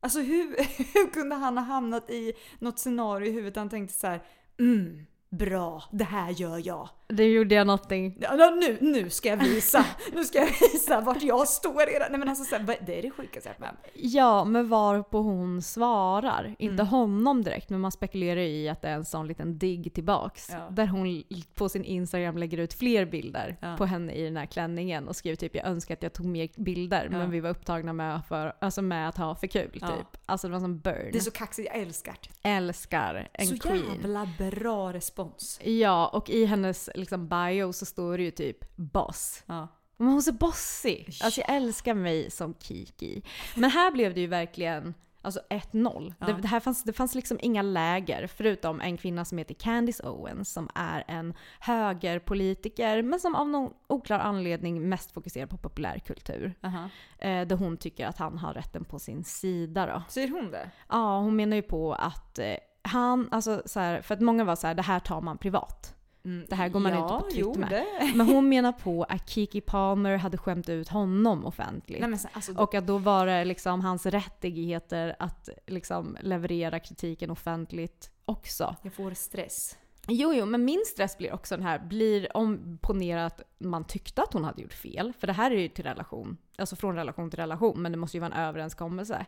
Alltså 0.00 0.20
hur, 0.20 0.56
hur 0.94 1.10
kunde 1.12 1.34
han 1.36 1.58
ha 1.58 1.64
hamnat 1.64 2.10
i 2.10 2.32
något 2.58 2.78
scenario 2.78 3.28
i 3.28 3.32
huvudet 3.32 3.56
han 3.56 3.68
tänkte 3.68 3.94
så 3.94 4.06
här, 4.06 4.22
mm, 4.58 5.06
bra, 5.30 5.82
det 5.92 6.04
här 6.04 6.30
gör 6.30 6.66
jag. 6.66 6.88
Det 7.12 7.24
gjorde 7.24 7.54
jag 7.54 7.66
någonting. 7.66 8.16
Ja, 8.20 8.50
nu, 8.60 8.78
nu 8.80 9.10
ska 9.10 9.28
jag 9.28 9.36
visa, 9.36 9.84
nu 10.12 10.24
ska 10.24 10.38
jag 10.38 10.46
visa 10.46 11.00
vart 11.00 11.22
jag 11.22 11.48
står 11.48 11.86
redan. 11.92 12.06
Nej 12.10 12.18
men 12.18 12.28
alltså 12.28 12.44
så 12.44 12.56
här, 12.56 12.76
det 12.86 12.98
är 12.98 13.02
det 13.02 13.10
sjukaste 13.10 13.48
jag 13.48 13.60
med. 13.60 13.76
Ja, 13.94 14.44
men 14.44 14.68
varpå 14.68 15.18
hon 15.18 15.62
svarar. 15.62 16.44
Mm. 16.44 16.56
Inte 16.58 16.82
honom 16.82 17.44
direkt, 17.44 17.70
men 17.70 17.80
man 17.80 17.92
spekulerar 17.92 18.40
i 18.40 18.68
att 18.68 18.82
det 18.82 18.88
är 18.88 18.94
en 18.94 19.04
sån 19.04 19.26
liten 19.26 19.58
digg 19.58 19.94
tillbaks. 19.94 20.48
Ja. 20.52 20.68
Där 20.70 20.86
hon 20.86 21.22
på 21.54 21.68
sin 21.68 21.84
Instagram 21.84 22.38
lägger 22.38 22.58
ut 22.58 22.72
fler 22.74 23.04
bilder 23.06 23.56
Ja. 23.60 23.76
på 23.76 23.84
henne 23.84 24.12
i 24.12 24.24
den 24.24 24.36
här 24.36 24.46
klänningen 24.46 25.08
och 25.08 25.16
skriver 25.16 25.36
typ 25.36 25.54
“Jag 25.56 25.66
önskar 25.66 25.94
att 25.94 26.02
jag 26.02 26.12
tog 26.12 26.26
mer 26.26 26.48
bilder, 26.56 27.08
Ja. 27.12 27.18
men 27.18 27.30
vi 27.30 27.40
var 27.40 27.50
upptagna 27.50 27.92
med, 27.92 28.20
för, 28.28 28.52
alltså 28.60 28.82
med 28.82 29.08
att 29.08 29.16
ha 29.16 29.34
för 29.34 29.46
kul”. 29.46 29.70
Typ. 29.72 30.20
Alltså 30.26 30.46
det 30.48 30.52
var 30.52 30.60
som 30.60 30.78
burn. 30.80 31.08
Det 31.12 31.18
är 31.18 31.22
så 31.22 31.30
kaxigt, 31.30 31.68
jag 31.72 31.82
älskar 31.82 32.16
det. 32.42 32.48
Älskar 32.50 33.28
en 33.32 33.46
Så 33.46 33.56
queen. 33.58 33.84
jävla 34.02 34.28
bra 34.50 34.92
respons. 34.92 35.60
Ja, 35.64 36.08
och 36.08 36.30
i 36.30 36.44
hennes 36.44 36.90
liksom, 37.00 37.28
bio 37.28 37.72
så 37.72 37.86
står 37.86 38.18
det 38.18 38.24
ju 38.24 38.30
typ 38.30 38.76
“boss”. 38.76 39.42
Ja. 39.46 39.68
Men 39.96 40.08
hon 40.08 40.16
är 40.16 40.20
så 40.20 40.32
bossig. 40.32 41.18
Alltså 41.22 41.40
jag 41.40 41.56
älskar 41.56 41.94
mig 41.94 42.30
som 42.30 42.54
Kiki. 42.60 43.22
Men 43.54 43.70
här 43.70 43.90
blev 43.90 44.14
det 44.14 44.20
ju 44.20 44.26
verkligen 44.26 44.94
alltså 45.22 45.40
1-0. 45.50 46.14
Ja. 46.18 46.26
Det, 46.26 46.32
det, 46.32 46.48
här 46.48 46.60
fanns, 46.60 46.84
det 46.84 46.92
fanns 46.92 47.14
liksom 47.14 47.38
inga 47.42 47.62
läger 47.62 48.26
förutom 48.26 48.80
en 48.80 48.96
kvinna 48.96 49.24
som 49.24 49.38
heter 49.38 49.54
Candice 49.54 50.00
Owens 50.00 50.52
som 50.52 50.68
är 50.74 51.04
en 51.08 51.34
högerpolitiker 51.60 53.02
men 53.02 53.20
som 53.20 53.34
av 53.34 53.48
någon 53.48 53.72
oklar 53.86 54.18
anledning 54.18 54.88
mest 54.88 55.12
fokuserar 55.12 55.46
på 55.46 55.56
populärkultur. 55.56 56.54
Aha. 56.62 56.88
Eh, 57.18 57.46
där 57.46 57.56
hon 57.56 57.76
tycker 57.76 58.06
att 58.06 58.18
han 58.18 58.38
har 58.38 58.54
rätten 58.54 58.84
på 58.84 58.98
sin 58.98 59.24
sida 59.24 59.86
då. 59.86 60.02
Säger 60.08 60.28
hon 60.28 60.50
det? 60.50 60.70
Ja, 60.88 61.18
hon 61.18 61.36
menar 61.36 61.56
ju 61.56 61.62
på 61.62 61.94
att 61.94 62.38
eh, 62.38 62.54
han, 62.82 63.28
alltså 63.30 63.62
så 63.66 63.80
här, 63.80 64.02
för 64.02 64.14
att 64.14 64.20
många 64.20 64.44
var 64.44 64.56
så 64.56 64.66
här, 64.66 64.74
det 64.74 64.82
här 64.82 65.00
tar 65.00 65.20
man 65.20 65.38
privat. 65.38 65.96
Mm, 66.24 66.46
Det 66.48 66.54
här 66.54 66.68
går 66.68 66.80
man 66.80 66.92
ja, 66.92 66.98
inte 67.14 67.24
på 67.24 67.30
Twitter 67.30 67.60
med. 67.60 67.70
det. 67.70 68.12
Men 68.16 68.26
hon 68.26 68.48
menar 68.48 68.72
på 68.72 69.04
att 69.04 69.28
Kiki 69.30 69.60
Palmer 69.60 70.16
hade 70.16 70.38
skämt 70.38 70.68
ut 70.68 70.88
honom 70.88 71.44
offentligt. 71.46 72.00
Nej, 72.00 72.18
så- 72.18 72.28
alltså, 72.32 72.54
Och 72.56 72.74
att 72.74 72.86
då 72.86 72.98
var 72.98 73.26
det 73.26 73.44
liksom 73.44 73.80
hans 73.80 74.06
rättigheter 74.06 75.16
att 75.18 75.48
liksom 75.66 76.16
leverera 76.20 76.80
kritiken 76.80 77.30
offentligt 77.30 78.10
också. 78.24 78.76
jag 78.82 78.94
får 78.94 79.14
stress. 79.14 79.78
Jo, 80.08 80.32
jo, 80.34 80.46
men 80.46 80.64
min 80.64 80.82
stress 80.86 81.18
blir 81.18 81.32
också 81.32 81.56
den 81.56 81.66
här, 81.66 81.78
blir 81.78 82.36
om 82.36 82.78
ponera 82.82 83.26
att 83.26 83.42
man 83.58 83.84
tyckte 83.84 84.22
att 84.22 84.32
hon 84.32 84.44
hade 84.44 84.62
gjort 84.62 84.72
fel, 84.72 85.12
för 85.18 85.26
det 85.26 85.32
här 85.32 85.50
är 85.50 85.58
ju 85.58 85.68
till 85.68 85.84
relation, 85.84 86.36
alltså 86.58 86.76
från 86.76 86.94
relation 86.96 87.30
till 87.30 87.38
relation, 87.38 87.82
men 87.82 87.92
det 87.92 87.98
måste 87.98 88.16
ju 88.16 88.20
vara 88.20 88.32
en 88.34 88.38
överenskommelse. 88.48 89.26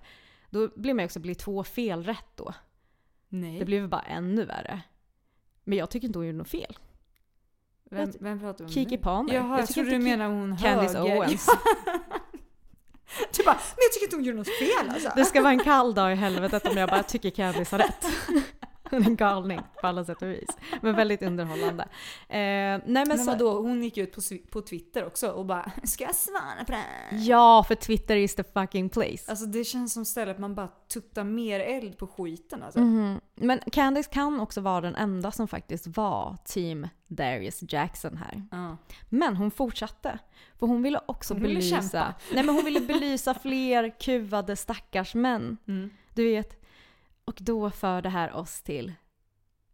Då 0.50 0.68
blir 0.76 0.94
man 0.94 1.02
ju 1.02 1.04
också, 1.06 1.20
blir 1.20 1.34
två 1.34 1.64
fel 1.64 2.04
rätt 2.04 2.36
då? 2.36 2.54
Nej. 3.28 3.58
Det 3.58 3.64
blir 3.64 3.80
väl 3.80 3.88
bara 3.88 4.02
ännu 4.02 4.44
värre. 4.44 4.80
Men 5.64 5.78
jag 5.78 5.90
tycker 5.90 6.06
inte 6.06 6.18
hon 6.18 6.26
gjorde 6.26 6.38
något 6.38 6.48
fel. 6.48 6.78
Vem, 7.90 8.12
vem 8.20 8.40
pratar 8.40 8.58
vi 8.58 8.64
om 8.64 8.72
Kiki 8.72 8.96
nu? 8.96 9.02
Palmer. 9.02 9.34
Jaha, 9.34 9.58
jag, 9.58 9.68
tycker 9.68 9.82
trodde 9.82 9.98
du 9.98 10.04
menade 10.04 10.34
hon 10.34 10.56
Candice 10.56 10.98
höger. 10.98 11.16
Owens. 11.16 11.46
du 13.36 13.44
bara, 13.44 13.54
men 13.54 13.78
jag 13.78 13.92
tycker 13.92 14.06
inte 14.06 14.16
hon 14.16 14.24
gjorde 14.24 14.38
något 14.38 14.58
fel 14.58 14.88
alltså. 14.90 15.12
Det 15.16 15.24
ska 15.24 15.40
vara 15.40 15.52
en 15.52 15.58
kall 15.58 15.94
dag 15.94 16.12
i 16.12 16.14
helvetet 16.14 16.66
om 16.66 16.76
jag 16.76 16.88
bara 16.88 17.02
tycker 17.02 17.30
Candice 17.30 17.70
har 17.72 17.78
rätt. 17.78 18.06
En 19.06 19.16
galning 19.16 19.60
på 19.80 19.86
alla 19.86 20.04
sätt 20.04 20.22
och 20.22 20.28
vis. 20.28 20.48
Men 20.82 20.96
väldigt 20.96 21.22
underhållande. 21.22 21.82
Eh, 21.82 21.88
nej 22.28 22.80
men, 22.86 23.08
Men 23.08 23.18
så, 23.18 23.30
vadå, 23.30 23.60
hon 23.60 23.82
gick 23.82 23.98
ut 23.98 24.12
på, 24.12 24.20
på 24.50 24.62
Twitter 24.62 25.06
också 25.06 25.28
och 25.30 25.46
bara 25.46 25.72
“Ska 25.84 26.04
jag 26.04 26.14
svara 26.14 26.64
på 26.66 26.72
det 26.72 26.78
här?” 26.78 27.18
Ja, 27.18 27.64
för 27.68 27.74
Twitter 27.74 28.16
is 28.16 28.34
the 28.34 28.44
fucking 28.44 28.88
place. 28.88 29.24
Alltså 29.30 29.46
det 29.46 29.64
känns 29.64 29.92
som 29.92 30.04
stället 30.04 30.38
man 30.38 30.54
bara 30.54 30.68
tuttar 30.92 31.24
mer 31.24 31.60
eld 31.60 31.98
på 31.98 32.06
skiten 32.06 32.62
alltså. 32.62 32.80
Mhm. 32.80 33.20
Men 33.34 33.60
Candice 33.72 34.08
kan 34.12 34.40
också 34.40 34.60
vara 34.60 34.80
den 34.80 34.94
enda 34.94 35.30
som 35.30 35.48
faktiskt 35.48 35.86
var 35.86 36.36
team 36.44 36.88
Darius 37.06 37.72
Jackson 37.72 38.16
här. 38.16 38.42
Ja. 38.50 38.76
Men 39.08 39.36
hon 39.36 39.50
fortsatte. 39.50 40.18
För 40.58 40.66
hon 40.66 40.82
ville 40.82 41.00
också 41.06 41.34
Hon 41.34 41.42
ville 41.42 41.54
belysa... 41.54 41.80
kämpa. 41.80 42.14
Nej 42.34 42.44
men 42.44 42.54
hon 42.54 42.64
ville 42.64 42.80
belysa 42.80 43.34
fler 43.34 44.00
kuvade 44.00 44.56
stackars 44.56 45.14
män. 45.14 45.56
Mm. 45.68 45.90
Du 46.14 46.24
vet. 46.24 46.61
Och 47.32 47.38
då 47.42 47.70
för 47.70 48.02
det 48.02 48.08
här 48.08 48.32
oss 48.32 48.62
till 48.62 48.92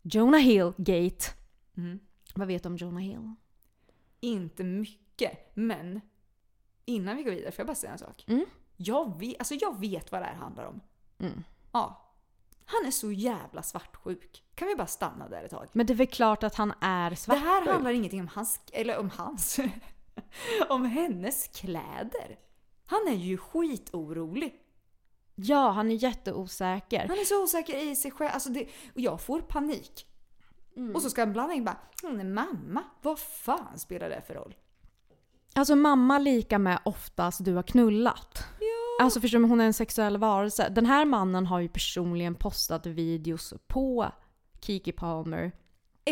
Jonah 0.02 0.40
Hill 0.40 0.72
Gate. 0.76 1.24
Mm. 1.76 1.98
Vad 2.34 2.48
vet 2.48 2.62
du 2.62 2.68
om 2.68 2.76
Jonah 2.76 3.02
Hill? 3.02 3.34
Inte 4.20 4.64
mycket, 4.64 5.50
men 5.54 6.00
innan 6.84 7.16
vi 7.16 7.22
går 7.22 7.30
vidare 7.30 7.52
får 7.52 7.60
jag 7.60 7.66
bara 7.66 7.74
säga 7.74 7.92
en 7.92 7.98
sak. 7.98 8.24
Mm. 8.28 8.44
Jag, 8.76 9.18
vet, 9.18 9.38
alltså 9.38 9.54
jag 9.54 9.80
vet 9.80 10.12
vad 10.12 10.20
det 10.22 10.24
här 10.24 10.34
handlar 10.34 10.64
om. 10.64 10.80
Mm. 11.18 11.44
Ja. 11.72 12.14
Han 12.64 12.86
är 12.86 12.90
så 12.90 13.12
jävla 13.12 13.62
svartsjuk. 13.62 14.44
Kan 14.54 14.68
vi 14.68 14.74
bara 14.76 14.86
stanna 14.86 15.28
där 15.28 15.44
ett 15.44 15.50
tag? 15.50 15.68
Men 15.72 15.86
det 15.86 15.92
är 15.92 15.94
väl 15.96 16.06
klart 16.06 16.42
att 16.42 16.54
han 16.54 16.72
är 16.80 17.10
Det 17.10 17.16
svart. 17.16 17.38
här 17.38 17.72
handlar 17.72 17.90
ingenting 17.90 18.20
om 18.20 18.28
hans, 18.28 18.60
eller 18.72 18.98
om 18.98 19.10
hans, 19.10 19.58
om 20.68 20.84
hennes 20.84 21.48
kläder. 21.48 22.38
Han 22.86 23.08
är 23.08 23.16
ju 23.16 23.36
skitorolig. 23.38 24.54
Ja, 25.40 25.70
han 25.70 25.90
är 25.90 25.94
jätteosäker. 25.94 27.08
Han 27.08 27.18
är 27.18 27.24
så 27.24 27.42
osäker 27.42 27.90
i 27.90 27.96
sig 27.96 28.10
själv. 28.10 28.30
Alltså 28.34 28.50
det, 28.50 28.66
och 28.94 29.00
jag 29.00 29.20
får 29.20 29.40
panik. 29.40 30.06
Och 30.94 31.02
så 31.02 31.10
ska 31.10 31.22
han 31.22 31.32
blanda 31.32 31.54
in 31.54 31.64
bara 31.64 31.76
“Hon 32.02 32.20
är 32.20 32.24
mamma”. 32.24 32.82
Vad 33.02 33.18
fan 33.18 33.78
spelar 33.78 34.08
det 34.08 34.22
för 34.26 34.34
roll? 34.34 34.54
Alltså 35.54 35.76
mamma 35.76 36.18
lika 36.18 36.58
med 36.58 36.80
oftast 36.84 37.44
du 37.44 37.54
har 37.54 37.62
knullat. 37.62 38.44
Ja. 38.60 39.04
Alltså 39.04 39.20
förstår 39.20 39.38
du, 39.38 39.44
hon 39.44 39.60
är 39.60 39.64
en 39.64 39.74
sexuell 39.74 40.16
varelse. 40.16 40.68
Den 40.68 40.86
här 40.86 41.04
mannen 41.04 41.46
har 41.46 41.60
ju 41.60 41.68
personligen 41.68 42.34
postat 42.34 42.86
videos 42.86 43.54
på 43.66 44.12
Kiki 44.60 44.92
Palmer 44.92 45.52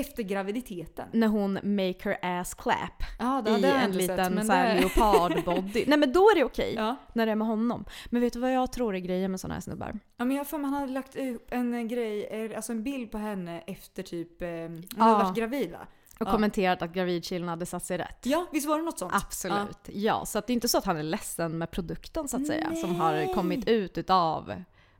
Efter 0.00 0.22
graviditeten. 0.22 1.08
när 1.12 1.26
hon 1.28 1.52
make 1.52 1.94
her 2.00 2.18
ass 2.40 2.54
clap 2.54 3.02
Ja, 3.18 3.42
det 3.44 3.50
i 3.50 3.64
en 3.64 3.92
sett, 3.92 3.94
liten 3.94 4.34
men 4.34 4.46
så 4.46 4.52
här 4.52 4.74
det- 4.74 4.80
leopardbody. 4.80 5.84
Nej 5.86 5.98
men 5.98 6.12
då 6.12 6.20
är 6.20 6.34
det 6.34 6.44
okej 6.44 6.74
Ja. 6.76 6.96
när 7.12 7.26
det 7.26 7.32
är 7.32 7.36
med 7.36 7.46
honom. 7.48 7.84
Men 8.10 8.20
vet 8.20 8.32
du 8.32 8.38
vad 8.40 8.52
jag 8.52 8.72
tror 8.72 8.94
är 8.94 8.98
grejen 8.98 9.30
med 9.30 9.40
såna 9.40 9.54
här 9.54 9.60
snubbar? 9.60 9.98
Ja 10.16 10.24
men 10.24 10.36
jag 10.36 10.40
har 10.40 10.44
för 10.44 10.58
han 10.58 10.74
hade 10.74 10.92
lagt 10.92 11.16
upp 11.16 11.46
en 11.52 11.74
eh, 11.74 11.82
grej, 11.82 12.24
eh, 12.24 12.56
alltså 12.56 12.72
en 12.72 12.82
bild 12.82 13.10
på 13.10 13.18
henne 13.18 13.60
efter 13.66 14.02
typ, 14.02 14.42
eh, 14.42 14.48
hon 14.48 14.84
Ja. 14.96 15.02
hade 15.04 15.24
varit 15.24 15.36
gravid 15.36 15.70
va? 15.72 15.78
Och 16.20 16.26
Ja. 16.26 16.30
kommenterat 16.32 16.82
att 16.82 16.92
gravidkillen 16.92 17.48
hade 17.48 17.66
satt 17.66 17.84
sig 17.84 17.98
rätt. 17.98 18.18
Ja, 18.22 18.46
visst 18.52 18.68
var 18.68 18.78
det 18.78 18.84
något 18.84 18.98
sånt? 18.98 19.12
Absolut. 19.14 19.88
Ja. 19.92 20.24
så 20.26 20.38
att 20.38 20.46
det 20.46 20.52
är 20.52 20.54
inte 20.54 20.68
så 20.68 20.78
att 20.78 20.84
han 20.84 20.96
är 20.96 21.02
ledsen 21.02 21.58
med 21.58 21.70
produkten 21.70 22.28
så 22.28 22.36
att 22.36 22.46
säga 22.46 22.74
som 22.74 22.90
Nej. 22.90 22.98
har 23.26 23.34
kommit 23.34 23.68
ut 23.68 23.98
utav 23.98 24.54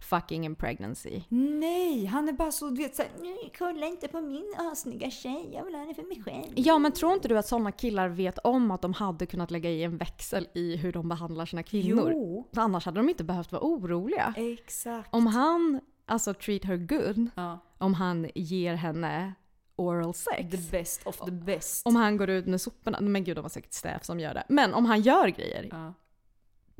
fucking 0.06 0.46
en 0.46 0.54
pregnancy. 0.54 1.20
Nej, 1.28 2.04
han 2.06 2.28
är 2.28 2.32
bara 2.32 2.52
så 2.52 2.70
du 2.70 2.82
vet 2.82 2.96
såhär, 2.96 3.10
kolla 3.58 3.86
inte 3.86 4.08
på 4.08 4.20
min 4.20 4.54
assnygga 4.58 5.10
tjej, 5.10 5.50
jag 5.52 5.64
vill 5.64 5.74
ha 5.74 5.80
henne 5.80 5.94
för 5.94 6.02
mig 6.02 6.22
själv. 6.22 6.52
Ja 6.56 6.78
men 6.78 6.92
tror 6.92 7.12
inte 7.12 7.28
du 7.28 7.38
att 7.38 7.46
sådana 7.48 7.72
killar 7.72 8.08
vet 8.08 8.38
om 8.38 8.70
att 8.70 8.82
de 8.82 8.92
hade 8.92 9.26
kunnat 9.26 9.50
lägga 9.50 9.70
i 9.70 9.82
en 9.82 9.96
växel 9.96 10.48
i 10.54 10.76
hur 10.76 10.92
de 10.92 11.08
behandlar 11.08 11.46
sina 11.46 11.62
kvinnor? 11.62 12.10
Jo. 12.12 12.48
För 12.54 12.60
Annars 12.60 12.84
hade 12.84 12.98
de 12.98 13.08
inte 13.08 13.24
behövt 13.24 13.52
vara 13.52 13.62
oroliga. 13.62 14.34
Exakt. 14.36 15.08
Om 15.14 15.26
han, 15.26 15.80
alltså 16.06 16.34
treat 16.34 16.64
her 16.64 16.76
good, 16.76 17.30
Ja. 17.34 17.58
om 17.78 17.94
han 17.94 18.30
ger 18.34 18.74
henne 18.74 19.32
oral 19.76 20.14
sex. 20.14 20.50
The 20.50 20.78
best 20.78 21.06
of 21.06 21.16
the 21.18 21.30
best. 21.30 21.86
Om 21.86 21.96
han 21.96 22.16
går 22.16 22.30
ut 22.30 22.46
med 22.46 22.60
soporna, 22.60 23.00
men 23.00 23.24
gud 23.24 23.36
de 23.36 23.40
har 23.44 23.48
säkert 23.48 23.72
stäf 23.72 24.04
som 24.04 24.20
gör 24.20 24.34
det. 24.34 24.44
Men 24.48 24.74
om 24.74 24.84
han 24.84 25.00
gör 25.00 25.28
grejer 25.28 25.68
Ja. 25.70 25.92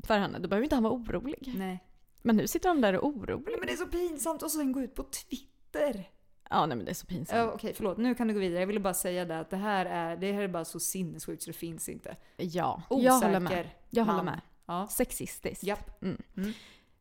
för 0.03 0.19
henne, 0.19 0.39
då 0.39 0.47
behöver 0.47 0.63
inte 0.63 0.75
han 0.75 0.83
vara 0.83 0.93
orolig. 0.93 1.53
Nej. 1.57 1.83
Men 2.21 2.35
nu 2.35 2.47
sitter 2.47 2.69
han 2.69 2.81
där 2.81 2.95
och 2.97 3.07
orolig. 3.07 3.55
Men 3.59 3.67
det 3.67 3.73
är 3.73 3.77
så 3.77 3.85
pinsamt 3.87 4.43
och 4.43 4.51
sen 4.51 4.71
gå 4.71 4.81
ut 4.81 4.95
på 4.95 5.03
Twitter. 5.03 6.09
Ja 6.49 6.65
nej 6.65 6.77
men 6.77 6.85
det 6.85 6.91
är 6.91 6.95
så 6.95 7.05
pinsamt. 7.05 7.37
Ja, 7.37 7.51
Okej, 7.51 7.73
förlåt. 7.73 7.97
Nu 7.97 8.15
kan 8.15 8.27
du 8.27 8.33
gå 8.33 8.39
vidare. 8.39 8.59
Jag 8.59 8.67
ville 8.67 8.79
bara 8.79 8.93
säga 8.93 9.25
det 9.25 9.39
att 9.39 9.49
det 9.49 9.57
här 9.57 9.85
är, 9.85 10.17
det 10.17 10.31
här 10.31 10.41
är 10.41 10.47
bara 10.47 10.65
så 10.65 10.79
sinnessjukt 10.79 11.43
så 11.43 11.49
det 11.49 11.57
finns 11.57 11.89
inte. 11.89 12.15
Ja, 12.37 12.81
Osäker 12.89 13.05
jag 13.05 13.13
håller 13.13 13.39
med. 13.39 13.69
Jag 13.89 14.05
håller 14.05 14.23
med. 14.23 14.41
Ja. 14.65 14.87
Sexistiskt. 14.87 15.63
Japp. 15.63 16.01
Mm. 16.03 16.21
Mm. 16.37 16.53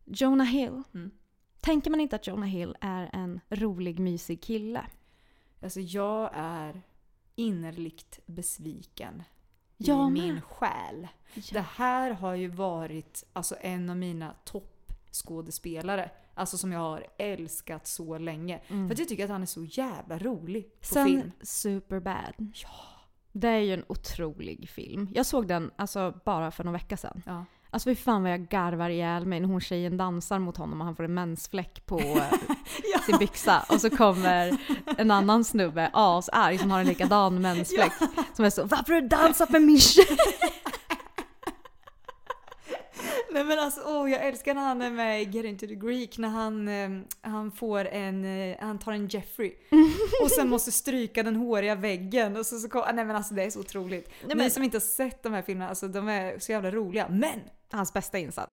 Jonah 0.05 0.47
Hill. 0.47 0.83
Mm. 0.95 1.11
Tänker 1.61 1.91
man 1.91 2.01
inte 2.01 2.17
att 2.17 2.27
Jonah 2.27 2.49
Hill 2.49 2.77
är 2.81 3.11
en 3.13 3.41
rolig, 3.49 3.99
mysig 3.99 4.43
kille? 4.43 4.87
Alltså 5.63 5.81
jag 5.81 6.31
är 6.35 6.83
innerligt 7.35 8.21
besviken 8.27 9.23
Jag 9.77 10.09
i 10.09 10.13
med. 10.13 10.23
min 10.23 10.41
själ. 10.41 11.09
Det 11.53 11.61
här 11.61 12.11
har 12.11 12.35
ju 12.35 12.49
varit 12.49 13.25
alltså, 13.33 13.57
en 13.61 13.91
av 13.91 13.97
mina 13.97 14.35
toppskådespelare. 15.17 16.11
Alltså 16.35 16.59
som 16.59 16.73
jag 16.73 16.81
har 16.81 17.07
älskat 17.19 17.87
så 17.87 18.19
länge. 18.19 18.61
För 18.69 18.93
att 18.93 18.99
jag 18.99 19.09
tycker 19.09 19.25
att 19.25 19.31
han 19.31 19.43
är 19.43 19.47
så 19.47 19.65
jävla 19.65 20.19
rolig 20.19 20.65
på 20.65 20.99
Mm. 20.99 21.07
Sen 21.07 21.07
film. 21.07 21.33
Superbad. 21.43 22.35
Ja. 22.39 22.69
Det 23.33 23.49
är 23.49 23.59
ju 23.59 23.75
en 23.75 23.85
otrolig 23.89 24.69
film. 24.71 25.09
Jag 25.15 25.27
såg 25.27 25.49
den 25.49 25.71
alltså 25.77 26.15
bara 26.25 26.51
för 26.51 26.65
några 26.65 26.79
vecka 26.79 26.97
sedan. 26.97 27.23
Ja. 27.27 27.45
Alltså 27.71 27.89
fy 27.89 27.95
fan 27.95 28.23
vad 28.23 28.33
jag 28.33 28.49
garvar 28.49 28.91
ihjäl 28.91 29.27
mig 29.27 29.41
när 29.41 29.49
hon 29.49 29.61
tjejen 29.61 29.97
dansar 29.97 30.39
mot 30.39 30.57
honom 30.57 30.81
och 30.81 30.87
han 30.87 30.97
får 30.97 31.05
en 31.05 31.15
mensfläck 31.15 31.87
på 31.87 32.01
eh, 32.95 33.01
sin 33.07 33.19
byxa. 33.19 33.65
Och 33.69 33.81
så 33.81 33.91
kommer 33.91 34.59
en 34.99 35.11
annan 35.11 35.45
snubbe, 35.45 35.91
asarg, 35.93 36.59
som 36.59 36.71
har 36.71 36.81
en 36.81 36.87
likadan 36.87 37.41
mensfläck. 37.41 37.93
Som 38.37 38.45
är 38.45 38.51
så 38.51 38.65
“Varför 38.65 38.93
har 38.93 39.01
du 39.01 39.09
dansat 39.09 39.51
med 39.51 39.63
min 39.63 39.79
tjej?” 39.79 40.07
Nej 43.37 43.45
men 43.45 43.59
alltså 43.59 43.81
åh, 43.87 44.11
jag 44.11 44.27
älskar 44.27 44.55
när 44.55 44.63
han 44.63 44.83
är 44.83 44.91
med 44.91 45.23
i 45.23 45.25
Get 45.25 45.45
Into 45.45 45.67
The 45.67 45.75
Greek 45.75 46.19
när 46.19 46.29
han, 46.29 46.69
eh, 46.69 46.91
han 47.21 47.53
får 47.53 47.85
en, 47.85 48.25
eh, 48.25 48.57
han 48.61 48.79
tar 48.79 48.93
en 48.93 49.07
Jeffrey 49.07 49.53
och 50.23 50.31
sen 50.31 50.49
måste 50.49 50.73
stryka 50.73 51.23
den 51.23 51.37
håriga 51.37 51.75
väggen 51.75 52.37
och 52.37 52.47
så, 52.47 52.59
så 52.59 52.69
ah, 52.73 52.93
nej 52.93 53.05
men 53.05 53.17
alltså 53.17 53.35
det 53.35 53.43
är 53.43 53.51
så 53.51 53.61
otroligt. 53.61 54.11
Ni 54.29 54.35
men- 54.35 54.51
som 54.51 54.63
inte 54.63 54.77
har 54.77 54.81
sett 54.81 55.23
de 55.23 55.33
här 55.33 55.43
filmerna, 55.43 55.69
alltså 55.69 55.89
de 55.89 56.09
är 56.09 56.39
så 56.39 56.53
jävla 56.53 56.71
roliga. 56.71 57.07
Men! 57.11 57.41
Hans 57.71 57.93
bästa 57.93 58.19
insats. 58.19 58.53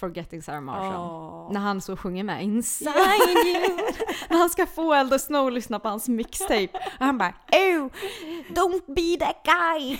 Forgetting 0.00 0.42
Sarah 0.42 0.60
Marshall. 0.60 1.10
Åh. 1.10 1.52
När 1.52 1.60
han 1.60 1.80
så 1.80 1.96
sjunger 1.96 2.24
med 2.24 2.44
Inside 2.44 2.94
you. 3.46 3.76
när 4.30 4.38
han 4.38 4.50
ska 4.50 4.66
få 4.66 4.94
Elder 4.94 5.18
Snow 5.18 5.52
lyssna 5.52 5.78
på 5.80 5.88
hans 5.88 6.08
mixtape. 6.08 6.68
Och 6.72 7.04
han 7.06 7.18
bara 7.18 7.34
Oh, 7.52 7.88
don't 8.48 8.94
be 8.94 9.24
that 9.24 9.36
guy 9.44 9.96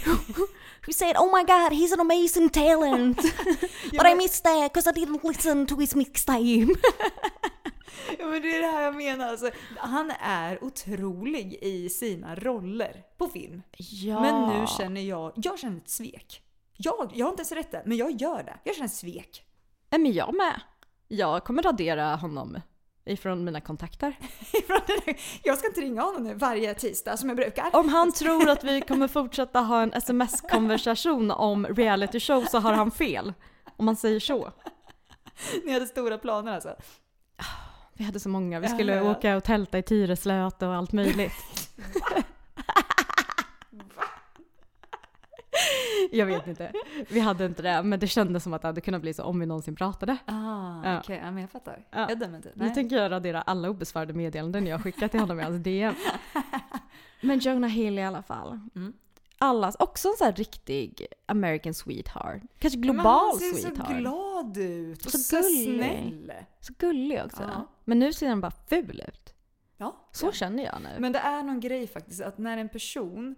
who 0.87 0.93
said 0.93 1.17
oh 1.17 1.37
my 1.37 1.43
god 1.45 1.73
he's 1.73 1.93
an 1.93 2.01
amazing 2.01 2.49
talent. 2.51 3.23
But 3.93 4.07
I 4.07 4.15
missed 4.15 4.45
that 4.45 4.73
because 4.73 4.91
I 4.91 4.93
didn't 4.93 5.29
listen 5.29 5.67
to 5.67 5.77
his 5.77 5.95
mixtape. 5.95 6.67
Ja, 8.19 8.27
men 8.27 8.43
det 8.43 8.57
är 8.57 8.61
det 8.61 8.67
här 8.67 8.83
jag 8.83 8.97
menar. 8.97 9.29
Alltså, 9.29 9.51
han 9.77 10.13
är 10.21 10.65
otrolig 10.65 11.59
i 11.63 11.89
sina 11.89 12.35
roller 12.35 13.03
på 13.19 13.29
film. 13.29 13.63
ja. 13.77 14.21
Men 14.21 14.49
nu 14.61 14.67
känner 14.79 15.01
jag, 15.01 15.33
jag 15.37 15.59
känner 15.59 15.77
ett 15.77 15.89
svek. 15.91 16.43
Jag, 16.77 17.11
jag 17.15 17.27
har 17.27 17.31
inte 17.31 17.41
ens 17.41 17.53
rätt 17.53 17.71
det, 17.73 17.83
men 17.87 17.97
jag 17.97 18.11
gör 18.11 18.43
det. 18.43 18.59
Jag 18.65 18.75
känner 18.75 18.89
svek. 18.89 19.45
Nej 19.91 20.01
men 20.01 20.13
jag 20.13 20.35
med. 20.35 20.61
Jag 21.09 21.45
kommer 21.45 21.63
radera 21.63 22.17
honom 22.17 22.61
ifrån 23.05 23.45
mina 23.45 23.61
kontakter. 23.61 24.19
jag 25.43 25.59
ska 25.59 25.67
inte 25.67 25.81
ringa 25.81 26.03
honom 26.03 26.25
nu 26.25 26.35
varje 26.35 26.75
tisdag 26.75 27.17
som 27.17 27.29
jag 27.29 27.37
brukar. 27.37 27.77
Om 27.77 27.89
han 27.89 28.13
tror 28.13 28.49
att 28.49 28.65
vi 28.65 28.81
kommer 28.81 29.09
fortsätta 29.19 29.61
ha 29.61 29.83
en 29.83 29.93
sms-konversation 29.93 31.31
om 31.31 31.67
reality 31.67 32.21
show 32.21 32.45
så 32.45 32.59
har 32.59 32.73
han 32.73 32.91
fel. 32.91 33.33
Om 33.77 33.85
man 33.85 33.97
säger 33.97 34.21
så. 34.21 34.53
Ni 35.65 35.73
hade 35.73 35.87
stora 35.87 36.19
planer 36.19 36.55
alltså? 36.55 36.75
Vi 37.95 38.05
hade 38.05 38.21
så 38.21 38.29
många. 38.29 38.61
Vi 38.61 38.69
skulle 38.69 38.95
ja, 38.95 39.05
ja. 39.05 39.11
åka 39.11 39.37
och 39.37 39.45
tälta 39.45 39.79
i 39.79 39.83
Tyreslöt 39.83 40.63
och 40.63 40.75
allt 40.75 40.93
möjligt. 40.93 41.33
jag 46.11 46.27
vet 46.27 46.47
inte. 46.47 46.73
Vi 47.09 47.21
hade 47.21 47.47
inte 47.47 47.63
det, 47.63 47.83
men 47.83 48.01
det 48.01 48.07
kändes 48.07 48.43
som 48.43 48.55
att 48.55 48.63
det 48.63 48.69
hade 48.69 48.81
kunnat 48.81 49.03
bli 49.03 49.15
så 49.15 49.25
om 49.25 49.41
vi 49.41 49.47
någonsin 49.47 49.77
pratade. 49.77 50.17
Ah, 50.25 50.35
ja. 50.85 50.99
okej. 50.99 50.99
Okay. 50.99 51.17
Ja, 51.17 51.31
men 51.31 51.41
jag 51.41 51.51
fattar. 51.51 51.87
Ja. 51.91 52.07
Jag 52.09 52.19
dömer 52.19 52.37
inte. 52.37 52.53
Nu 52.55 52.71
tänker 52.71 52.97
jag 52.97 53.11
radera 53.11 53.43
alla 53.43 53.71
obesvarade 53.71 54.13
meddelanden 54.13 54.67
jag 54.67 54.83
skickat 54.83 55.11
till 55.11 55.21
honom 55.21 55.41
i 55.41 55.43
hans 55.43 55.59
DM. 55.63 55.95
Men 57.21 57.39
Jonah 57.39 57.71
Hill 57.71 57.99
i 57.99 58.03
alla 58.03 58.23
fall. 58.23 58.61
Mm. 58.77 58.93
Allas, 59.43 59.77
också 59.79 60.09
en 60.09 60.15
sån 60.19 60.25
här 60.25 60.33
riktig 60.33 61.07
American 61.27 61.75
sweetheart. 61.75 62.43
Kanske 62.59 62.79
global 62.79 63.39
sweetheart. 63.39 63.77
Han 63.77 63.87
ser 63.87 63.95
så 63.95 64.01
glad 64.01 64.57
ut 64.57 65.07
och 65.07 65.13
så, 65.13 65.19
så 65.19 65.43
snäll. 65.43 66.33
Så 66.61 66.73
gullig 66.79 67.23
också. 67.25 67.43
Ja. 67.43 67.69
Men 67.85 67.99
nu 67.99 68.13
ser 68.13 68.29
han 68.29 68.41
bara 68.41 68.53
ful 68.69 69.03
ut. 69.09 69.35
Ja. 69.77 70.09
Så 70.13 70.27
ja. 70.27 70.33
känner 70.33 70.65
jag 70.65 70.83
nu. 70.83 70.89
Men 70.99 71.13
det 71.13 71.19
är 71.19 71.43
någon 71.43 71.61
grej 71.61 71.87
faktiskt 71.87 72.21
att 72.21 72.39
när 72.39 72.59
en 72.59 72.69
person 72.69 73.37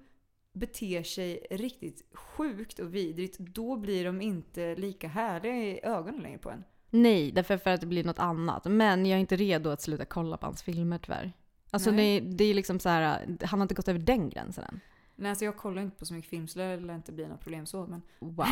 beter 0.52 1.02
sig 1.02 1.46
riktigt 1.50 2.02
sjukt 2.14 2.78
och 2.78 2.94
vidrigt, 2.94 3.38
då 3.38 3.76
blir 3.76 4.04
de 4.04 4.20
inte 4.20 4.74
lika 4.74 5.08
härliga 5.08 5.54
i 5.54 5.80
ögonen 5.82 6.22
längre 6.22 6.38
på 6.38 6.50
en. 6.50 6.64
Nej, 6.90 7.32
därför 7.32 7.56
för 7.56 7.70
att 7.70 7.80
det 7.80 7.86
blir 7.86 8.04
något 8.04 8.18
annat. 8.18 8.64
Men 8.64 9.06
jag 9.06 9.16
är 9.16 9.20
inte 9.20 9.36
redo 9.36 9.70
att 9.70 9.82
sluta 9.82 10.04
kolla 10.04 10.36
på 10.36 10.46
hans 10.46 10.62
filmer 10.62 10.98
tyvärr. 10.98 11.32
Alltså 11.70 11.90
det, 11.90 12.20
det, 12.20 12.44
är 12.44 12.54
liksom 12.54 12.80
så 12.80 12.88
här, 12.88 13.36
han 13.44 13.60
har 13.60 13.64
inte 13.64 13.74
gått 13.74 13.88
över 13.88 14.00
den 14.00 14.30
gränsen 14.30 14.64
än. 14.64 14.80
Nej, 15.16 15.30
alltså 15.30 15.44
jag 15.44 15.56
kollar 15.56 15.82
inte 15.82 15.96
på 15.96 16.06
så 16.06 16.14
mycket 16.14 16.30
film 16.30 16.48
så 16.48 16.58
det 16.58 16.76
lär 16.76 16.94
inte 16.94 17.12
bli 17.12 17.26
något 17.26 17.40
problem 17.40 17.66
så. 17.66 17.86
Men... 17.86 18.02
Wow. 18.18 18.46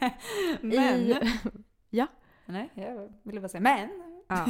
men... 0.60 1.00
I... 1.00 1.16
ja. 1.90 2.06
Nej, 2.46 2.70
jag 2.74 3.12
ville 3.22 3.40
bara 3.40 3.48
säga 3.48 3.60
men. 3.60 3.88
Ja. 4.28 4.46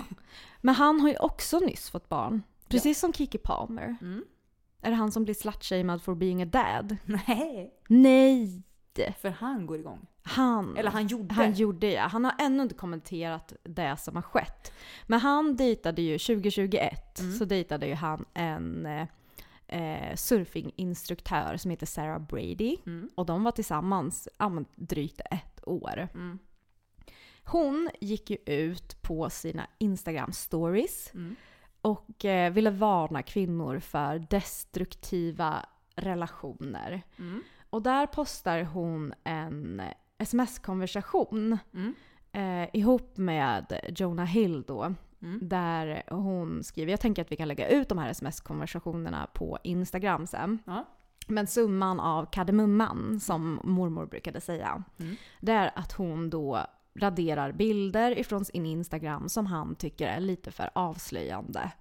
Men 0.60 0.74
han 0.74 1.00
har 1.00 1.08
ju 1.08 1.16
också 1.16 1.58
nyss 1.58 1.90
fått 1.90 2.08
barn. 2.08 2.42
Precis 2.68 2.98
ja. 2.98 3.00
som 3.00 3.12
Kiki 3.12 3.38
Palmer. 3.38 3.96
Mm. 4.00 4.24
Är 4.84 4.90
det 4.90 4.96
han 4.96 5.12
som 5.12 5.24
blir 5.24 5.34
slutshamed 5.34 6.02
for 6.02 6.14
being 6.14 6.42
a 6.42 6.44
dad? 6.44 6.96
Nej. 7.04 7.74
Nej! 7.88 8.62
För 9.20 9.30
han 9.30 9.66
går 9.66 9.78
igång. 9.78 10.06
Han. 10.22 10.76
Eller 10.76 10.90
han 10.90 11.06
gjorde. 11.06 11.34
Han 11.34 11.52
gjorde 11.52 11.90
ja. 11.90 12.06
Han 12.06 12.24
har 12.24 12.34
ännu 12.38 12.62
inte 12.62 12.74
kommenterat 12.74 13.52
det 13.62 13.96
som 13.96 14.14
har 14.16 14.22
skett. 14.22 14.72
Men 15.06 15.20
han 15.20 15.56
dejtade 15.56 16.02
ju 16.02 16.18
2021 16.18 17.20
mm. 17.20 17.32
så 17.32 17.44
dejtade 17.44 17.86
ju 17.86 17.94
han 17.94 18.24
en 18.34 18.86
eh, 19.66 20.14
surfinginstruktör 20.14 21.56
som 21.56 21.70
heter 21.70 21.86
Sarah 21.86 22.26
Brady. 22.26 22.76
Mm. 22.86 23.10
Och 23.14 23.26
de 23.26 23.44
var 23.44 23.52
tillsammans 23.52 24.28
ja, 24.38 24.64
drygt 24.74 25.20
ett 25.30 25.68
år. 25.68 26.08
Mm. 26.14 26.38
Hon 27.44 27.90
gick 28.00 28.30
ju 28.30 28.36
ut 28.46 29.02
på 29.02 29.30
sina 29.30 29.66
Instagram 29.78 30.32
stories 30.32 31.10
mm 31.14 31.36
och 31.84 32.24
eh, 32.24 32.52
ville 32.52 32.70
varna 32.70 33.22
kvinnor 33.22 33.78
för 33.78 34.18
destruktiva 34.30 35.66
relationer. 35.96 37.02
Mm. 37.18 37.42
Och 37.70 37.82
där 37.82 38.06
postar 38.06 38.62
hon 38.62 39.14
en 39.24 39.82
sms-konversation 40.18 41.58
mm. 41.74 41.94
eh, 42.32 42.68
ihop 42.72 43.16
med 43.16 43.80
Jonah 43.96 44.26
Hill 44.26 44.62
då. 44.62 44.94
Mm. 45.22 45.38
Där 45.42 46.02
hon 46.10 46.64
skriver, 46.64 46.90
jag 46.92 47.00
tänker 47.00 47.22
att 47.22 47.32
vi 47.32 47.36
kan 47.36 47.48
lägga 47.48 47.68
ut 47.68 47.88
de 47.88 47.98
här 47.98 48.10
sms-konversationerna 48.10 49.26
på 49.34 49.58
Instagram 49.64 50.26
sen. 50.26 50.58
Ja. 50.64 50.84
Men 51.26 51.46
summan 51.46 52.00
av 52.00 52.26
kardemumman, 52.30 53.20
som 53.20 53.60
mormor 53.64 54.06
brukade 54.06 54.40
säga, 54.40 54.82
mm. 54.98 55.16
det 55.40 55.52
är 55.52 55.70
att 55.74 55.92
hon 55.92 56.30
då 56.30 56.66
raderar 56.94 57.52
bilder 57.52 58.18
ifrån 58.18 58.44
sin 58.44 58.66
Instagram 58.66 59.28
som 59.28 59.46
han 59.46 59.74
tycker 59.74 60.08
är 60.08 60.20
lite 60.20 60.50
för 60.50 60.70
avslöjande. 60.72 61.72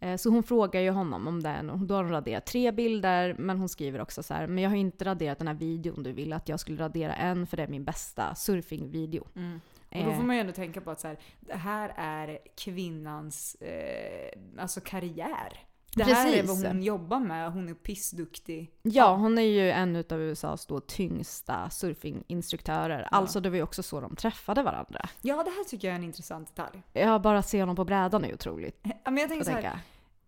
Eh, 0.00 0.16
så 0.16 0.30
hon 0.30 0.42
frågar 0.42 0.80
ju 0.80 0.90
honom 0.90 1.28
om 1.28 1.42
den, 1.42 1.86
då 1.86 1.94
har 1.94 2.02
hon 2.02 2.12
raderat 2.12 2.46
tre 2.46 2.72
bilder, 2.72 3.34
men 3.38 3.58
hon 3.58 3.68
skriver 3.68 4.00
också 4.00 4.22
så 4.22 4.34
här, 4.34 4.46
men 4.46 4.64
jag 4.64 4.70
har 4.70 4.76
inte 4.76 5.04
raderat 5.04 5.38
den 5.38 5.48
här 5.48 5.54
videon 5.54 6.02
du 6.02 6.12
ville 6.12 6.36
att 6.36 6.48
jag 6.48 6.60
skulle 6.60 6.84
radera 6.84 7.14
en, 7.14 7.46
för 7.46 7.56
det 7.56 7.62
är 7.62 7.68
min 7.68 7.84
bästa 7.84 8.34
surfingvideo. 8.34 9.26
Mm. 9.36 9.60
Och 9.90 10.04
då 10.04 10.12
får 10.12 10.22
man 10.22 10.36
ju 10.36 10.40
ändå 10.40 10.52
tänka 10.52 10.80
på 10.80 10.90
att 10.90 11.00
så 11.00 11.08
här, 11.08 11.18
det 11.40 11.56
här 11.56 11.92
är 11.96 12.38
kvinnans 12.56 13.54
eh, 13.54 14.38
alltså 14.58 14.80
karriär. 14.80 15.66
Det 15.96 16.04
Precis. 16.04 16.18
här 16.18 16.32
är 16.32 16.42
vad 16.42 16.66
hon 16.66 16.82
jobbar 16.82 17.20
med. 17.20 17.52
Hon 17.52 17.68
är 17.68 17.74
pissduktig. 17.74 18.70
Ja, 18.82 19.14
hon 19.14 19.38
är 19.38 19.42
ju 19.42 19.70
en 19.70 19.96
av 19.96 20.20
USAs 20.20 20.66
då 20.66 20.80
tyngsta 20.80 21.70
surfinginstruktörer. 21.70 23.08
Ja. 23.10 23.16
Alltså 23.16 23.40
det 23.40 23.50
var 23.50 23.56
ju 23.56 23.62
också 23.62 23.82
så 23.82 24.00
de 24.00 24.16
träffade 24.16 24.62
varandra. 24.62 25.08
Ja, 25.22 25.42
det 25.42 25.50
här 25.50 25.64
tycker 25.64 25.88
jag 25.88 25.92
är 25.92 25.98
en 25.98 26.04
intressant 26.04 26.56
detalj. 26.56 26.82
Ja, 26.92 27.18
bara 27.18 27.42
se 27.42 27.62
honom 27.62 27.76
på 27.76 27.84
brädan 27.84 28.24
är 28.24 28.34
otroligt. 28.34 28.80
Ja, 28.82 29.10
men 29.10 29.16
jag 29.16 29.28
tänker 29.28 29.44
så 29.44 29.50
här, 29.50 29.78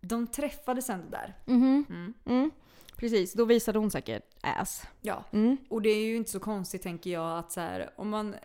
de 0.01 0.27
träffades 0.27 0.89
ändå 0.89 1.07
där. 1.09 1.37
Mm 1.47 1.61
-hmm. 1.61 1.89
mm. 1.89 2.13
Mm. 2.25 2.51
Precis, 2.95 3.33
då 3.33 3.45
visade 3.45 3.79
hon 3.79 3.91
säkert 3.91 4.23
ass. 4.41 4.83
Ja, 5.01 5.23
mm. 5.31 5.57
och 5.69 5.81
det 5.81 5.89
är 5.89 6.05
ju 6.05 6.15
inte 6.15 6.31
så 6.31 6.39
konstigt 6.39 6.81
tänker 6.81 7.09
jag 7.09 7.39
att 7.39 7.51
så 7.51 7.59
här, 7.59 7.89
om 7.95 8.09
man, 8.09 8.35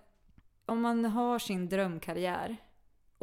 om 0.67 0.81
man 0.81 1.05
har 1.05 1.39
sin 1.39 1.69
drömkarriär 1.69 2.57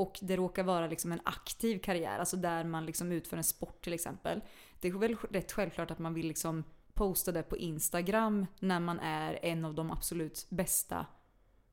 och 0.02 0.20
det 0.22 0.36
råkar 0.36 0.64
vara 0.64 0.88
liksom 0.88 1.12
en 1.12 1.22
aktiv 1.24 1.80
karriär, 1.80 2.20
alltså 2.20 2.38
där 2.38 2.64
man 2.64 2.86
liksom 2.86 3.12
utför 3.12 3.38
en 3.38 3.44
sport 3.44 3.84
till 3.84 3.94
exempel. 3.94 4.42
Det 4.80 4.88
är 4.88 4.92
väl 4.92 5.16
rätt 5.16 5.52
självklart 5.52 5.92
att 5.92 6.00
man 6.00 6.14
vill 6.14 6.28
liksom 6.28 6.64
posta 6.94 7.32
det 7.32 7.44
på 7.44 7.58
Instagram 7.58 8.46
när 8.60 8.80
man 8.80 9.00
är 9.00 9.40
en 9.42 9.66
av 9.66 9.74
de 9.74 9.92
absolut 9.92 10.46
bästa 10.50 11.06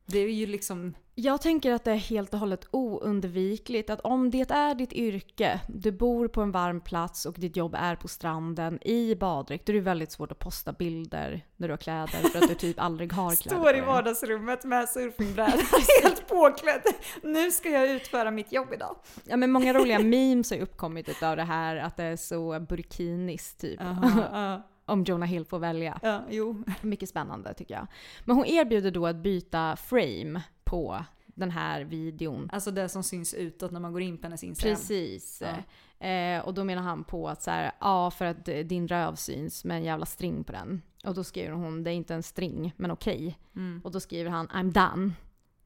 det 0.08 0.18
är 0.18 0.28
ju 0.28 0.46
liksom... 0.46 0.94
Jag 1.14 1.42
tänker 1.42 1.72
att 1.72 1.84
det 1.84 1.90
är 1.90 1.96
helt 1.96 2.34
och 2.34 2.40
hållet 2.40 2.68
oundvikligt 2.70 3.90
att 3.90 4.00
om 4.00 4.30
det 4.30 4.50
är 4.50 4.74
ditt 4.74 4.92
yrke, 4.92 5.60
du 5.68 5.92
bor 5.92 6.28
på 6.28 6.42
en 6.42 6.52
varm 6.52 6.80
plats 6.80 7.26
och 7.26 7.34
ditt 7.38 7.56
jobb 7.56 7.74
är 7.78 7.96
på 7.96 8.08
stranden 8.08 8.78
i 8.82 9.14
baddräkt, 9.14 9.66
då 9.66 9.72
är 9.72 9.74
det 9.74 9.80
väldigt 9.80 10.12
svårt 10.12 10.32
att 10.32 10.38
posta 10.38 10.72
bilder 10.72 11.44
när 11.56 11.68
du 11.68 11.72
har 11.72 11.78
kläder 11.78 12.06
för 12.06 12.38
att 12.38 12.48
du 12.48 12.54
typ 12.54 12.80
aldrig 12.80 13.12
har 13.12 13.36
kläder 13.36 13.56
Står 13.56 13.76
i 13.76 13.80
vardagsrummet 13.80 14.64
med 14.64 14.88
surfingbräda, 14.88 15.52
helt 16.02 16.28
påklädd. 16.28 16.82
Nu 17.22 17.50
ska 17.50 17.70
jag 17.70 17.90
utföra 17.90 18.30
mitt 18.30 18.52
jobb 18.52 18.72
idag. 18.72 18.96
Ja 19.24 19.36
men 19.36 19.50
många 19.50 19.72
roliga 19.72 19.98
memes 19.98 20.50
har 20.50 20.56
ju 20.56 20.62
uppkommit 20.62 21.22
av 21.22 21.36
det 21.36 21.44
här 21.44 21.76
att 21.76 21.96
det 21.96 22.04
är 22.04 22.16
så 22.16 22.60
burkinis 22.60 23.54
typ. 23.54 23.80
Uh 23.80 24.02
-huh, 24.02 24.54
uh 24.54 24.60
om 24.88 25.04
Jonah 25.04 25.28
Hill 25.28 25.44
får 25.44 25.58
välja. 25.58 25.98
Ja, 26.02 26.22
jo. 26.30 26.64
Mycket 26.80 27.08
spännande 27.08 27.54
tycker 27.54 27.74
jag. 27.74 27.86
Men 28.24 28.36
hon 28.36 28.46
erbjuder 28.46 28.90
då 28.90 29.06
att 29.06 29.16
byta 29.16 29.76
frame 29.76 30.42
på 30.64 31.04
den 31.26 31.50
här 31.50 31.80
videon. 31.80 32.50
Alltså 32.52 32.70
det 32.70 32.88
som 32.88 33.02
syns 33.02 33.34
utåt 33.34 33.70
när 33.70 33.80
man 33.80 33.92
går 33.92 34.02
in 34.02 34.18
på 34.18 34.26
hennes 34.26 34.44
Instagram. 34.44 34.76
Precis. 34.76 35.42
Ja. 35.42 36.06
Eh, 36.06 36.46
och 36.46 36.54
då 36.54 36.64
menar 36.64 36.82
han 36.82 37.04
på 37.04 37.28
att 37.28 37.42
så 37.42 37.50
här, 37.50 37.72
ja 37.80 38.10
för 38.10 38.24
att 38.24 38.44
din 38.44 38.88
röv 38.88 39.14
syns 39.14 39.64
med 39.64 39.76
en 39.76 39.84
jävla 39.84 40.06
string 40.06 40.44
på 40.44 40.52
den. 40.52 40.82
Och 41.04 41.14
då 41.14 41.24
skriver 41.24 41.52
hon, 41.52 41.84
det 41.84 41.90
är 41.90 41.94
inte 41.94 42.14
en 42.14 42.22
string, 42.22 42.74
men 42.76 42.90
okej. 42.90 43.16
Okay. 43.16 43.34
Mm. 43.64 43.80
Och 43.84 43.90
då 43.90 44.00
skriver 44.00 44.30
han, 44.30 44.48
I'm 44.48 44.72
done. 44.72 45.12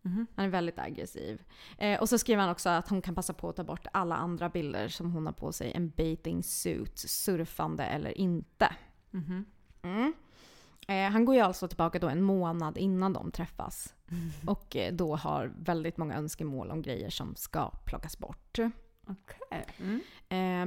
Mm. 0.05 0.27
Han 0.35 0.45
är 0.45 0.49
väldigt 0.49 0.79
aggressiv. 0.79 1.43
Eh, 1.79 2.01
och 2.01 2.09
så 2.09 2.19
skriver 2.19 2.41
han 2.41 2.51
också 2.51 2.69
att 2.69 2.89
hon 2.89 3.03
kan 3.03 3.15
passa 3.15 3.33
på 3.33 3.49
att 3.49 3.57
ta 3.57 3.65
bort 3.65 3.87
alla 3.93 4.17
andra 4.17 4.49
bilder 4.49 4.89
som 4.89 5.13
hon 5.13 5.27
har 5.27 5.33
på 5.33 5.53
sig. 5.53 5.73
En 5.75 5.91
bathing 5.91 6.43
suit, 6.43 6.99
surfande 6.99 7.85
eller 7.85 8.19
inte. 8.19 8.75
Mm. 9.14 9.44
Mm. 9.83 10.12
Eh, 10.88 11.12
han 11.12 11.25
går 11.25 11.35
ju 11.35 11.40
alltså 11.40 11.68
tillbaka 11.68 11.98
då 11.98 12.09
en 12.09 12.22
månad 12.22 12.79
innan 12.79 13.12
de 13.12 13.31
träffas. 13.31 13.94
Mm. 14.11 14.31
Och 14.46 14.77
eh, 14.77 14.92
då 14.92 15.16
har 15.16 15.53
väldigt 15.59 15.96
många 15.96 16.14
önskemål 16.14 16.70
om 16.70 16.83
grejer 16.83 17.11
som 17.11 17.37
ska 17.37 17.70
plockas 17.70 18.18
bort. 18.18 18.59
Okay. 19.07 19.62
Eh, 20.29 20.66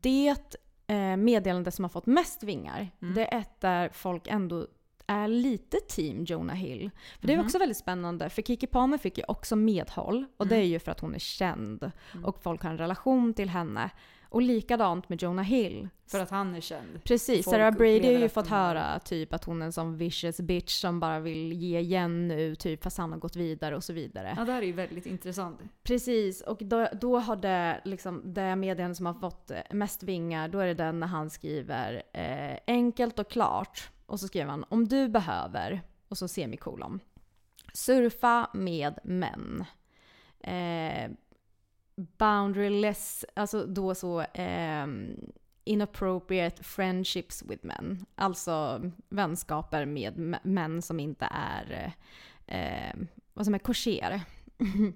det 0.00 0.56
eh, 0.86 1.16
meddelande 1.16 1.70
som 1.70 1.84
har 1.84 1.90
fått 1.90 2.06
mest 2.06 2.42
vingar, 2.42 2.88
mm. 3.02 3.14
det 3.14 3.34
är 3.34 3.38
ett 3.38 3.60
där 3.60 3.88
folk 3.88 4.26
ändå 4.26 4.66
är 5.06 5.28
lite 5.28 5.76
team 5.88 6.24
Jonah 6.24 6.56
Hill. 6.56 6.90
För 7.20 7.26
det 7.26 7.32
är 7.32 7.34
mm. 7.34 7.46
också 7.46 7.58
väldigt 7.58 7.76
spännande, 7.76 8.30
för 8.30 8.42
Kiki 8.42 8.66
Palmer 8.66 8.98
fick 8.98 9.18
ju 9.18 9.24
också 9.28 9.56
medhåll. 9.56 10.24
Och 10.36 10.46
det 10.46 10.56
är 10.56 10.64
ju 10.64 10.78
för 10.78 10.92
att 10.92 11.00
hon 11.00 11.14
är 11.14 11.18
känd 11.18 11.90
och 12.24 12.42
folk 12.42 12.62
har 12.62 12.70
en 12.70 12.78
relation 12.78 13.34
till 13.34 13.48
henne. 13.48 13.90
Och 14.36 14.42
likadant 14.42 15.08
med 15.08 15.22
Jonah 15.22 15.44
Hill. 15.44 15.88
För 16.06 16.20
att 16.20 16.30
han 16.30 16.54
är 16.54 16.60
känd. 16.60 17.04
Precis. 17.04 17.44
Folk 17.44 17.54
Sarah 17.54 17.76
Brady 17.76 18.14
har 18.14 18.20
ju 18.20 18.28
fått 18.28 18.46
höra 18.46 18.98
typ 18.98 19.34
att 19.34 19.44
hon 19.44 19.62
är 19.62 19.66
en 19.66 19.72
sån 19.72 19.96
vicious 19.96 20.40
bitch 20.40 20.80
som 20.80 21.00
bara 21.00 21.20
vill 21.20 21.52
ge 21.52 21.78
igen 21.78 22.28
nu, 22.28 22.54
typ 22.54 22.82
fast 22.82 22.98
han 22.98 23.12
har 23.12 23.18
gått 23.18 23.36
vidare 23.36 23.76
och 23.76 23.84
så 23.84 23.92
vidare. 23.92 24.34
Ja, 24.36 24.44
det 24.44 24.52
här 24.52 24.62
är 24.62 24.66
ju 24.66 24.72
väldigt 24.72 25.06
intressant. 25.06 25.60
Precis, 25.82 26.40
och 26.40 26.58
då, 26.60 26.88
då 27.00 27.18
har 27.18 27.36
det 27.36 27.80
liksom, 27.84 28.34
det 28.34 28.56
meddelande 28.56 28.94
som 28.94 29.06
har 29.06 29.14
fått 29.14 29.50
mest 29.70 30.02
vingar, 30.02 30.48
då 30.48 30.58
är 30.58 30.66
det 30.66 30.74
den 30.74 31.00
när 31.00 31.06
han 31.06 31.30
skriver 31.30 32.02
eh, 32.12 32.58
enkelt 32.66 33.18
och 33.18 33.30
klart. 33.30 33.90
Och 34.06 34.20
så 34.20 34.26
skriver 34.26 34.50
han 34.50 34.64
om 34.68 34.88
du 34.88 35.08
behöver, 35.08 35.80
och 36.08 36.18
så 36.18 36.28
semikolon. 36.28 37.00
Surfa 37.72 38.50
med 38.54 38.98
män. 39.04 39.64
Eh, 40.40 41.10
boundaryless, 41.96 43.24
alltså 43.34 43.66
då 43.66 43.94
så 43.94 44.20
eh, 44.20 44.86
inappropriate 45.64 46.62
friendships 46.62 47.42
with 47.42 47.66
men. 47.66 48.06
Alltså 48.14 48.82
vänskaper 49.08 49.84
med 49.86 50.38
män 50.42 50.82
som 50.82 51.00
inte 51.00 51.28
är, 51.30 51.92
eh, 52.46 52.58
eh 52.58 52.94
vad 53.34 53.44
som 53.44 53.54
är 53.54 53.58
korser. 53.58 54.20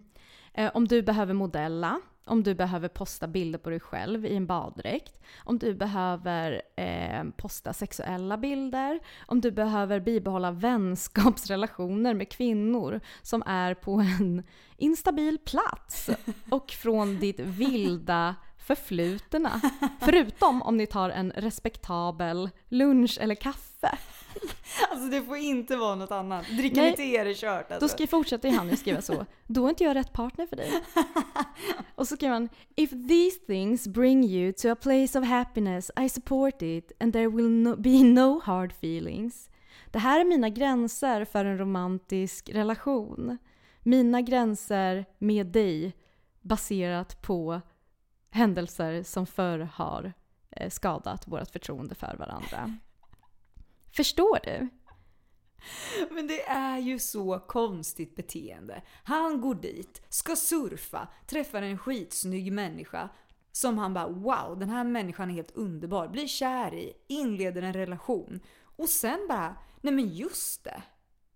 Eh, 0.55 0.71
om 0.75 0.89
du 0.89 1.03
behöver 1.03 1.35
modella, 1.35 2.01
om 2.25 2.43
du 2.43 2.55
behöver 2.55 2.89
posta 2.89 3.27
bilder 3.27 3.59
på 3.59 3.71
dig 3.71 3.81
själv 3.81 4.27
i 4.27 4.37
en 4.37 4.47
baddräkt, 4.47 5.21
om 5.45 5.59
du 5.59 5.75
behöver 5.75 6.63
eh, 6.77 7.25
posta 7.37 7.73
sexuella 7.73 8.37
bilder, 8.37 9.01
om 9.27 9.41
du 9.41 9.51
behöver 9.51 10.01
bibehålla 10.01 10.51
vänskapsrelationer 10.51 12.15
med 12.15 12.31
kvinnor 12.31 13.01
som 13.23 13.43
är 13.47 13.75
på 13.75 13.93
en 13.93 14.43
instabil 14.77 15.39
plats. 15.39 16.11
Och 16.51 16.71
från 16.71 17.19
ditt 17.19 17.41
vilda 17.41 18.35
förflutna. 18.71 19.61
Förutom 20.01 20.63
om 20.63 20.77
ni 20.77 20.87
tar 20.87 21.11
en 21.11 21.33
respektabel 21.37 22.51
lunch 22.69 23.19
eller 23.21 23.35
kaffe. 23.35 23.99
Alltså 24.91 25.09
det 25.09 25.23
får 25.23 25.37
inte 25.37 25.77
vara 25.77 25.95
något 25.95 26.11
annat. 26.11 26.47
Dricka 26.57 26.81
Nej. 26.81 26.91
lite 26.91 27.03
er 27.03 27.27
är 27.27 27.35
kört 27.35 27.73
alltså. 27.73 27.87
Då 27.87 27.89
ska 27.89 28.07
fortsätter 28.07 28.51
han 28.51 28.69
ju 28.69 28.77
skriva 28.77 29.03
så. 29.03 29.27
Då 29.47 29.65
är 29.65 29.69
inte 29.71 29.85
jag 29.85 29.97
rätt 29.97 30.13
partner 30.13 30.47
för 30.47 30.57
dig. 30.57 30.73
Och 31.95 32.09
så 32.09 32.17
skriver 32.17 32.33
han 32.33 32.49
If 32.77 32.91
these 32.91 33.41
things 33.47 33.89
bring 33.89 34.25
you 34.25 34.53
to 34.53 34.69
a 34.69 34.75
place 34.75 35.19
of 35.19 35.27
happiness 35.27 35.91
I 36.01 36.09
support 36.09 36.63
it 36.63 36.93
and 37.01 37.13
there 37.13 37.29
will 37.29 37.51
no, 37.51 37.77
be 37.77 38.05
no 38.05 38.41
hard 38.45 38.73
feelings. 38.73 39.51
Det 39.91 39.99
här 39.99 40.21
är 40.21 40.25
mina 40.25 40.49
gränser 40.49 41.25
för 41.25 41.45
en 41.45 41.59
romantisk 41.59 42.51
relation. 42.51 43.39
Mina 43.83 44.21
gränser 44.21 45.05
med 45.19 45.47
dig 45.47 45.97
baserat 46.43 47.23
på 47.23 47.61
händelser 48.31 49.03
som 49.03 49.27
förr 49.27 49.59
har 49.59 50.13
eh, 50.51 50.71
skadat 50.71 51.29
vårt 51.29 51.51
förtroende 51.51 51.95
för 51.95 52.17
varandra. 52.17 52.79
Förstår 53.97 54.39
du? 54.45 54.69
Men 56.11 56.27
det 56.27 56.43
är 56.49 56.79
ju 56.79 56.99
så 56.99 57.39
konstigt 57.39 58.17
beteende. 58.17 58.83
Han 59.05 59.41
går 59.41 59.55
dit, 59.55 60.03
ska 60.09 60.37
surfa, 60.37 61.09
träffar 61.27 61.63
en 61.63 61.79
skitsnygg 61.79 62.53
människa 62.53 63.09
som 63.53 63.79
han 63.79 63.95
bara 63.95 64.09
wow, 64.09 64.59
den 64.59 64.71
här 64.71 64.85
människan 64.85 65.31
är 65.31 65.35
helt 65.35 65.51
underbar, 65.57 66.09
blir 66.09 66.27
kär 66.27 66.75
i, 66.75 66.93
inleder 67.07 67.63
en 67.63 67.73
relation. 67.73 68.41
Och 68.77 68.89
sen 68.89 69.27
bara, 69.29 69.57
nej 69.81 69.95
men 69.95 70.09
just 70.09 70.65
det. 70.65 70.83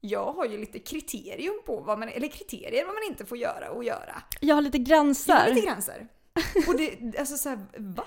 Jag 0.00 0.32
har 0.32 0.44
ju 0.46 0.58
lite 0.58 0.78
kriterium 0.78 1.62
på 1.66 1.80
vad 1.80 1.98
man, 1.98 2.08
eller 2.08 2.28
kriterier 2.28 2.84
vad 2.86 2.94
man 2.94 3.04
inte 3.10 3.24
får 3.26 3.38
göra 3.38 3.70
och 3.70 3.84
göra. 3.84 4.22
Jag 4.40 4.54
har 4.54 4.62
lite 4.62 4.78
Jag 4.78 4.86
gränser. 4.86 5.32
har 5.32 5.48
lite 5.48 5.66
gränser. 5.66 6.08
Och 6.68 6.76
det, 6.76 7.18
alltså 7.18 7.36
såhär, 7.36 7.58
va? 7.78 8.04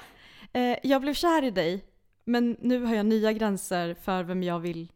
Eh, 0.54 0.78
jag 0.84 1.02
blev 1.02 1.14
kär 1.14 1.44
i 1.44 1.52
dig, 1.52 1.86
men 2.26 2.58
nu 2.62 2.84
har 2.84 2.96
jag 2.96 3.06
nya 3.06 3.34
gränser 3.34 3.94
för 4.02 4.24
vem 4.24 4.44
jag 4.44 4.60
vill 4.60 4.92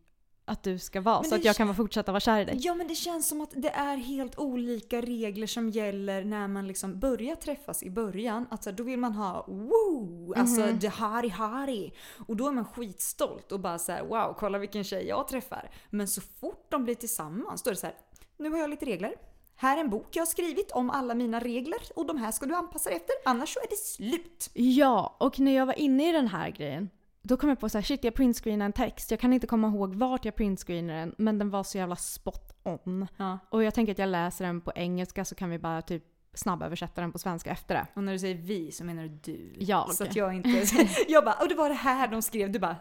att 0.45 0.63
du 0.63 0.79
ska 0.79 1.01
vara. 1.01 1.23
Så 1.23 1.29
det 1.29 1.35
att 1.35 1.45
jag 1.45 1.55
kan 1.55 1.75
fortsätta 1.75 2.11
vara 2.11 2.19
kär 2.19 2.41
i 2.41 2.45
dig. 2.45 2.55
Ja 2.59 2.73
men 2.75 2.87
det 2.87 2.95
känns 2.95 3.27
som 3.29 3.41
att 3.41 3.49
det 3.55 3.69
är 3.69 3.97
helt 3.97 4.39
olika 4.39 5.01
regler 5.01 5.47
som 5.47 5.69
gäller 5.69 6.23
när 6.23 6.47
man 6.47 6.67
liksom 6.67 6.99
börjar 6.99 7.35
träffas 7.35 7.83
i 7.83 7.89
början. 7.89 8.47
Alltså 8.51 8.71
då 8.71 8.83
vill 8.83 8.99
man 8.99 9.13
ha 9.13 9.45
woo, 9.47 10.33
alltså 10.37 10.61
Mhm. 10.61 10.79
the 10.79 10.87
hari 10.87 11.29
hari. 11.29 11.93
Och 12.27 12.35
då 12.35 12.47
är 12.47 12.51
man 12.51 12.65
skitstolt 12.65 13.51
och 13.51 13.59
bara 13.59 13.79
så 13.79 13.91
här: 13.91 14.03
wow 14.03 14.35
kolla 14.39 14.57
vilken 14.57 14.83
tjej 14.83 15.07
jag 15.07 15.27
träffar. 15.27 15.69
Men 15.89 16.07
så 16.07 16.21
fort 16.21 16.65
de 16.69 16.83
blir 16.83 16.95
tillsammans 16.95 17.63
då 17.63 17.69
är 17.69 17.73
det 17.73 17.79
så 17.79 17.85
här, 17.87 17.95
nu 18.37 18.49
har 18.49 18.57
jag 18.57 18.69
lite 18.69 18.85
regler. 18.85 19.13
Här 19.61 19.77
är 19.77 19.81
en 19.81 19.89
bok 19.89 20.07
jag 20.11 20.21
har 20.21 20.25
skrivit 20.25 20.71
om 20.71 20.89
alla 20.89 21.15
mina 21.15 21.39
regler 21.39 21.79
och 21.95 22.05
de 22.05 22.17
här 22.17 22.31
ska 22.31 22.45
du 22.45 22.55
anpassa 22.55 22.89
dig 22.89 22.97
efter 22.97 23.15
annars 23.25 23.53
så 23.53 23.59
är 23.59 23.69
det 23.69 23.75
slut. 23.75 24.49
Ja, 24.53 25.15
och 25.19 25.39
när 25.39 25.51
jag 25.51 25.65
var 25.65 25.79
inne 25.79 26.09
i 26.09 26.11
den 26.11 26.27
här 26.27 26.49
grejen 26.49 26.89
då 27.21 27.37
kom 27.37 27.49
jag 27.49 27.59
på 27.59 27.69
så 27.69 27.77
här, 27.77 27.83
shit 27.83 28.03
jag 28.03 28.13
printscreenade 28.15 28.65
en 28.65 28.73
text. 28.73 29.11
Jag 29.11 29.19
kan 29.19 29.33
inte 29.33 29.47
komma 29.47 29.67
ihåg 29.67 29.95
vart 29.95 30.25
jag 30.25 30.35
printscreenade 30.35 30.99
den, 30.99 31.15
men 31.17 31.39
den 31.39 31.49
var 31.49 31.63
så 31.63 31.77
jävla 31.77 31.95
spot 31.95 32.53
on. 32.63 33.07
Ja. 33.17 33.39
Och 33.49 33.63
jag 33.63 33.73
tänker 33.73 33.91
att 33.91 33.99
jag 33.99 34.09
läser 34.09 34.45
den 34.45 34.61
på 34.61 34.71
engelska 34.75 35.25
så 35.25 35.35
kan 35.35 35.49
vi 35.49 35.59
bara 35.59 35.81
typ 35.81 36.03
snabböversätta 36.33 37.01
den 37.01 37.11
på 37.11 37.19
svenska 37.19 37.51
efter 37.51 37.75
det. 37.75 37.87
Och 37.93 38.03
när 38.03 38.13
du 38.13 38.19
säger 38.19 38.35
vi 38.35 38.71
så 38.71 38.83
menar 38.83 39.03
du 39.03 39.09
du. 39.09 39.53
Jag. 39.57 39.93
Så 39.93 40.03
att 40.03 40.15
jag 40.15 40.33
inte... 40.33 40.49
jag 41.07 41.25
bara, 41.25 41.35
och 41.35 41.47
det 41.47 41.55
var 41.55 41.69
det 41.69 41.75
här 41.75 42.07
de 42.07 42.21
skrev. 42.21 42.51
Du 42.51 42.59
bara, 42.59 42.75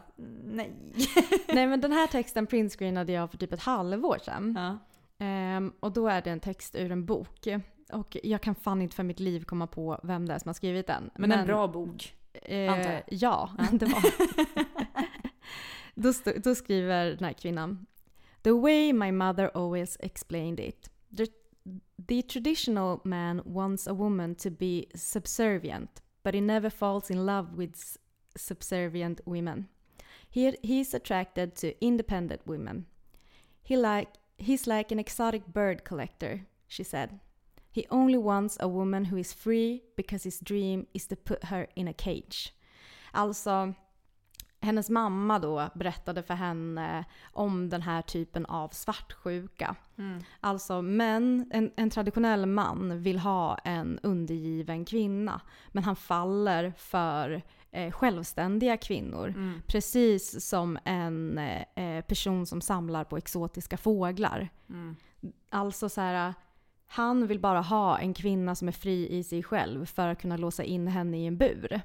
nej. 0.44 0.72
Nej 1.48 1.66
men 1.66 1.80
den 1.80 1.92
här 1.92 2.06
texten 2.06 2.46
printscreenade 2.46 3.12
jag 3.12 3.30
för 3.30 3.38
typ 3.38 3.52
ett 3.52 3.62
halvår 3.62 4.18
sedan. 4.24 4.54
Ja. 4.58 4.78
Ehm, 5.20 5.72
och 5.80 5.92
då 5.92 6.08
är 6.08 6.22
det 6.22 6.30
en 6.30 6.40
text 6.40 6.74
ur 6.74 6.92
en 6.92 7.06
bok. 7.06 7.48
Och 7.92 8.16
jag 8.22 8.40
kan 8.40 8.54
fan 8.54 8.82
inte 8.82 8.96
för 8.96 9.02
mitt 9.02 9.20
liv 9.20 9.44
komma 9.44 9.66
på 9.66 10.00
vem 10.02 10.26
det 10.26 10.34
är 10.34 10.38
som 10.38 10.48
har 10.48 10.54
skrivit 10.54 10.86
den. 10.86 11.10
Men 11.16 11.32
en 11.32 11.46
bra 11.46 11.68
bok. 11.68 12.14
Eh, 12.32 12.72
antar 12.72 12.90
jag. 12.90 13.02
ja, 13.08 13.50
det 13.72 13.86
var 13.86 14.02
då, 15.94 16.12
då 16.44 16.54
skriver 16.54 17.06
den 17.06 17.24
här 17.24 17.32
kvinnan. 17.32 17.86
The 18.42 18.50
way 18.50 18.92
my 18.92 19.12
mother 19.12 19.50
always 19.54 19.96
explained 20.00 20.60
it. 20.60 20.90
The, 21.16 21.26
the 22.06 22.22
traditional 22.22 23.00
man 23.04 23.42
wants 23.44 23.88
a 23.88 23.92
woman 23.92 24.34
to 24.34 24.50
be 24.50 24.84
subservient, 24.94 26.02
but 26.22 26.34
he 26.34 26.40
never 26.40 26.70
falls 26.70 27.10
in 27.10 27.26
love 27.26 27.56
with 27.56 27.98
subservient 28.36 29.20
women. 29.26 29.66
He, 30.30 30.56
he's 30.62 30.94
attracted 30.94 31.56
to 31.56 31.84
independent 31.84 32.40
women. 32.46 32.86
He 33.62 33.76
like, 33.76 34.08
he's 34.40 34.66
like 34.66 34.92
an 34.92 34.98
exotic 34.98 35.46
bird 35.46 35.84
collector, 35.84 36.40
she 36.68 36.84
said. 36.84 37.18
He 37.72 37.86
only 37.90 38.18
wants 38.18 38.56
a 38.60 38.68
woman 38.68 39.04
who 39.04 39.16
is 39.16 39.32
free 39.32 39.82
because 39.96 40.24
his 40.24 40.40
dream 40.40 40.86
is 40.92 41.06
to 41.06 41.16
put 41.16 41.44
her 41.44 41.66
in 41.74 41.88
a 41.88 41.92
cage. 41.92 42.52
Alltså, 43.12 43.74
hennes 44.60 44.90
mamma 44.90 45.38
då 45.38 45.68
berättade 45.74 46.22
för 46.22 46.34
henne 46.34 47.04
om 47.32 47.68
den 47.68 47.82
här 47.82 48.02
typen 48.02 48.46
av 48.46 48.68
svartsjuka. 48.68 49.76
Alltså 50.40 50.82
män, 50.82 51.50
en, 51.50 51.72
en 51.76 51.90
traditionell 51.90 52.46
man 52.46 53.02
vill 53.02 53.18
ha 53.18 53.58
en 53.64 53.98
undergiven 54.02 54.84
kvinna. 54.84 55.40
Men 55.68 55.84
han 55.84 55.96
faller 55.96 56.72
för 56.76 57.42
eh, 57.72 57.90
självständiga 57.92 58.76
kvinnor. 58.76 59.28
Precis 59.66 60.48
som 60.48 60.78
en 60.84 61.38
eh, 61.38 62.04
person 62.04 62.46
som 62.46 62.60
samlar 62.60 63.04
på 63.04 63.16
exotiska 63.16 63.76
fåglar. 63.76 64.48
Alltså 65.50 65.88
så 65.88 66.00
här, 66.00 66.34
han 66.86 67.26
vill 67.26 67.40
bara 67.40 67.60
ha 67.60 67.98
en 67.98 68.14
kvinna 68.14 68.54
som 68.54 68.68
är 68.68 68.72
fri 68.72 69.18
i 69.18 69.24
sig 69.24 69.42
själv 69.42 69.86
för 69.86 70.08
att 70.08 70.20
kunna 70.20 70.36
låsa 70.36 70.64
in 70.64 70.86
henne 70.88 71.18
i 71.18 71.26
en 71.26 71.36
bur. 71.36 71.80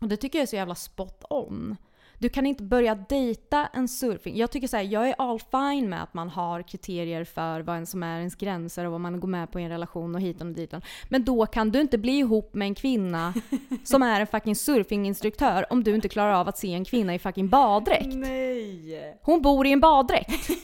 Och 0.00 0.08
det 0.08 0.16
tycker 0.16 0.38
jag 0.38 0.42
är 0.42 0.46
så 0.46 0.56
jävla 0.56 0.74
spot 0.74 1.24
on. 1.30 1.76
Du 2.22 2.28
kan 2.28 2.46
inte 2.46 2.62
börja 2.62 2.94
dejta 2.94 3.66
en 3.66 3.88
surfing. 3.88 4.36
Jag 4.36 4.50
tycker 4.50 4.68
så 4.68 4.76
här, 4.76 4.84
jag 4.84 5.08
är 5.08 5.14
all 5.18 5.40
fine 5.40 5.88
med 5.88 6.02
att 6.02 6.14
man 6.14 6.28
har 6.28 6.62
kriterier 6.62 7.24
för 7.24 7.60
vad 7.60 7.76
en 7.76 7.86
som 7.86 8.02
är 8.02 8.18
ens 8.18 8.34
gränser 8.34 8.84
och 8.84 8.92
vad 8.92 9.00
man 9.00 9.20
går 9.20 9.28
med 9.28 9.50
på 9.52 9.60
i 9.60 9.62
en 9.62 9.68
relation 9.68 10.14
och 10.14 10.20
hitan 10.20 10.48
och 10.48 10.54
ditan. 10.54 10.82
Men 11.08 11.24
då 11.24 11.46
kan 11.46 11.70
du 11.70 11.80
inte 11.80 11.98
bli 11.98 12.18
ihop 12.18 12.54
med 12.54 12.66
en 12.66 12.74
kvinna 12.74 13.34
som 13.84 14.02
är 14.02 14.20
en 14.20 14.26
fucking 14.26 14.56
surfinginstruktör 14.56 15.66
om 15.70 15.84
du 15.84 15.94
inte 15.94 16.08
klarar 16.08 16.32
av 16.32 16.48
att 16.48 16.58
se 16.58 16.74
en 16.74 16.84
kvinna 16.84 17.14
i 17.14 17.18
fucking 17.18 17.48
baddräkt. 17.48 18.14
Nej! 18.14 19.18
Hon 19.22 19.42
bor 19.42 19.66
i 19.66 19.72
en 19.72 19.80
baddräkt. 19.80 20.50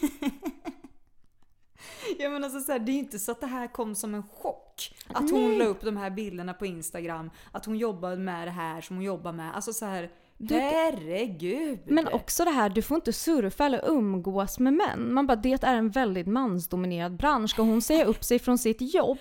Ja 2.18 2.30
men 2.30 2.44
alltså 2.44 2.60
så 2.60 2.72
här, 2.72 2.78
det 2.78 2.92
är 2.92 2.98
inte 2.98 3.18
så 3.18 3.32
att 3.32 3.40
det 3.40 3.46
här 3.46 3.66
kom 3.66 3.94
som 3.94 4.14
en 4.14 4.22
chock. 4.22 4.94
Att 5.08 5.30
hon 5.30 5.58
la 5.58 5.64
upp 5.64 5.80
de 5.80 5.96
här 5.96 6.10
bilderna 6.10 6.54
på 6.54 6.66
Instagram. 6.66 7.30
Att 7.52 7.64
hon 7.64 7.78
jobbade 7.78 8.16
med 8.16 8.46
det 8.46 8.52
här 8.52 8.80
som 8.80 8.96
hon 8.96 9.04
jobbar 9.04 9.32
med. 9.32 9.54
Alltså 9.54 9.72
så 9.72 9.86
här, 9.86 10.10
herregud! 10.48 11.78
Men 11.84 12.08
också 12.08 12.44
det 12.44 12.50
här, 12.50 12.68
du 12.68 12.82
får 12.82 12.94
inte 12.94 13.12
surfa 13.12 13.66
eller 13.66 13.88
umgås 13.88 14.58
med 14.58 14.72
män. 14.72 15.14
Man 15.14 15.26
bara, 15.26 15.36
det 15.36 15.64
är 15.64 15.74
en 15.74 15.90
väldigt 15.90 16.26
mansdominerad 16.26 17.16
bransch. 17.16 17.50
Ska 17.50 17.62
hon 17.62 17.82
säga 17.82 18.04
upp 18.04 18.24
sig 18.24 18.38
från 18.38 18.58
sitt 18.58 18.94
jobb? 18.94 19.18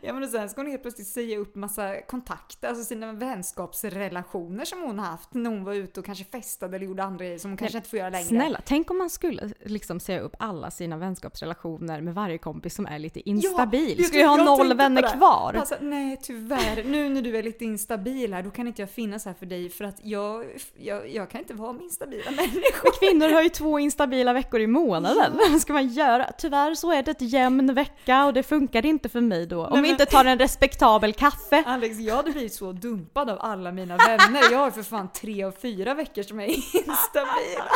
Ja 0.00 0.12
men 0.12 0.22
och 0.22 0.28
sen 0.28 0.48
ska 0.48 0.60
hon 0.60 0.70
helt 0.70 0.82
plötsligt 0.82 1.06
säga 1.08 1.38
upp 1.38 1.54
massa 1.54 2.00
kontakter, 2.00 2.68
alltså 2.68 2.84
sina 2.84 3.12
vänskapsrelationer 3.12 4.64
som 4.64 4.82
hon 4.82 4.98
har 4.98 5.06
haft 5.06 5.34
när 5.34 5.50
hon 5.50 5.64
var 5.64 5.74
ute 5.74 6.00
och 6.00 6.06
kanske 6.06 6.24
festade 6.24 6.76
eller 6.76 6.86
gjorde 6.86 7.02
andra 7.04 7.24
grejer 7.24 7.38
som 7.38 7.50
hon 7.50 7.58
kanske 7.58 7.78
inte 7.78 7.90
får 7.90 7.98
göra 7.98 8.10
längre. 8.10 8.24
Snälla, 8.28 8.60
tänk 8.64 8.90
om 8.90 8.98
man 8.98 9.10
skulle 9.10 9.50
liksom 9.64 10.00
säga 10.00 10.20
upp 10.20 10.36
alla 10.38 10.70
sina 10.70 10.96
vänskapsrelationer 10.96 12.00
med 12.00 12.14
varje 12.14 12.38
kompis 12.38 12.74
som 12.74 12.86
är 12.86 12.98
lite 12.98 13.28
instabil. 13.28 13.94
jag- 13.98 14.06
Ska 14.08 14.18
jag 14.18 14.28
ha 14.28 14.36
noll 14.44 14.74
vänner 14.76 15.16
kvar? 15.16 15.54
Alltså, 15.58 15.74
nej 15.80 16.16
tyvärr, 16.22 16.84
nu 16.84 17.08
när 17.08 17.22
du 17.22 17.36
är 17.36 17.42
lite 17.42 17.64
instabil 17.64 18.34
här 18.34 18.42
då 18.42 18.50
kan 18.50 18.66
inte 18.66 18.82
jag 18.82 18.90
finnas 18.90 19.24
här 19.24 19.34
för 19.34 19.46
dig 19.46 19.68
för 19.70 19.84
att 19.84 19.96
jag, 20.02 20.44
jag, 20.76 21.10
jag 21.10 21.30
kan 21.30 21.40
inte 21.40 21.54
vara 21.54 21.72
med 21.72 21.82
instabila 21.82 22.30
människor. 22.36 22.90
Kvinnor 23.00 23.28
har 23.34 23.42
ju 23.42 23.48
två 23.48 23.78
instabila 23.78 24.32
veckor 24.32 24.60
i 24.60 24.66
månaden. 24.66 25.32
Vad 25.52 25.60
ska 25.60 25.72
man 25.72 25.88
göra? 25.88 26.32
Tyvärr 26.38 26.74
så 26.74 26.92
är 26.92 27.02
det 27.02 27.10
ett 27.10 27.22
jämn 27.22 27.74
vecka 27.74 28.24
och 28.26 28.32
det 28.32 28.42
funkar 28.42 28.86
inte 28.86 29.08
för 29.08 29.20
mig 29.20 29.46
då. 29.46 29.65
Om 29.66 29.72
Nej, 29.72 29.82
vi 29.82 29.88
inte 29.88 30.06
tar 30.06 30.24
en 30.24 30.38
respektabel 30.38 31.12
kaffe. 31.12 31.64
Alex, 31.66 31.98
jag 31.98 32.16
hade 32.16 32.30
blivit 32.30 32.54
så 32.54 32.72
dumpad 32.72 33.30
av 33.30 33.38
alla 33.40 33.72
mina 33.72 33.96
vänner. 33.96 34.52
Jag 34.52 34.58
har 34.58 34.70
för 34.70 34.82
fan 34.82 35.12
tre 35.12 35.44
och 35.44 35.54
fyra 35.54 35.94
veckor 35.94 36.22
som 36.22 36.40
är 36.40 36.46
instabila. 36.46 37.70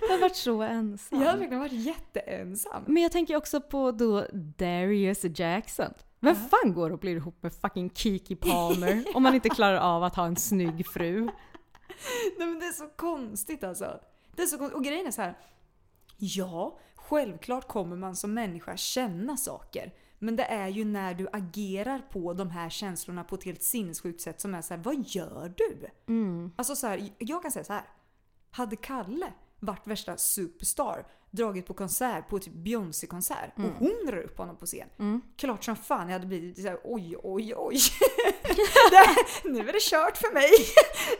Jag 0.00 0.08
har 0.08 0.18
varit 0.18 0.36
så 0.36 0.62
ensam. 0.62 1.22
Jag 1.22 1.30
har 1.30 1.36
verkligen 1.36 1.60
varit 1.60 1.72
jätteensam. 1.72 2.84
Men 2.86 3.02
jag 3.02 3.12
tänker 3.12 3.36
också 3.36 3.60
på 3.60 3.92
då 3.92 4.26
Darius 4.32 5.24
Jackson. 5.38 5.92
Vem 6.20 6.36
fan 6.36 6.74
går 6.74 6.90
och 6.90 6.98
blir 6.98 7.16
ihop 7.16 7.42
med 7.42 7.52
fucking 7.52 7.90
Kiki 7.94 8.36
Palmer 8.36 9.04
om 9.14 9.22
man 9.22 9.34
inte 9.34 9.48
klarar 9.48 9.76
av 9.78 10.04
att 10.04 10.16
ha 10.16 10.26
en 10.26 10.36
snygg 10.36 10.86
fru? 10.86 11.20
Nej 12.38 12.48
men 12.48 12.58
det 12.58 12.66
är 12.66 12.72
så 12.72 12.88
konstigt 12.96 13.64
alltså. 13.64 14.00
Det 14.36 14.42
är 14.42 14.46
så 14.46 14.58
konstigt. 14.58 14.76
Och 14.76 14.84
grejen 14.84 15.06
är 15.06 15.10
så 15.10 15.22
här. 15.22 15.38
Ja, 16.16 16.78
självklart 16.94 17.68
kommer 17.68 17.96
man 17.96 18.16
som 18.16 18.34
människa 18.34 18.76
känna 18.76 19.36
saker. 19.36 19.92
Men 20.22 20.36
det 20.36 20.44
är 20.44 20.68
ju 20.68 20.84
när 20.84 21.14
du 21.14 21.28
agerar 21.32 21.98
på 21.98 22.32
de 22.32 22.50
här 22.50 22.70
känslorna 22.70 23.24
på 23.24 23.34
ett 23.34 23.44
helt 23.44 23.62
sinnessjukt 23.62 24.20
sätt 24.20 24.40
som 24.40 24.54
är 24.54 24.62
så 24.62 24.74
här, 24.74 24.82
vad 24.82 25.06
gör 25.06 25.54
du? 25.56 25.86
Alltså 26.56 26.76
så 26.76 26.86
här, 26.86 27.10
jag 27.18 27.42
kan 27.42 27.52
säga 27.52 27.64
så 27.64 27.72
här. 27.72 27.84
Hade 28.50 28.76
Kalle 28.76 29.32
varit 29.62 29.86
värsta 29.86 30.16
superstar, 30.16 31.06
dragit 31.30 31.66
på 31.66 31.74
konsert 31.74 32.28
på 32.28 32.38
typ 32.38 32.54
Beyoncé-konsert 32.54 33.52
och 33.56 33.62
hon 33.78 34.06
drar 34.06 34.18
upp 34.22 34.38
honom 34.38 34.56
på 34.56 34.66
scen. 34.66 35.20
Klart 35.36 35.64
som 35.64 35.76
fan 35.76 36.06
jag 36.08 36.12
hade 36.12 36.26
blivit 36.26 36.62
såhär 36.62 36.78
oj 36.84 37.16
oj 37.22 37.54
oj. 37.56 37.76
det, 38.90 39.48
nu 39.50 39.68
är 39.68 39.72
det 39.72 39.80
kört 39.82 40.16
för 40.16 40.34
mig. 40.34 40.50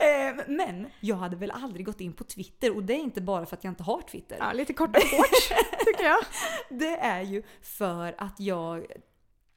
Eh, 0.00 0.34
Men 0.48 0.86
jag 1.00 1.16
hade 1.16 1.36
väl 1.36 1.50
aldrig 1.50 1.86
gått 1.86 2.00
in 2.00 2.12
på 2.12 2.24
Twitter 2.24 2.76
och 2.76 2.82
det 2.82 2.92
är 2.92 2.98
inte 2.98 3.20
bara 3.20 3.46
för 3.46 3.56
att 3.56 3.64
jag 3.64 3.70
inte 3.70 3.82
har 3.82 4.00
Twitter. 4.02 4.36
Ja, 4.40 4.52
lite 4.52 4.72
kort 4.72 4.96
och 4.96 5.02
kort 5.02 5.58
tycker 5.86 6.04
jag. 6.04 6.18
Det 6.70 6.96
är 6.96 7.22
ju 7.22 7.42
för 7.62 8.14
att 8.18 8.40
jag 8.40 8.86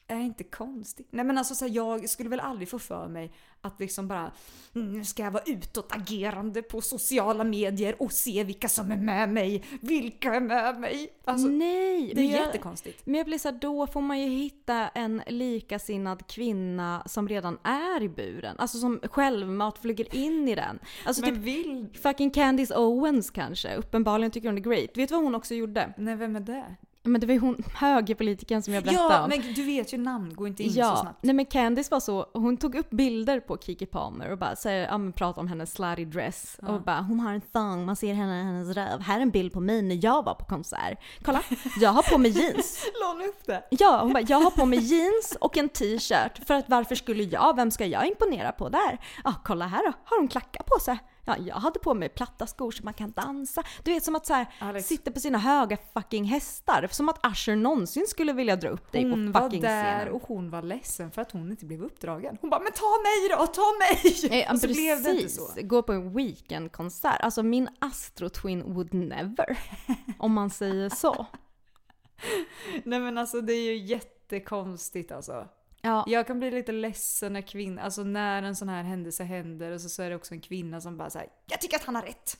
är 0.07 0.19
inte 0.19 0.43
konstig. 0.43 1.07
Nej 1.11 1.25
men 1.25 1.37
alltså 1.37 1.55
så 1.55 1.65
här, 1.67 1.75
jag 1.75 2.09
skulle 2.09 2.29
väl 2.29 2.39
aldrig 2.39 2.69
få 2.69 2.79
för 2.79 3.07
mig 3.07 3.31
att 3.61 3.79
liksom 3.79 4.07
bara 4.07 4.31
"Mm, 4.75 4.93
nu 4.93 5.03
ska 5.05 5.23
jag 5.23 5.31
vara 5.31 5.43
utåtagerande 5.45 6.61
på 6.61 6.81
sociala 6.81 7.43
medier 7.43 8.01
och 8.01 8.11
se 8.11 8.43
vilka 8.43 8.67
som 8.69 8.91
är 8.91 8.97
med 8.97 9.29
mig. 9.29 9.63
Vilka 9.81 10.33
är 10.35 10.39
med 10.39 10.79
mig? 10.79 11.09
Alltså, 11.25 11.47
Nej, 11.47 12.11
det 12.15 12.21
är 12.21 12.31
jag, 12.31 12.45
jättekonstigt. 12.45 13.05
Men 13.05 13.15
jag 13.15 13.25
blir 13.25 13.37
så 13.37 13.49
här, 13.51 13.59
då 13.61 13.87
får 13.87 14.01
man 14.01 14.19
ju 14.21 14.29
hitta 14.29 14.87
en 14.87 15.21
likasinnad 15.27 16.27
kvinna 16.27 17.03
som 17.05 17.27
redan 17.29 17.57
är 17.63 18.03
i 18.03 18.09
buren. 18.09 18.55
Alltså 18.59 18.77
som 18.77 18.99
självmant 19.03 19.77
flyger 19.77 20.15
in 20.15 20.47
i 20.47 20.55
den. 20.55 20.79
Alltså 21.05 21.21
Men 21.21 21.35
typ 21.35 21.43
vill... 21.43 21.87
fucking 22.01 22.29
Candice 22.31 22.71
Owens 22.75 23.29
kanske. 23.31 23.75
Uppenbarligen 23.75 24.31
tycker 24.31 24.47
hon 24.49 24.57
är 24.57 24.61
great. 24.61 24.97
Vet 24.97 25.09
du 25.09 25.15
vad 25.15 25.23
hon 25.23 25.35
också 25.35 25.53
gjorde? 25.53 25.93
Nej 25.97 26.15
vem 26.15 26.35
är 26.35 26.39
det? 26.39 26.75
Men 27.07 27.21
det 27.21 27.27
var 27.27 27.33
ju 27.33 27.39
hon, 27.39 27.63
högerpolitiken 27.73 28.61
som 28.63 28.73
jag 28.73 28.83
berättade 28.83 29.07
Ja 29.13 29.23
om. 29.23 29.29
men 29.29 29.53
du 29.53 29.63
vet 29.63 29.93
ju 29.93 29.97
namn, 29.97 30.33
går 30.35 30.47
inte 30.47 30.63
in 30.63 30.73
så 30.73 30.79
Ja, 30.79 30.97
snabbt. 31.01 31.19
nej 31.21 31.35
men 31.35 31.45
Candice 31.45 31.91
var 31.91 31.99
så, 31.99 32.25
hon 32.33 32.57
tog 32.57 32.75
upp 32.75 32.89
bilder 32.89 33.39
på 33.39 33.57
Kiki 33.57 33.85
Palmer 33.85 34.31
och 34.31 34.37
bara 34.37 34.55
säger, 34.55 34.87
ja 34.87 34.97
men 34.97 35.13
pratar 35.13 35.41
om 35.41 35.47
hennes 35.47 35.71
slutty 35.73 36.05
dress 36.05 36.57
och 36.67 36.81
bara 36.81 37.01
hon 37.01 37.19
har 37.19 37.33
en 37.33 37.41
thong, 37.41 37.85
man 37.85 37.95
ser 37.95 38.13
henne 38.13 38.43
hennes 38.43 38.75
röv. 38.77 39.01
Här 39.01 39.17
är 39.17 39.21
en 39.21 39.31
bild 39.31 39.53
på 39.53 39.59
mig 39.59 39.81
när 39.81 39.99
jag 40.05 40.23
var 40.25 40.33
på 40.35 40.45
konsert. 40.45 40.99
Kolla, 41.25 41.41
jag 41.79 41.89
har 41.89 42.01
på 42.11 42.17
mig 42.17 42.31
jeans. 42.31 42.85
Hon 43.11 43.21
upp 43.29 43.45
det? 43.45 43.63
Ja, 43.69 43.99
hon 44.03 44.13
bara, 44.13 44.23
jag 44.27 44.39
har 44.41 44.51
på 44.51 44.65
mig 44.65 44.79
jeans 44.79 45.37
och 45.41 45.57
en 45.57 45.69
t-shirt 45.69 46.47
för 46.47 46.53
att 46.53 46.69
varför 46.69 46.95
skulle 46.95 47.23
jag, 47.23 47.55
vem 47.55 47.71
ska 47.71 47.85
jag 47.85 48.07
imponera 48.07 48.51
på 48.51 48.69
där? 48.69 48.99
Ja, 49.23 49.33
kolla 49.43 49.67
här 49.67 49.83
då, 49.85 49.93
har 50.05 50.19
hon 50.19 50.27
klackar 50.27 50.63
på 50.63 50.79
sig? 50.79 50.99
Ja, 51.25 51.37
jag 51.37 51.55
hade 51.55 51.79
på 51.79 51.93
mig 51.93 52.09
platta 52.09 52.47
skor 52.47 52.71
så 52.71 52.83
man 52.83 52.93
kan 52.93 53.11
dansa. 53.11 53.63
Du 53.83 53.91
vet 53.93 54.03
som 54.03 54.15
att 54.15 54.25
så 54.25 54.33
här, 54.33 54.45
Alex. 54.59 54.87
sitta 54.87 55.11
på 55.11 55.19
sina 55.19 55.37
höga 55.37 55.77
fucking 55.93 56.23
hästar. 56.25 56.87
Som 56.91 57.09
att 57.09 57.19
Usher 57.27 57.55
någonsin 57.55 58.05
skulle 58.07 58.33
vilja 58.33 58.55
dra 58.55 58.69
upp 58.69 58.91
dig 58.91 59.09
Hon 59.09 59.33
på 59.33 59.39
var 59.39 59.45
fucking 59.47 59.61
där 59.61 59.95
scenen. 59.99 60.13
och 60.13 60.23
hon 60.23 60.49
var 60.49 60.61
ledsen 60.61 61.11
för 61.11 61.21
att 61.21 61.31
hon 61.31 61.51
inte 61.51 61.65
blev 61.65 61.83
uppdragen. 61.83 62.37
Hon 62.41 62.49
bara 62.49 62.59
“men 62.59 62.71
ta 62.71 62.85
mig 63.03 63.29
då, 63.39 63.47
ta 63.47 63.61
mig!” 63.79 64.15
Nej, 64.29 64.47
och 64.51 64.59
så 64.59 64.67
precis. 64.67 64.83
blev 64.83 65.03
det 65.03 65.21
inte 65.21 65.33
så. 65.33 65.47
Gå 65.61 65.81
på 65.83 65.93
en 65.93 66.13
weekendkonsert. 66.13 67.21
Alltså 67.21 67.43
min 67.43 67.69
Astro-twin 67.79 68.63
would 68.73 68.93
never. 68.93 69.57
om 70.19 70.33
man 70.33 70.49
säger 70.49 70.89
så. 70.89 71.25
Nej 72.83 72.99
men 72.99 73.17
alltså 73.17 73.41
det 73.41 73.53
är 73.53 73.71
ju 73.71 73.77
jättekonstigt 73.77 75.11
alltså. 75.11 75.47
Ja, 75.85 76.03
Jag 76.07 76.27
kan 76.27 76.39
bli 76.39 76.51
lite 76.51 76.71
ledsen 76.71 77.33
när 77.33 77.41
kvinna, 77.41 77.81
alltså 77.81 78.03
när 78.03 78.43
en 78.43 78.55
sån 78.55 78.69
här 78.69 78.83
händelse 78.83 79.23
händer 79.23 79.71
och 79.71 79.81
så, 79.81 79.89
så 79.89 80.03
är 80.03 80.09
det 80.09 80.15
också 80.15 80.33
en 80.33 80.41
kvinna 80.41 80.81
som 80.81 80.97
bara 80.97 81.09
säger 81.09 81.29
“jag 81.45 81.61
tycker 81.61 81.77
att 81.77 81.83
han 81.83 81.95
har 81.95 82.01
rätt”. 82.01 82.37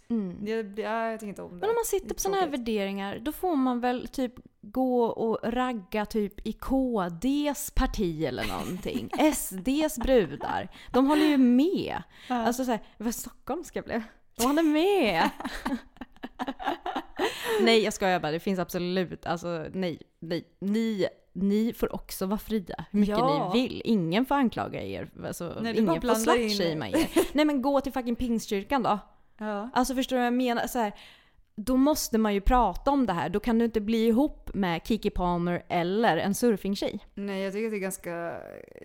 Jag, 0.48 0.80
ja, 0.80 1.12
jag 1.12 1.20
tycker 1.20 1.30
inte 1.30 1.42
om 1.42 1.50
det. 1.50 1.54
Mm. 1.54 1.60
men 1.60 1.70
om 1.70 1.76
man 1.76 1.86
sitter 1.86 2.16
på 2.16 2.20
sådana 2.20 2.42
här 2.42 2.48
värderingar, 2.48 3.20
då 3.20 3.32
får 3.32 3.56
man 3.56 3.80
väl 3.80 4.08
typ 4.08 4.34
gå 4.62 5.06
och 5.06 5.40
ragga 5.44 6.06
typ 6.06 6.48
i 6.48 6.54
KDs 6.54 7.72
parti 7.72 8.24
eller 8.24 8.48
någonting. 8.48 9.10
SDs 9.36 9.98
brudar. 9.98 10.70
De 10.92 11.08
håller 11.08 11.26
ju 11.26 11.38
med. 11.38 12.04
Alltså 12.30 12.66
såhär, 12.66 12.80
vad 12.98 13.16
stockholmska 13.16 13.82
blev. 13.82 14.04
De 14.36 14.48
håller 14.48 14.64
med. 14.64 15.30
nej 17.62 17.84
jag 17.84 17.94
skojar 17.94 18.20
bara, 18.20 18.32
det 18.32 18.40
finns 18.40 18.60
absolut, 18.60 19.26
alltså 19.26 19.66
nej, 19.74 20.02
nej, 20.20 20.48
ni, 20.60 21.08
ni 21.36 21.74
får 21.74 21.96
också 21.96 22.26
vara 22.26 22.38
fria 22.38 22.86
hur 22.92 23.00
mycket 23.00 23.18
Ja. 23.18 23.52
ni 23.54 23.62
vill. 23.62 23.82
Ingen 23.86 24.26
får 24.26 24.36
anklaga 24.36 24.82
er, 24.84 25.10
alltså, 25.26 25.58
Nej, 25.62 25.78
ingen 25.80 26.02
får 26.02 26.16
slutshamea 26.16 26.90
er. 26.90 27.10
Nej 27.34 27.46
men 27.46 27.62
gå 27.62 27.82
till 27.82 27.94
fucking 27.94 28.16
pingstkyrkan 28.16 28.84
då. 28.84 29.00
Ja. 29.38 29.70
Alltså 29.74 29.96
förstår 29.96 30.16
du 30.16 30.20
vad 30.20 30.28
jag 30.28 30.34
menar? 30.34 30.68
Så 30.68 30.80
här, 30.80 30.94
då 31.58 31.78
måste 31.78 32.18
man 32.18 32.34
ju 32.34 32.42
prata 32.42 32.92
om 32.92 33.06
det 33.06 33.14
här. 33.14 33.30
Då 33.30 33.40
kan 33.40 33.60
du 33.60 33.66
inte 33.66 33.82
bli 33.82 34.08
ihop 34.08 34.50
med 34.54 34.82
Kiki 34.88 35.10
Palmer 35.10 35.66
eller 35.70 36.18
en 36.18 36.36
surfingtjej. 36.36 37.00
Nej 37.16 37.42
jag 37.42 37.54
tycker 37.54 37.66
att 37.66 37.72
det 37.72 37.78
är 37.78 37.80
ganska 37.80 38.38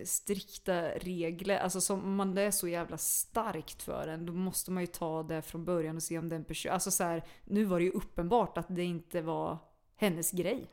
strikta 0.05 0.81
regler. 0.89 1.57
Alltså 1.57 1.81
som 1.81 2.03
om 2.03 2.15
man 2.15 2.35
det 2.35 2.41
är 2.41 2.51
så 2.51 2.67
jävla 2.67 2.97
starkt 2.97 3.83
för 3.83 4.07
en 4.07 4.25
då 4.25 4.33
måste 4.33 4.71
man 4.71 4.83
ju 4.83 4.87
ta 4.87 5.23
det 5.23 5.41
från 5.41 5.65
början 5.65 5.95
och 5.95 6.03
se 6.03 6.19
om 6.19 6.29
den 6.29 6.43
person... 6.43 6.71
Alltså 6.71 6.91
så 6.91 7.03
här, 7.03 7.23
nu 7.45 7.63
var 7.63 7.79
det 7.79 7.85
ju 7.85 7.91
uppenbart 7.91 8.57
att 8.57 8.65
det 8.69 8.83
inte 8.83 9.21
var 9.21 9.57
hennes 9.95 10.31
grej. 10.31 10.67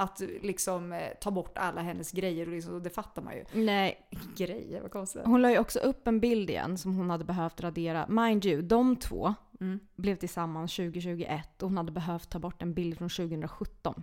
Att 0.00 0.20
liksom 0.42 0.92
eh, 0.92 1.08
ta 1.20 1.30
bort 1.30 1.58
alla 1.58 1.82
hennes 1.82 2.12
grejer 2.12 2.46
och 2.46 2.52
liksom, 2.52 2.82
det 2.82 2.90
fattar 2.90 3.22
man 3.22 3.34
ju. 3.34 3.44
Nej, 3.52 4.08
Grejer, 4.36 4.80
vad 4.82 4.90
konstigt. 4.90 5.22
hon 5.24 5.42
la 5.42 5.50
ju 5.50 5.58
också 5.58 5.78
upp 5.78 6.06
en 6.08 6.20
bild 6.20 6.50
igen 6.50 6.78
som 6.78 6.94
hon 6.96 7.10
hade 7.10 7.24
behövt 7.24 7.60
radera. 7.60 8.06
Mind 8.08 8.46
you, 8.46 8.62
de 8.62 8.96
två 8.96 9.34
Mm. 9.60 9.80
blev 9.96 10.16
tillsammans 10.16 10.76
2021 10.76 11.62
och 11.62 11.68
hon 11.68 11.76
hade 11.76 11.92
behövt 11.92 12.30
ta 12.30 12.38
bort 12.38 12.62
en 12.62 12.74
bild 12.74 12.98
från 12.98 13.08
2017. 13.08 14.02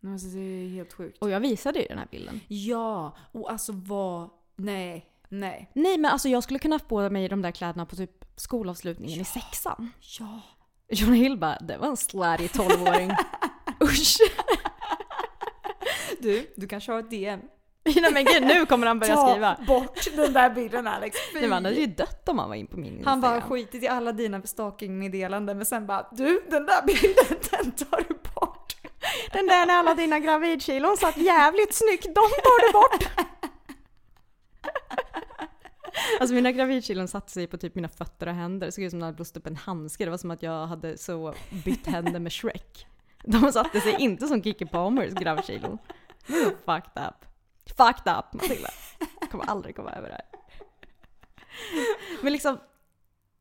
Nej, 0.00 0.12
Alltså, 0.12 0.28
det 0.28 0.40
är 0.40 0.68
helt 0.68 0.92
sjukt. 0.92 1.18
Och 1.22 1.30
jag 1.30 1.40
visade 1.40 1.78
ju 1.80 1.86
den 1.88 1.98
här 1.98 2.08
bilden. 2.10 2.40
Ja, 2.48 3.16
och 3.32 3.50
alltså 3.52 3.72
vad... 3.72 4.30
Nej, 4.56 5.06
nej. 5.28 5.70
Nej 5.74 5.98
men 5.98 6.10
alltså 6.10 6.28
jag 6.28 6.42
skulle 6.42 6.58
kunna 6.58 6.78
få 6.78 6.84
på 6.86 7.10
mig 7.10 7.28
de 7.28 7.42
där 7.42 7.50
kläderna 7.50 7.86
på 7.86 7.96
typ 7.96 8.24
skolavslutningen 8.36 9.20
i 9.20 9.24
sexan. 9.24 9.90
Ja. 10.18 10.40
John 10.88 11.12
Hill 11.12 11.38
bara, 11.38 11.58
det 11.58 11.76
var 11.76 11.86
en 11.88 11.96
slutty 11.96 12.46
12-åring. 12.46 13.10
Usch! 13.82 14.16
Du, 16.22 16.52
du 16.56 16.66
kan 16.68 16.80
köra 16.80 16.98
ett 16.98 17.10
DM. 17.10 17.40
Nej 17.84 18.12
men 18.12 18.24
gud, 18.24 18.42
nu 18.42 18.66
kommer 18.66 18.86
han 18.86 18.98
börja 18.98 19.16
skriva. 19.16 19.56
bort 19.66 20.16
den 20.16 20.32
där 20.32 20.50
bilden 20.50 20.86
Alex. 20.86 21.16
Fy. 21.32 21.40
Nej, 21.40 21.50
han 21.50 21.64
hade 21.64 21.76
ju 21.76 21.86
dött 21.86 22.28
om 22.28 22.38
han 22.38 22.48
var 22.48 22.56
in 22.56 22.66
på 22.66 22.76
min 22.78 23.02
Han 23.04 23.20
bara 23.20 23.34
Instagram. 23.34 23.58
skitit 23.58 23.82
i 23.82 23.88
alla 23.88 24.12
dina 24.12 24.42
stalkingmeddelanden 24.42 25.56
men 25.56 25.66
sen 25.66 25.86
bara 25.86 26.06
du 26.12 26.42
den 26.50 26.66
där 26.66 26.82
bilden 26.86 27.38
den 27.50 27.72
tar 27.72 28.04
du 28.08 28.14
bort. 28.34 28.76
Den 29.32 29.46
där 29.46 29.66
när 29.66 29.74
alla 29.74 29.94
dina 29.94 30.18
gravidkilon 30.18 30.96
satt 30.96 31.16
jävligt 31.16 31.74
snyggt, 31.74 32.04
de 32.04 32.12
tar 32.14 32.66
du 32.66 32.72
bort! 32.72 33.28
Alltså 36.20 36.34
mina 36.34 36.52
gravidkilon 36.52 37.08
satte 37.08 37.32
sig 37.32 37.46
på 37.46 37.56
typ 37.56 37.74
mina 37.74 37.88
fötter 37.88 38.26
och 38.26 38.34
händer. 38.34 38.66
Det 38.66 38.72
såg 38.72 38.84
ut 38.84 38.90
som 38.90 38.98
att 38.98 39.00
de 39.00 39.04
hade 39.06 39.16
blåst 39.16 39.36
upp 39.36 39.46
en 39.46 39.56
handske. 39.56 40.04
Det 40.04 40.10
var 40.10 40.18
som 40.18 40.30
att 40.30 40.42
jag 40.42 40.66
hade 40.66 40.98
så 40.98 41.34
bytt 41.64 41.86
händer 41.86 42.20
med 42.20 42.32
Shrek. 42.32 42.86
De 43.24 43.52
satte 43.52 43.80
sig 43.80 43.96
inte 43.98 44.26
som 44.26 44.42
Kiki 44.42 44.66
Palmers 44.66 45.12
gravidkilon. 45.12 45.78
Fucked 46.64 47.08
up. 47.08 47.24
Fucked 47.76 48.18
up 48.18 48.32
Matilda. 48.32 48.68
Jag 49.20 49.30
kommer 49.30 49.44
aldrig 49.44 49.76
komma 49.76 49.90
över 49.92 50.08
det 50.08 50.14
här. 50.14 50.26
Men 52.22 52.32
liksom, 52.32 52.58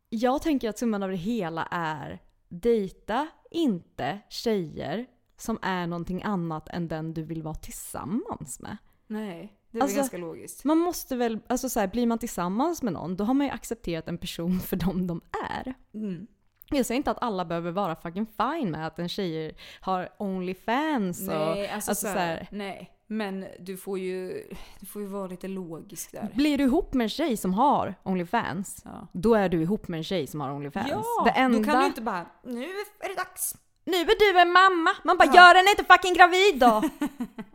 jag 0.09 0.41
tänker 0.41 0.69
att 0.69 0.79
summan 0.79 1.03
av 1.03 1.09
det 1.09 1.15
hela 1.15 1.67
är 1.71 2.19
dejta 2.49 3.27
inte 3.51 4.19
tjejer 4.29 5.05
som 5.38 5.59
är 5.61 5.88
någonting 5.88 6.23
annat 6.23 6.69
än 6.69 6.88
den 6.88 7.13
du 7.13 7.23
vill 7.23 7.43
vara 7.43 7.55
tillsammans 7.55 8.59
med. 8.59 8.77
Nej, 9.07 9.57
det 9.71 9.77
är 9.77 9.82
Alltså- 9.82 9.97
ganska 9.97 10.17
logiskt. 10.17 10.63
Man 10.63 10.77
måste 10.77 11.15
väl, 11.15 11.39
alltså 11.47 11.69
så 11.69 11.79
här, 11.79 11.88
blir 11.88 12.07
man 12.07 12.19
tillsammans 12.19 12.82
med 12.84 12.93
någon 12.93 13.15
då 13.15 13.23
har 13.23 13.34
man 13.34 13.47
ju 13.47 13.53
accepterat 13.53 14.07
en 14.07 14.17
person 14.17 14.59
för 14.59 14.75
dem 14.77 15.07
de 15.07 15.21
är. 15.49 15.73
Mm. 15.93 16.27
Jag 16.72 16.86
säger 16.86 16.97
inte 16.97 17.11
att 17.11 17.22
alla 17.24 17.45
behöver 17.45 17.72
vara 17.72 17.95
fucking 17.95 18.26
fine 18.38 18.72
med 18.72 18.88
att 18.88 18.99
en 18.99 19.09
tjej 19.09 19.55
har 19.82 20.09
Onlyfans 20.17 21.19
och... 21.22 21.28
Nej, 21.28 21.69
alltså, 21.69 21.91
alltså 21.91 22.07
så 22.07 22.13
här, 22.13 22.47
nej. 22.51 22.91
Men 23.07 23.45
du 23.59 23.78
får 23.78 23.99
ju, 23.99 24.43
du 24.80 24.86
får 24.86 25.01
ju 25.01 25.07
vara 25.07 25.28
lite 25.28 25.47
logisk 25.47 26.11
där. 26.11 26.30
Blir 26.34 26.57
du 26.57 26.63
ihop 26.63 26.93
med 26.93 27.05
en 27.05 27.09
tjej 27.09 27.38
som 27.38 27.53
har 27.53 27.95
Onlyfans, 28.03 28.82
Ja. 28.86 29.07
då 29.13 29.36
är 29.36 29.49
du 29.49 29.61
ihop 29.61 29.88
med 29.88 29.97
en 29.97 30.03
tjej 30.03 30.28
som 30.28 30.41
har 30.41 30.51
Onlyfans. 30.51 30.88
Ja, 30.89 31.24
det 31.26 31.32
enda... 31.32 31.57
då 31.57 31.63
kan 31.63 31.80
du 31.80 31.86
inte 31.86 32.01
bara 32.01 32.26
nu 32.43 32.63
är 32.99 33.09
det 33.09 33.15
dags. 33.15 33.55
Nu 33.86 33.97
är 33.97 34.34
du 34.34 34.39
en 34.39 34.51
mamma! 34.51 34.91
Man 35.03 35.17
bara 35.17 35.26
gör 35.36 35.55
henne 35.55 35.69
inte 35.69 35.84
fucking 35.93 36.13
gravid 36.13 36.59
då! 36.59 36.82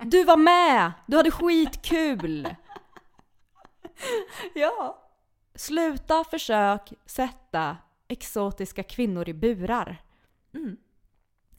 Du 0.02 0.24
var 0.24 0.36
med! 0.36 0.92
Du 1.06 1.16
hade 1.16 1.30
skitkul! 1.30 2.48
Ja. 4.54 5.02
Sluta 5.54 6.24
försök 6.24 6.92
sätta 7.06 7.76
exotiska 8.08 8.82
kvinnor 8.82 9.28
i 9.28 9.34
burar. 9.34 10.02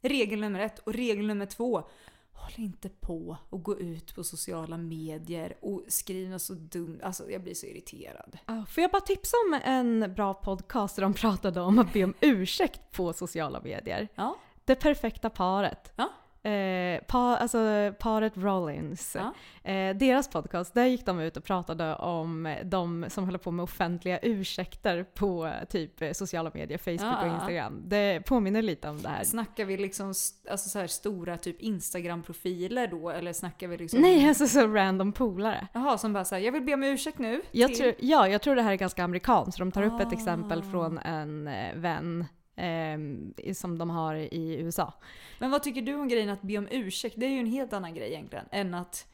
Regel 0.01 0.39
nummer 0.39 0.59
ett 0.59 0.79
och 0.79 0.93
regel 0.93 1.27
nummer 1.27 1.45
två. 1.45 1.83
håll 2.31 2.51
inte 2.55 2.89
på 2.89 3.37
och 3.49 3.63
gå 3.63 3.79
ut 3.79 4.15
på 4.15 4.23
sociala 4.23 4.77
medier 4.77 5.57
och 5.61 5.83
skriva 5.87 6.39
så 6.39 6.53
dumt. 6.53 6.99
Alltså 7.03 7.31
jag 7.31 7.43
blir 7.43 7.53
så 7.53 7.65
irriterad. 7.65 8.37
Får 8.67 8.81
jag 8.81 8.91
bara 8.91 9.01
tipsa 9.01 9.37
om 9.47 9.59
en 9.63 10.13
bra 10.13 10.33
podcast 10.33 10.95
där 10.95 11.03
de 11.03 11.13
pratade 11.13 11.61
om 11.61 11.79
att 11.79 11.93
be 11.93 12.03
om 12.03 12.13
ursäkt 12.21 12.91
på 12.91 13.13
sociala 13.13 13.61
medier? 13.61 14.07
Ja. 14.15 14.37
Det 14.65 14.75
perfekta 14.75 15.29
paret. 15.29 15.93
Ja. 15.95 16.09
Eh, 16.47 17.01
pa, 17.07 17.37
alltså 17.37 17.93
paret 17.99 18.33
Rollins. 18.35 19.15
Ja. 19.19 19.33
Eh, 19.71 19.95
deras 19.95 20.27
podcast, 20.29 20.73
där 20.73 20.85
gick 20.85 21.05
de 21.05 21.19
ut 21.19 21.37
och 21.37 21.43
pratade 21.43 21.95
om 21.95 22.55
de 22.63 23.05
som 23.09 23.23
håller 23.25 23.37
på 23.39 23.51
med 23.51 23.63
offentliga 23.63 24.19
ursäkter 24.21 25.03
på 25.03 25.51
typ 25.69 26.15
sociala 26.15 26.51
medier, 26.53 26.77
Facebook 26.77 27.01
Ja, 27.01 27.25
och. 27.25 27.33
Instagram. 27.35 27.81
Det 27.85 28.21
påminner 28.25 28.61
lite 28.61 28.89
om 28.89 29.01
det 29.01 29.09
här. 29.09 29.23
Snackar 29.23 29.65
vi 29.65 29.77
liksom 29.77 30.07
alltså 30.51 30.69
så 30.69 30.79
här 30.79 30.87
stora 30.87 31.37
typ 31.37 31.61
Instagram-profiler 31.61 32.87
då? 32.87 33.09
Eller 33.09 33.33
snackar 33.33 33.67
vi 33.67 33.77
liksom... 33.77 34.01
Nej, 34.01 34.27
alltså 34.27 34.47
så 34.47 34.67
random 34.67 35.13
polare. 35.13 35.67
Jaha, 35.73 35.97
som 35.97 36.13
bara 36.13 36.25
säger 36.25 36.45
jag 36.45 36.51
vill 36.51 36.63
be 36.63 36.73
om 36.73 36.83
ursäkt 36.83 37.19
nu. 37.19 37.41
Jag 37.51 37.67
till- 37.69 37.77
tror, 37.77 37.93
ja, 37.99 38.27
jag 38.27 38.41
tror 38.41 38.55
det 38.55 38.61
här 38.61 38.71
är 38.71 38.75
ganska 38.75 39.03
amerikanskt. 39.03 39.59
De 39.59 39.71
tar 39.71 39.83
upp 39.83 39.99
ett 40.01 40.07
Ah. 40.07 40.13
exempel 40.13 40.63
från 40.63 40.97
en 40.97 41.47
eh, 41.47 41.75
vän 41.75 42.25
eh, 42.57 43.53
som 43.53 43.77
de 43.77 43.89
har 43.89 44.15
i 44.15 44.55
USA. 44.59 44.93
Men 45.39 45.51
vad 45.51 45.63
tycker 45.63 45.81
du 45.81 45.95
om 45.95 46.07
grejen 46.07 46.29
att 46.29 46.41
be 46.41 46.57
om 46.57 46.67
ursäkt? 46.71 47.15
Det 47.17 47.25
är 47.25 47.29
ju 47.29 47.39
en 47.39 47.45
helt 47.51 47.73
annan 47.73 47.93
grej 47.95 48.13
egentligen 48.13 48.45
än 48.51 48.73
att 48.73 49.05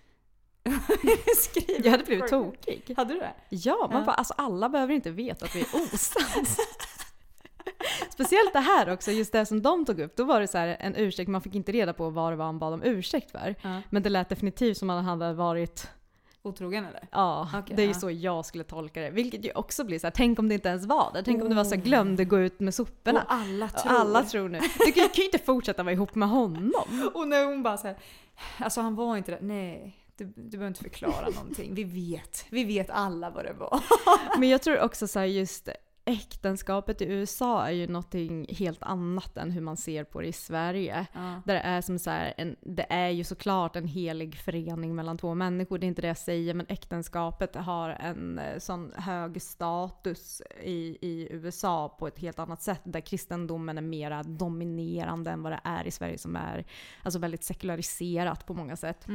skriva. 1.38 1.80
Jag 1.84 1.92
hade 1.92 2.04
blivit 2.04 2.28
tokig. 2.28 2.94
Hade 2.98 3.14
du 3.14 3.20
det? 3.20 3.34
Ja, 3.50 3.88
man 3.92 4.00
Ja. 4.00 4.06
bara, 4.06 4.16
alltså 4.16 4.34
alla 4.38 4.70
behöver 4.70 4.94
inte 4.94 5.12
veta 5.12 5.46
att 5.46 5.56
vi 5.56 5.60
är 5.62 5.68
osams. 5.94 6.58
Speciellt 8.10 8.54
det 8.54 8.60
här 8.60 8.90
också, 8.94 9.12
just 9.12 9.32
det 9.32 9.46
som 9.46 9.62
de 9.62 9.86
tog 9.86 10.00
upp. 10.00 10.16
Då 10.16 10.24
var 10.24 10.40
det 10.42 10.48
så 10.48 10.58
här 10.58 10.78
en 10.80 10.96
ursäkt, 10.96 11.30
man 11.30 11.42
fick 11.42 11.56
inte 11.56 11.72
reda 11.72 11.94
på 11.94 12.10
vad 12.10 12.32
det 12.32 12.36
var 12.36 12.46
han 12.46 12.60
bad 12.60 12.74
om 12.74 12.84
ursäkt 12.84 13.32
för. 13.32 13.56
Ja. 13.62 13.82
Men 13.90 14.04
det 14.04 14.10
lät 14.10 14.30
definitivt 14.30 14.78
som 14.78 14.90
att 14.90 14.96
han 15.06 15.22
hade 15.22 15.34
varit, 15.34 15.88
Otrogen 16.46 16.86
eller? 16.86 17.08
ja, 17.12 17.50
Okej, 17.56 17.76
det 17.76 17.82
är 17.82 17.86
ju 17.86 17.92
ja. 17.92 18.00
så 18.00 18.12
jag 18.12 18.46
skulle 18.46 18.64
tolka 18.64 19.02
det. 19.02 19.10
Vilket 19.10 19.46
ju 19.46 19.52
också 19.52 19.84
blir 19.84 20.00
så 20.00 20.08
här, 20.08 20.12
tänk 20.12 20.40
om 20.40 20.50
det 20.50 20.56
inte 20.56 20.70
ens 20.70 20.86
var 20.86 21.12
det. 21.14 21.24
Tänk 21.24 21.44
om 21.44 21.50
det 21.50 21.56
var 21.56 21.64
så 21.64 21.76
här, 21.76 21.82
glömde 21.82 22.26
gå 22.26 22.40
ut 22.40 22.60
med 22.60 22.74
soporna. 22.74 23.22
Och 23.22 23.34
alla 23.34 23.66
Och 23.66 23.72
tror. 23.72 23.92
alla 23.94 24.24
tror 24.24 24.50
nu. 24.50 24.60
Du 24.60 24.92
kan 24.92 25.10
kan 25.10 25.16
ju 25.18 25.26
inte 25.26 25.38
fortsätta 25.38 25.84
vara 25.84 25.94
ihop 25.94 26.16
med 26.16 26.30
honom. 26.30 27.12
Och 27.14 27.28
när 27.28 27.46
hon 27.46 27.64
bara 27.64 27.78
så 27.78 27.88
här, 27.88 27.98
alltså 28.58 28.82
han 28.82 28.96
var 28.96 29.18
inte 29.18 29.32
det. 29.32 29.40
Nej, 29.42 29.98
du, 30.18 30.26
du 30.26 30.50
behöver 30.50 30.68
inte 30.68 30.84
förklara 30.84 31.30
någonting. 31.30 31.76
Vi 31.76 31.84
vet. 31.84 32.46
Vi 32.50 32.64
vet 32.64 32.90
alla 32.90 33.30
vad 33.30 33.46
det 33.46 33.54
var. 33.54 33.80
Men 34.40 34.50
jag 34.50 34.62
tror 34.62 34.80
också 34.82 35.08
så 35.08 35.20
här 35.20 35.26
just 35.26 35.70
äktenskapet 36.06 37.02
i 37.02 37.06
USA 37.06 37.68
är 37.68 37.72
ju 37.72 37.88
någonting 37.88 38.46
helt 38.50 38.84
annat 38.84 39.38
än 39.38 39.52
hur 39.52 39.62
man 39.62 39.78
ser 39.78 40.04
på 40.04 40.22
det 40.22 40.28
i 40.28 40.34
Sverige. 40.34 41.08
Där 41.46 41.54
det 41.54 41.60
är 41.60 41.82
som 41.82 42.00
så 42.00 42.10
en, 42.38 42.56
det 42.62 42.86
är 42.90 43.10
ju 43.10 43.24
såklart 43.24 43.76
en 43.76 43.88
helig 43.88 44.36
förening 44.36 44.96
mellan 44.96 45.18
två 45.18 45.34
människor, 45.34 45.78
det 45.78 45.86
är 45.86 45.88
inte 45.88 46.02
det 46.02 46.08
jag 46.08 46.18
säger, 46.18 46.54
men 46.54 46.66
äktenskapet 46.70 47.56
har 47.56 47.90
en 47.90 48.40
eh, 48.40 48.60
sån 48.60 48.94
hög 48.96 49.42
status 49.42 50.42
i, 50.64 50.98
i 51.02 51.28
USA 51.32 51.90
på 52.00 52.08
ett 52.08 52.20
helt 52.20 52.40
annat 52.40 52.62
sätt, 52.62 52.82
där 52.84 53.02
kristendomen 53.02 53.78
är 53.78 53.82
mera 53.82 54.24
dominerande 54.24 55.32
än 55.32 55.44
vad 55.44 55.52
det 55.52 55.62
är 55.64 55.88
i 55.88 55.92
Sverige 55.92 56.18
som 56.18 56.36
är 56.36 56.66
alltså 57.04 57.20
väldigt 57.20 57.44
sekulariserat 57.44 58.46
på 58.46 58.54
många 58.54 58.76
sätt. 58.76 59.08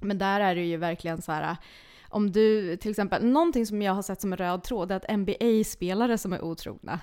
Men 0.00 0.18
där 0.18 0.40
är 0.40 0.54
det 0.54 0.64
ju 0.64 0.76
verkligen 0.76 1.22
så 1.22 1.32
här 1.32 1.56
om 2.12 2.32
du 2.32 2.76
till 2.76 2.90
exempel, 2.90 3.24
någonting 3.24 3.66
som 3.66 3.82
jag 3.82 3.94
har 3.94 4.02
sett 4.02 4.20
som 4.20 4.32
en 4.32 4.38
röd 4.38 4.62
tråd 4.62 4.92
är 4.92 4.96
att 4.96 5.16
NBA-spelare 5.18 6.18
som 6.18 6.32
är 6.32 6.44
otrogna 6.44 7.00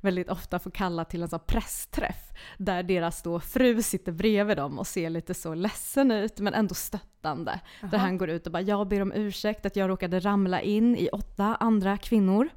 väldigt 0.00 0.28
ofta 0.28 0.58
får 0.58 0.70
kalla 0.70 1.04
till 1.04 1.22
en 1.22 1.28
sån 1.28 1.40
pressträff 1.46 2.32
där 2.56 2.82
deras 2.82 3.22
då 3.22 3.40
fru 3.40 3.82
sitter 3.82 4.12
bredvid 4.12 4.56
dem 4.56 4.78
och 4.78 4.86
ser 4.86 5.10
lite 5.10 5.34
så 5.34 5.54
ledsen 5.54 6.10
ut 6.10 6.40
men 6.40 6.54
ändå 6.54 6.74
stöttande. 6.74 7.60
Där 7.90 7.98
han 7.98 8.18
går 8.18 8.30
ut 8.30 8.46
och 8.46 8.52
bara 8.52 8.62
“jag 8.62 8.88
ber 8.88 9.02
om 9.02 9.12
ursäkt 9.12 9.66
att 9.66 9.76
jag 9.76 9.90
råkade 9.90 10.20
ramla 10.20 10.60
in 10.60 10.96
i 10.96 11.08
åtta 11.08 11.56
andra 11.60 11.96
kvinnor”. 11.96 12.48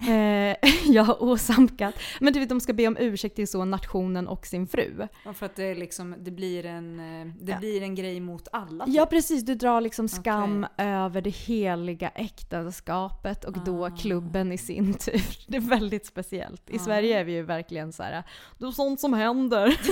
Eh, 0.00 0.56
jag 0.92 1.04
har 1.04 1.22
åsamkat. 1.22 1.94
Men 2.20 2.32
du 2.32 2.40
vet 2.40 2.48
de 2.48 2.60
ska 2.60 2.72
be 2.72 2.86
om 2.88 2.96
ursäkt 3.00 3.36
till 3.36 3.48
så 3.48 3.64
nationen 3.64 4.28
och 4.28 4.46
sin 4.46 4.66
fru. 4.66 5.08
Ja, 5.24 5.32
för 5.32 5.46
att 5.46 5.56
det, 5.56 5.74
liksom, 5.74 6.14
det, 6.18 6.30
blir, 6.30 6.66
en, 6.66 7.00
eh, 7.00 7.26
det 7.40 7.52
Ja. 7.52 7.58
blir 7.58 7.82
en 7.82 7.94
grej 7.94 8.20
mot 8.20 8.48
alla. 8.52 8.84
Ja 8.88 9.02
typ. 9.04 9.10
precis, 9.10 9.44
du 9.44 9.54
drar 9.54 9.80
liksom 9.80 10.08
skam 10.08 10.64
Okej. 10.72 10.86
över 10.86 11.20
det 11.20 11.30
heliga 11.30 12.08
äktenskapet 12.08 13.44
och 13.44 13.64
då 13.64 13.86
Ah. 13.86 13.90
klubben 13.90 14.52
i 14.52 14.58
sin 14.58 14.94
tur. 14.94 15.22
Det 15.50 15.56
är 15.56 15.60
väldigt 15.60 16.06
speciellt. 16.06 16.70
I 16.70 16.76
Ah. 16.76 16.78
Sverige 16.78 17.20
är 17.20 17.24
vi 17.24 17.32
ju 17.32 17.42
verkligen 17.42 17.92
så 17.92 18.02
här. 18.02 18.22
det 18.58 18.66
är 18.66 18.70
sånt 18.70 19.00
som 19.00 19.12
händer. 19.12 19.80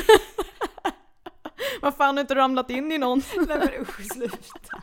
Vad 1.82 1.94
fan 1.94 2.16
har 2.16 2.20
inte 2.20 2.34
ramlat 2.34 2.70
in 2.70 2.92
i 2.92 2.98
någon? 2.98 3.22
Nej 3.36 3.58
men 3.58 3.68
usch, 3.82 4.12
sluta. 4.12 4.82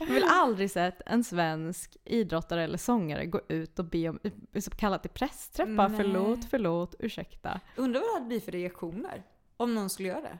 Jag 0.00 0.06
har 0.06 0.42
aldrig 0.42 0.70
sett 0.70 1.00
en 1.06 1.24
svensk 1.24 1.96
idrottare 2.04 2.64
eller 2.64 2.78
sångare 2.78 3.26
gå 3.26 3.40
ut 3.48 3.78
och 3.78 3.84
be 3.84 4.08
om, 4.08 4.18
så 4.60 4.70
kallat 4.70 5.02
till 5.02 5.10
pressträff. 5.10 5.68
Bara. 5.76 5.90
Förlåt, 5.90 6.44
förlåt, 6.50 6.94
ursäkta. 6.98 7.60
Undrar 7.76 8.00
vad 8.00 8.08
det 8.08 8.14
hade 8.14 8.26
blivit 8.26 8.44
för 8.44 8.52
reaktioner? 8.52 9.22
Om 9.56 9.74
någon 9.74 9.90
skulle 9.90 10.08
göra 10.08 10.20
det? 10.20 10.38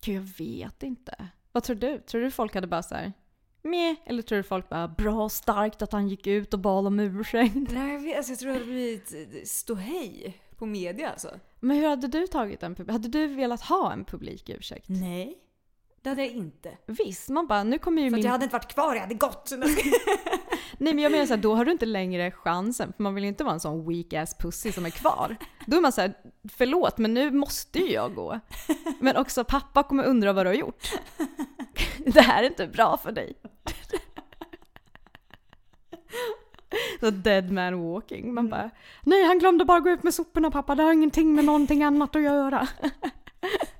Gud, 0.00 0.16
jag 0.16 0.46
vet 0.46 0.82
inte. 0.82 1.28
Vad 1.52 1.64
tror 1.64 1.76
du? 1.76 1.98
Tror 1.98 2.20
du 2.20 2.30
folk 2.30 2.54
hade 2.54 2.66
bara 2.66 2.82
så 2.82 2.94
här, 2.94 3.12
meh? 3.62 3.94
Eller 4.06 4.22
tror 4.22 4.36
du 4.36 4.42
folk 4.42 4.68
bara 4.68 4.88
bra, 4.88 5.28
starkt 5.28 5.82
att 5.82 5.92
han 5.92 6.08
gick 6.08 6.26
ut 6.26 6.54
och 6.54 6.60
bad 6.60 6.86
om 6.86 7.00
ursäkt? 7.00 7.54
Nej 7.54 7.92
jag 7.92 8.00
vet, 8.00 8.16
alltså, 8.16 8.32
jag 8.32 8.38
tror 8.38 8.52
det 8.52 8.58
hade 8.58 8.66
blivit 8.66 9.48
ståhej 9.48 10.40
på 10.56 10.66
media 10.66 11.10
alltså. 11.10 11.30
Men 11.60 11.76
hur 11.76 11.88
hade 11.88 12.08
du 12.08 12.26
tagit 12.26 12.62
en 12.62 12.74
publik? 12.74 12.92
Hade 12.92 13.08
du 13.08 13.26
velat 13.26 13.62
ha 13.62 13.92
en 13.92 14.04
publik 14.04 14.48
ursäkt? 14.48 14.88
Nej. 14.88 15.38
Det 16.02 16.08
hade 16.08 16.22
jag 16.22 16.30
inte. 16.30 16.78
Visst, 16.86 17.28
man 17.28 17.46
bara 17.46 17.64
nu 17.64 17.78
kommer 17.78 18.02
ju 18.02 18.10
För 18.10 18.16
min... 18.16 18.24
jag 18.24 18.32
hade 18.32 18.44
inte 18.44 18.52
varit 18.52 18.74
kvar, 18.74 18.94
jag 18.94 19.00
hade 19.00 19.14
gått. 19.14 19.52
Nej 20.78 20.94
men 20.94 20.98
jag 20.98 21.12
menar 21.12 21.26
såhär, 21.26 21.40
då 21.40 21.54
har 21.54 21.64
du 21.64 21.72
inte 21.72 21.86
längre 21.86 22.30
chansen. 22.30 22.92
För 22.96 23.02
man 23.02 23.14
vill 23.14 23.24
ju 23.24 23.28
inte 23.28 23.44
vara 23.44 23.54
en 23.54 23.60
sån 23.60 23.88
weak 23.88 24.12
ass 24.12 24.38
pussy 24.38 24.72
som 24.72 24.86
är 24.86 24.90
kvar. 24.90 25.36
Då 25.66 25.76
är 25.76 25.80
man 25.80 25.92
såhär, 25.92 26.14
förlåt 26.52 26.98
men 26.98 27.14
nu 27.14 27.30
måste 27.30 27.78
ju 27.78 27.92
jag 27.92 28.14
gå. 28.14 28.40
Men 29.00 29.16
också 29.16 29.44
pappa 29.44 29.82
kommer 29.82 30.04
undra 30.04 30.32
vad 30.32 30.46
du 30.46 30.50
har 30.50 30.54
gjort. 30.54 30.92
Det 32.06 32.20
här 32.20 32.42
är 32.42 32.46
inte 32.46 32.66
bra 32.66 32.96
för 32.96 33.12
dig. 33.12 33.34
Så 37.00 37.10
dead 37.10 37.50
man 37.50 37.92
walking. 37.92 38.34
Man 38.34 38.48
bara, 38.48 38.70
nej 39.02 39.24
han 39.24 39.38
glömde 39.38 39.64
bara 39.64 39.80
gå 39.80 39.90
ut 39.90 40.02
med 40.02 40.14
soporna 40.14 40.50
pappa, 40.50 40.74
det 40.74 40.82
har 40.82 40.92
ingenting 40.92 41.34
med 41.34 41.44
någonting 41.44 41.82
annat 41.82 42.16
att 42.16 42.22
göra. 42.22 42.68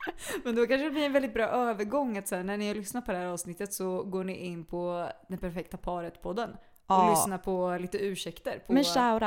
Men 0.44 0.54
då 0.56 0.66
kanske 0.66 0.84
det 0.84 0.90
blir 0.90 1.06
en 1.06 1.12
väldigt 1.12 1.34
bra 1.34 1.44
övergång 1.44 2.18
att 2.18 2.28
sen 2.28 2.46
när 2.46 2.56
ni 2.56 2.68
har 2.68 2.74
lyssnat 2.74 3.06
på 3.06 3.12
det 3.12 3.18
här 3.18 3.26
avsnittet 3.26 3.72
så 3.74 4.02
går 4.02 4.24
ni 4.24 4.36
in 4.36 4.64
på 4.64 5.10
Den 5.28 5.38
perfekta 5.38 5.76
paret-podden. 5.76 6.50
Och 6.86 6.96
Ja. 6.96 7.10
lyssnar 7.10 7.38
på 7.38 7.76
lite 7.80 7.98
ursäkter 7.98 8.58
på 8.66 8.72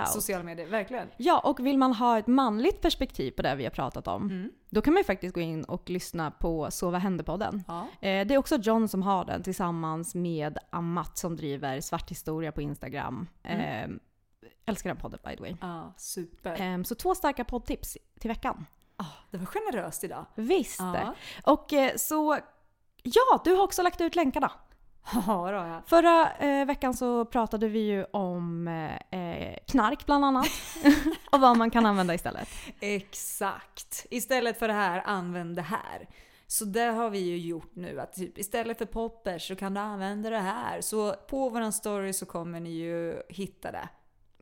sociala 0.05 0.43
medier. 0.43 0.67
Verkligen. 0.67 1.07
Ja, 1.17 1.39
och 1.39 1.65
vill 1.65 1.78
man 1.78 1.93
ha 1.93 2.17
ett 2.19 2.28
manligt 2.28 2.82
perspektiv 2.82 3.32
på 3.32 3.41
det 3.41 3.55
vi 3.55 3.63
har 3.63 3.71
pratat 3.71 4.07
om, 4.07 4.30
Mm. 4.30 4.51
då 4.69 4.82
kan 4.82 4.93
man 4.93 4.99
ju 4.99 5.03
faktiskt 5.05 5.34
gå 5.36 5.41
in 5.41 5.63
och 5.63 5.89
lyssna 5.89 6.32
på 6.32 6.71
Så 6.71 6.89
vad 6.89 7.01
hände-podden. 7.01 7.63
Ja. 7.67 7.82
Eh, 8.01 8.28
det 8.28 8.34
är 8.34 8.38
också 8.38 8.55
John 8.57 8.88
som 8.88 9.01
har 9.01 9.26
den 9.26 9.43
tillsammans 9.43 10.15
med 10.15 10.57
Amat 10.69 11.17
som 11.17 11.36
driver 11.36 11.82
Svart 11.82 12.11
historia 12.11 12.51
på 12.51 12.61
Instagram. 12.61 13.28
Eh, 13.43 13.89
älskar 14.65 14.89
den 14.89 14.97
podden 14.97 15.19
by 15.26 15.36
the 15.36 15.41
way. 15.41 15.55
ja, 15.61 15.93
super. 15.97 16.61
Eh, 16.61 16.84
så 16.84 16.95
två 16.95 17.15
starka 17.15 17.43
poddtips 17.43 17.97
till 18.19 18.30
veckan. 18.30 18.65
Ah, 19.04 19.28
det 19.32 19.38
var 19.38 19.45
generöst 19.45 20.04
idag. 20.04 20.26
Visst! 20.36 20.80
Ja. 20.80 21.14
Och 21.43 21.74
eh, 21.74 21.95
så, 21.95 22.38
ja, 23.04 23.41
du 23.43 23.54
har 23.54 23.64
också 23.64 23.82
lagt 23.82 24.01
ut 24.01 24.16
länkarna. 24.16 24.51
Ja, 25.14 25.51
då, 25.51 25.58
ja. 25.58 25.82
Förra 25.86 26.32
eh, 26.32 26.66
veckan 26.66 26.93
så 26.93 27.26
pratade 27.26 27.68
vi 27.68 27.80
ju 27.80 28.04
om 28.04 28.68
eh, 29.12 29.56
knark 29.68 30.06
bland 30.06 30.26
annat. 30.26 30.47
och 31.32 31.39
vad 31.39 31.58
man 31.58 31.70
kan 31.72 31.86
använda 31.86 32.14
istället. 32.14 32.49
Exakt. 32.80 34.06
Istället 34.10 34.60
för 34.60 34.68
det 34.68 34.74
här, 34.74 35.04
använd 35.06 35.56
det 35.56 35.62
här. 35.62 36.10
Så 36.47 36.66
det 36.66 36.86
har 36.86 37.10
vi 37.10 37.20
ju 37.20 37.38
gjort 37.38 37.76
nu 37.76 37.99
att 37.99 38.14
typ 38.14 38.38
istället 38.38 38.78
för 38.78 38.86
poppers 38.86 39.47
så 39.47 39.56
kan 39.56 39.74
du 39.74 39.80
använda 39.80 40.30
det 40.30 40.39
här. 40.39 40.82
Så 40.82 41.14
på 41.14 41.49
våran 41.49 41.74
story 41.74 42.14
så 42.14 42.26
kommer 42.26 42.60
ni 42.60 42.70
ju 42.70 43.22
hitta 43.30 43.72
det. 43.72 43.89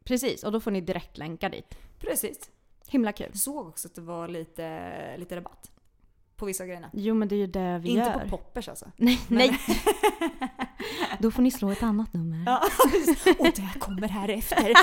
Precis, 0.04 0.44
och 0.44 0.52
då 0.52 0.60
får 0.60 0.72
ni 0.72 0.82
direkt 0.82 1.18
länka 1.18 1.50
dit. 1.50 1.78
Precis. 2.00 2.51
Himla 2.92 3.12
kul. 3.12 3.28
Jag 3.32 3.38
såg 3.38 3.68
också 3.68 3.88
att 3.88 3.96
det 3.96 4.02
var 4.02 4.28
lite, 4.28 5.18
lite 5.18 5.36
rabatt. 5.36 5.72
På 6.36 6.46
vissa 6.46 6.66
grejerna. 6.66 6.90
Jo 6.94 7.16
men 7.16 7.28
det 7.28 7.36
är 7.36 7.38
ju 7.38 7.48
det 7.48 7.80
vi 7.84 7.90
Inte 7.90 8.02
gör. 8.02 8.20
på 8.20 8.30
poppers 8.30 8.70
alltså. 8.70 8.92
Nej, 8.98 9.20
nej. 9.28 9.60
Då 11.20 11.32
får 11.32 11.42
ni 11.42 11.52
slå 11.52 11.72
ett 11.72 11.84
annat 11.84 12.14
nummer. 12.14 12.44
Ja, 12.46 12.62
och 13.40 13.46
det 13.56 13.80
kommer 13.80 14.08
här 14.08 14.30
efter. 14.30 14.66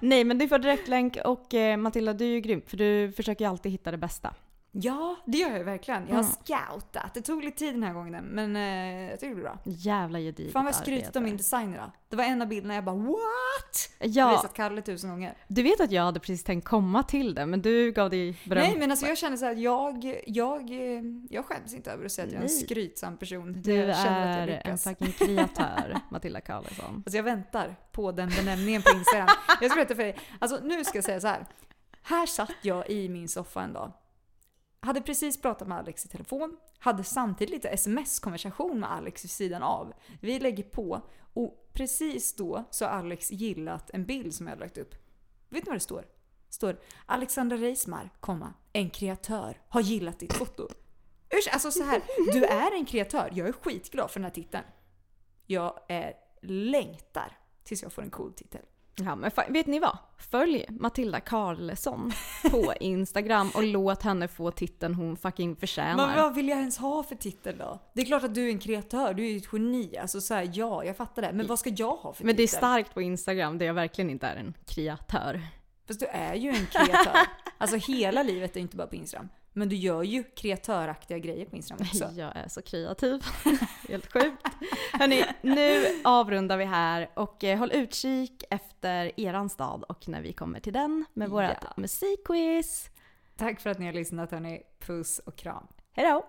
Nej 0.00 0.24
men 0.24 0.38
du 0.38 0.48
får 0.48 0.58
direktlänk 0.58 1.18
och 1.24 1.54
eh, 1.54 1.76
Matilda 1.76 2.12
du 2.12 2.24
är 2.24 2.28
ju 2.28 2.40
grym 2.40 2.62
för 2.66 2.76
du 2.76 3.12
försöker 3.12 3.44
ju 3.44 3.50
alltid 3.50 3.72
hitta 3.72 3.90
det 3.90 3.98
bästa. 3.98 4.34
Ja, 4.82 5.16
det 5.26 5.38
gör 5.38 5.50
jag 5.56 5.64
verkligen. 5.64 6.02
Jag 6.08 6.14
har 6.14 6.22
Mm. 6.22 6.32
scoutat. 6.44 7.14
Det 7.14 7.20
tog 7.22 7.44
lite 7.44 7.58
tid 7.58 7.74
den 7.74 7.82
här 7.82 7.92
gången 7.94 8.24
men 8.24 8.56
eh, 8.56 9.10
jag 9.10 9.20
tycker 9.20 9.28
det 9.28 9.34
blir 9.34 9.44
bra. 9.44 9.58
Jävla 9.64 10.18
gediget 10.18 10.52
Fan 10.52 10.64
vad 10.64 10.74
jag 10.74 10.80
skrytit 10.80 11.16
om 11.16 11.24
min 11.24 11.36
designer 11.36 11.78
då. 11.78 11.92
Det 12.08 12.16
var 12.16 12.24
en 12.24 12.42
av 12.42 12.48
bilderna 12.48 12.74
jag 12.74 12.84
bara 12.84 12.96
what? 12.96 13.90
Jag 13.98 14.24
har 14.24 14.32
Ja, 14.32 14.36
visat 14.36 14.54
Kalle 14.54 14.82
tusen 14.82 15.10
gånger. 15.10 15.34
du 15.48 15.62
vet 15.62 15.80
att 15.80 15.90
jag 15.90 16.02
hade 16.02 16.20
precis 16.20 16.44
tänkt 16.44 16.64
komma 16.64 17.02
till 17.02 17.34
det 17.34 17.46
men 17.46 17.62
du 17.62 17.92
gav 17.92 18.10
dig 18.10 18.38
beröm. 18.44 18.62
Nej 18.62 18.76
men 18.78 18.90
alltså 18.90 19.06
jag 19.06 19.18
känner 19.18 19.36
så 19.36 19.44
här, 19.44 19.54
jag, 19.54 20.20
jag, 20.26 20.70
eh, 20.70 21.02
jag 21.30 21.44
skäms 21.44 21.74
inte 21.74 21.90
över 21.90 22.04
att 22.04 22.12
säga 22.12 22.26
att 22.26 22.32
jag 22.32 22.40
är 22.40 22.44
en 22.44 22.50
skrytsam 22.50 23.16
person. 23.16 23.62
Du 23.62 23.72
jag 23.74 23.96
känner 23.96 24.42
att 24.42 24.48
jag 24.48 24.56
är 24.58 24.66
en 24.70 24.78
fucking 24.78 25.12
kreatör, 25.12 25.96
Matilda 26.10 26.40
Karlsson. 26.40 26.94
Alltså 27.06 27.16
jag 27.16 27.24
väntar 27.24 27.76
på 27.92 28.12
den 28.12 28.28
benämningen 28.28 28.82
på 28.82 28.90
Instagram. 28.98 29.28
jag 29.60 29.70
ska 29.70 29.76
berätta 29.76 29.94
för 29.94 30.02
dig. 30.02 30.16
Alltså 30.38 30.60
nu 30.62 30.84
ska 30.84 30.98
jag 30.98 31.04
säga 31.04 31.20
så 31.20 31.26
här. 31.26 31.46
Här 32.02 32.26
satt 32.26 32.52
jag 32.62 32.90
i 32.90 33.08
min 33.08 33.28
soffa 33.28 33.62
en 33.62 33.72
dag. 33.72 33.92
Hade 34.86 35.00
precis 35.00 35.40
pratat 35.42 35.68
med 35.68 35.78
Alex 35.78 36.06
i 36.06 36.08
telefon. 36.08 36.56
Hade 36.78 37.04
samtidigt 37.04 37.54
lite 37.54 37.68
sms-konversation 37.68 38.80
med 38.80 38.92
Alex 38.92 39.24
vid 39.24 39.30
sidan 39.30 39.62
av. 39.62 39.92
Vi 40.20 40.40
lägger 40.40 40.62
på 40.62 41.00
och 41.34 41.70
precis 41.72 42.36
då 42.36 42.64
så 42.70 42.84
har 42.84 42.92
Alex 42.92 43.32
gillat 43.32 43.90
en 43.90 44.06
bild 44.06 44.34
som 44.34 44.46
jag 44.46 44.50
hade 44.50 44.64
lagt 44.64 44.78
upp. 44.78 44.94
Vet 45.48 45.64
ni 45.64 45.68
vad 45.68 45.76
det 45.76 45.80
står? 45.80 46.02
Det 46.46 46.54
står 46.54 46.80
Alexandra 47.06 47.56
Reismar, 47.56 48.10
komma, 48.20 48.54
en 48.72 48.90
kreatör, 48.90 49.60
har 49.68 49.80
gillat 49.80 50.18
ditt 50.18 50.32
foto. 50.32 50.68
Usch, 51.34 51.48
alltså 51.52 51.70
så 51.70 51.82
här, 51.82 52.02
du 52.32 52.44
är 52.44 52.74
en 52.74 52.86
kreatör. 52.86 53.30
Jag 53.32 53.48
är 53.48 53.52
skitglad 53.52 54.10
för 54.10 54.20
den 54.20 54.24
här 54.24 54.34
titeln. 54.34 54.64
Jag 55.46 55.80
är 55.88 56.14
längtar 56.42 57.38
tills 57.64 57.82
jag 57.82 57.92
får 57.92 58.02
en 58.02 58.10
cool 58.10 58.32
titel. 58.32 58.62
Ja 58.96 59.14
men 59.16 59.30
vet 59.48 59.66
ni 59.66 59.78
vad? 59.78 59.98
Följ 60.18 60.66
Matilda 60.68 61.20
Karlsson 61.20 62.12
på 62.50 62.74
Instagram 62.80 63.50
och 63.54 63.64
låt 63.64 64.02
henne 64.02 64.28
få 64.28 64.50
titeln 64.50 64.94
hon 64.94 65.16
fucking 65.16 65.56
förtjänar. 65.56 66.06
Men 66.06 66.16
vad 66.16 66.34
vill 66.34 66.48
jag 66.48 66.58
ens 66.58 66.78
ha 66.78 67.02
för 67.02 67.16
titel 67.16 67.58
då? 67.58 67.78
Det 67.92 68.02
är 68.02 68.06
klart 68.06 68.24
att 68.24 68.34
du 68.34 68.46
är 68.46 68.50
en 68.50 68.58
kreatör, 68.58 69.14
du 69.14 69.24
är 69.26 69.30
ju 69.30 69.36
ett 69.36 69.52
geni. 69.52 69.96
Alltså 69.98 70.20
så 70.20 70.34
här, 70.34 70.50
ja, 70.54 70.84
jag 70.84 70.96
fattar 70.96 71.22
det. 71.22 71.32
Men 71.32 71.46
vad 71.46 71.58
ska 71.58 71.70
jag 71.70 71.96
ha 71.96 72.12
för 72.12 72.24
Men 72.24 72.36
det 72.36 72.42
är 72.42 72.46
titel? 72.46 72.58
starkt 72.58 72.94
på 72.94 73.02
Instagram 73.02 73.58
där 73.58 73.66
jag 73.66 73.74
verkligen 73.74 74.10
inte 74.10 74.26
är 74.26 74.36
en 74.36 74.54
kreatör. 74.66 75.42
Fast 75.86 76.00
du 76.00 76.06
är 76.06 76.34
ju 76.34 76.48
en 76.48 76.66
kreatör. 76.66 77.18
alltså 77.58 77.76
hela 77.76 78.22
livet 78.22 78.56
är 78.56 78.60
ju 78.60 78.62
inte 78.62 78.76
bara 78.76 78.86
på 78.86 78.96
Instagram. 78.96 79.28
Men 79.58 79.68
du 79.68 79.76
gör 79.76 80.02
ju 80.02 80.24
kreatöraktiga 80.24 81.18
grejer 81.18 81.46
på 81.46 81.56
Instagram 81.56 81.86
också. 81.90 82.10
Jag 82.16 82.36
är 82.36 82.48
så 82.48 82.62
kreativ. 82.62 83.20
Helt 83.88 84.12
sjukt. 84.12 84.42
Hörni, 84.92 85.24
nu 85.42 85.84
avrundar 86.04 86.56
vi 86.56 86.64
här 86.64 87.10
och 87.14 87.44
eh, 87.44 87.58
håll 87.58 87.72
utkik 87.72 88.44
efter 88.50 89.20
eran 89.20 89.48
stad 89.48 89.82
och 89.82 90.08
när 90.08 90.22
vi 90.22 90.32
kommer 90.32 90.60
till 90.60 90.72
den 90.72 91.04
med 91.14 91.28
vårt 91.30 91.42
Ja. 91.42 91.72
musikquiz. 91.76 92.90
Tack 93.36 93.60
för 93.60 93.70
att 93.70 93.78
ni 93.78 93.86
har 93.86 93.92
lyssnat 93.92 94.30
hörni. 94.30 94.62
Puss 94.80 95.18
och 95.18 95.36
kram. 95.36 95.66
Hejdå! 95.92 96.26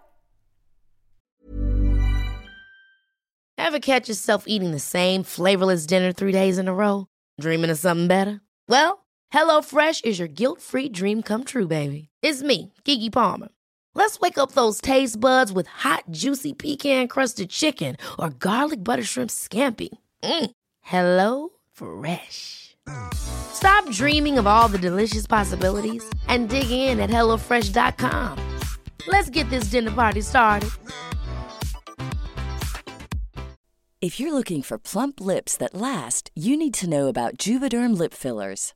Ever 3.57 3.79
catch 3.79 4.09
yourself 4.09 4.43
eating 4.47 4.71
the 4.71 4.79
same 4.79 5.23
flavorless 5.23 5.87
dinner 5.87 6.13
three 6.13 6.31
days 6.31 6.59
in 6.59 6.67
a 6.67 6.73
row? 6.73 7.05
Dreaming 7.41 7.71
of 7.71 7.79
something 7.79 8.07
better? 8.07 8.39
Well, 8.67 8.97
HelloFresh 9.33 10.05
is 10.05 10.19
your 10.19 10.27
guilt 10.27 10.61
free 10.61 10.89
dream 10.89 11.21
come 11.21 11.43
true, 11.43 11.67
baby. 11.67 12.09
It's 12.21 12.41
me, 12.41 12.73
Gigi 12.85 13.09
Palmer. 13.09 13.49
Let's 13.93 14.19
wake 14.19 14.37
up 14.37 14.53
those 14.53 14.79
taste 14.79 15.19
buds 15.19 15.51
with 15.51 15.67
hot, 15.67 16.03
juicy 16.11 16.53
pecan 16.53 17.07
crusted 17.07 17.49
chicken 17.49 17.97
or 18.17 18.29
garlic 18.29 18.83
butter 18.83 19.03
shrimp 19.03 19.31
scampi. 19.31 19.89
Mm. 20.23 20.51
Hello 20.81 21.49
Fresh. 21.73 22.75
Stop 23.13 23.89
dreaming 23.91 24.37
of 24.37 24.47
all 24.47 24.67
the 24.69 24.77
delicious 24.77 25.27
possibilities 25.27 26.07
and 26.27 26.47
dig 26.47 26.71
in 26.71 26.99
at 26.99 27.09
HelloFresh.com. 27.09 28.37
Let's 29.07 29.29
get 29.29 29.49
this 29.49 29.65
dinner 29.65 29.91
party 29.91 30.21
started. 30.21 30.69
If 33.99 34.19
you're 34.19 34.31
looking 34.31 34.61
for 34.61 34.77
plump 34.77 35.19
lips 35.19 35.57
that 35.57 35.73
last, 35.73 36.29
you 36.35 36.55
need 36.55 36.75
to 36.75 36.87
know 36.87 37.07
about 37.07 37.37
Juvederm 37.37 37.97
lip 37.97 38.13
fillers. 38.13 38.75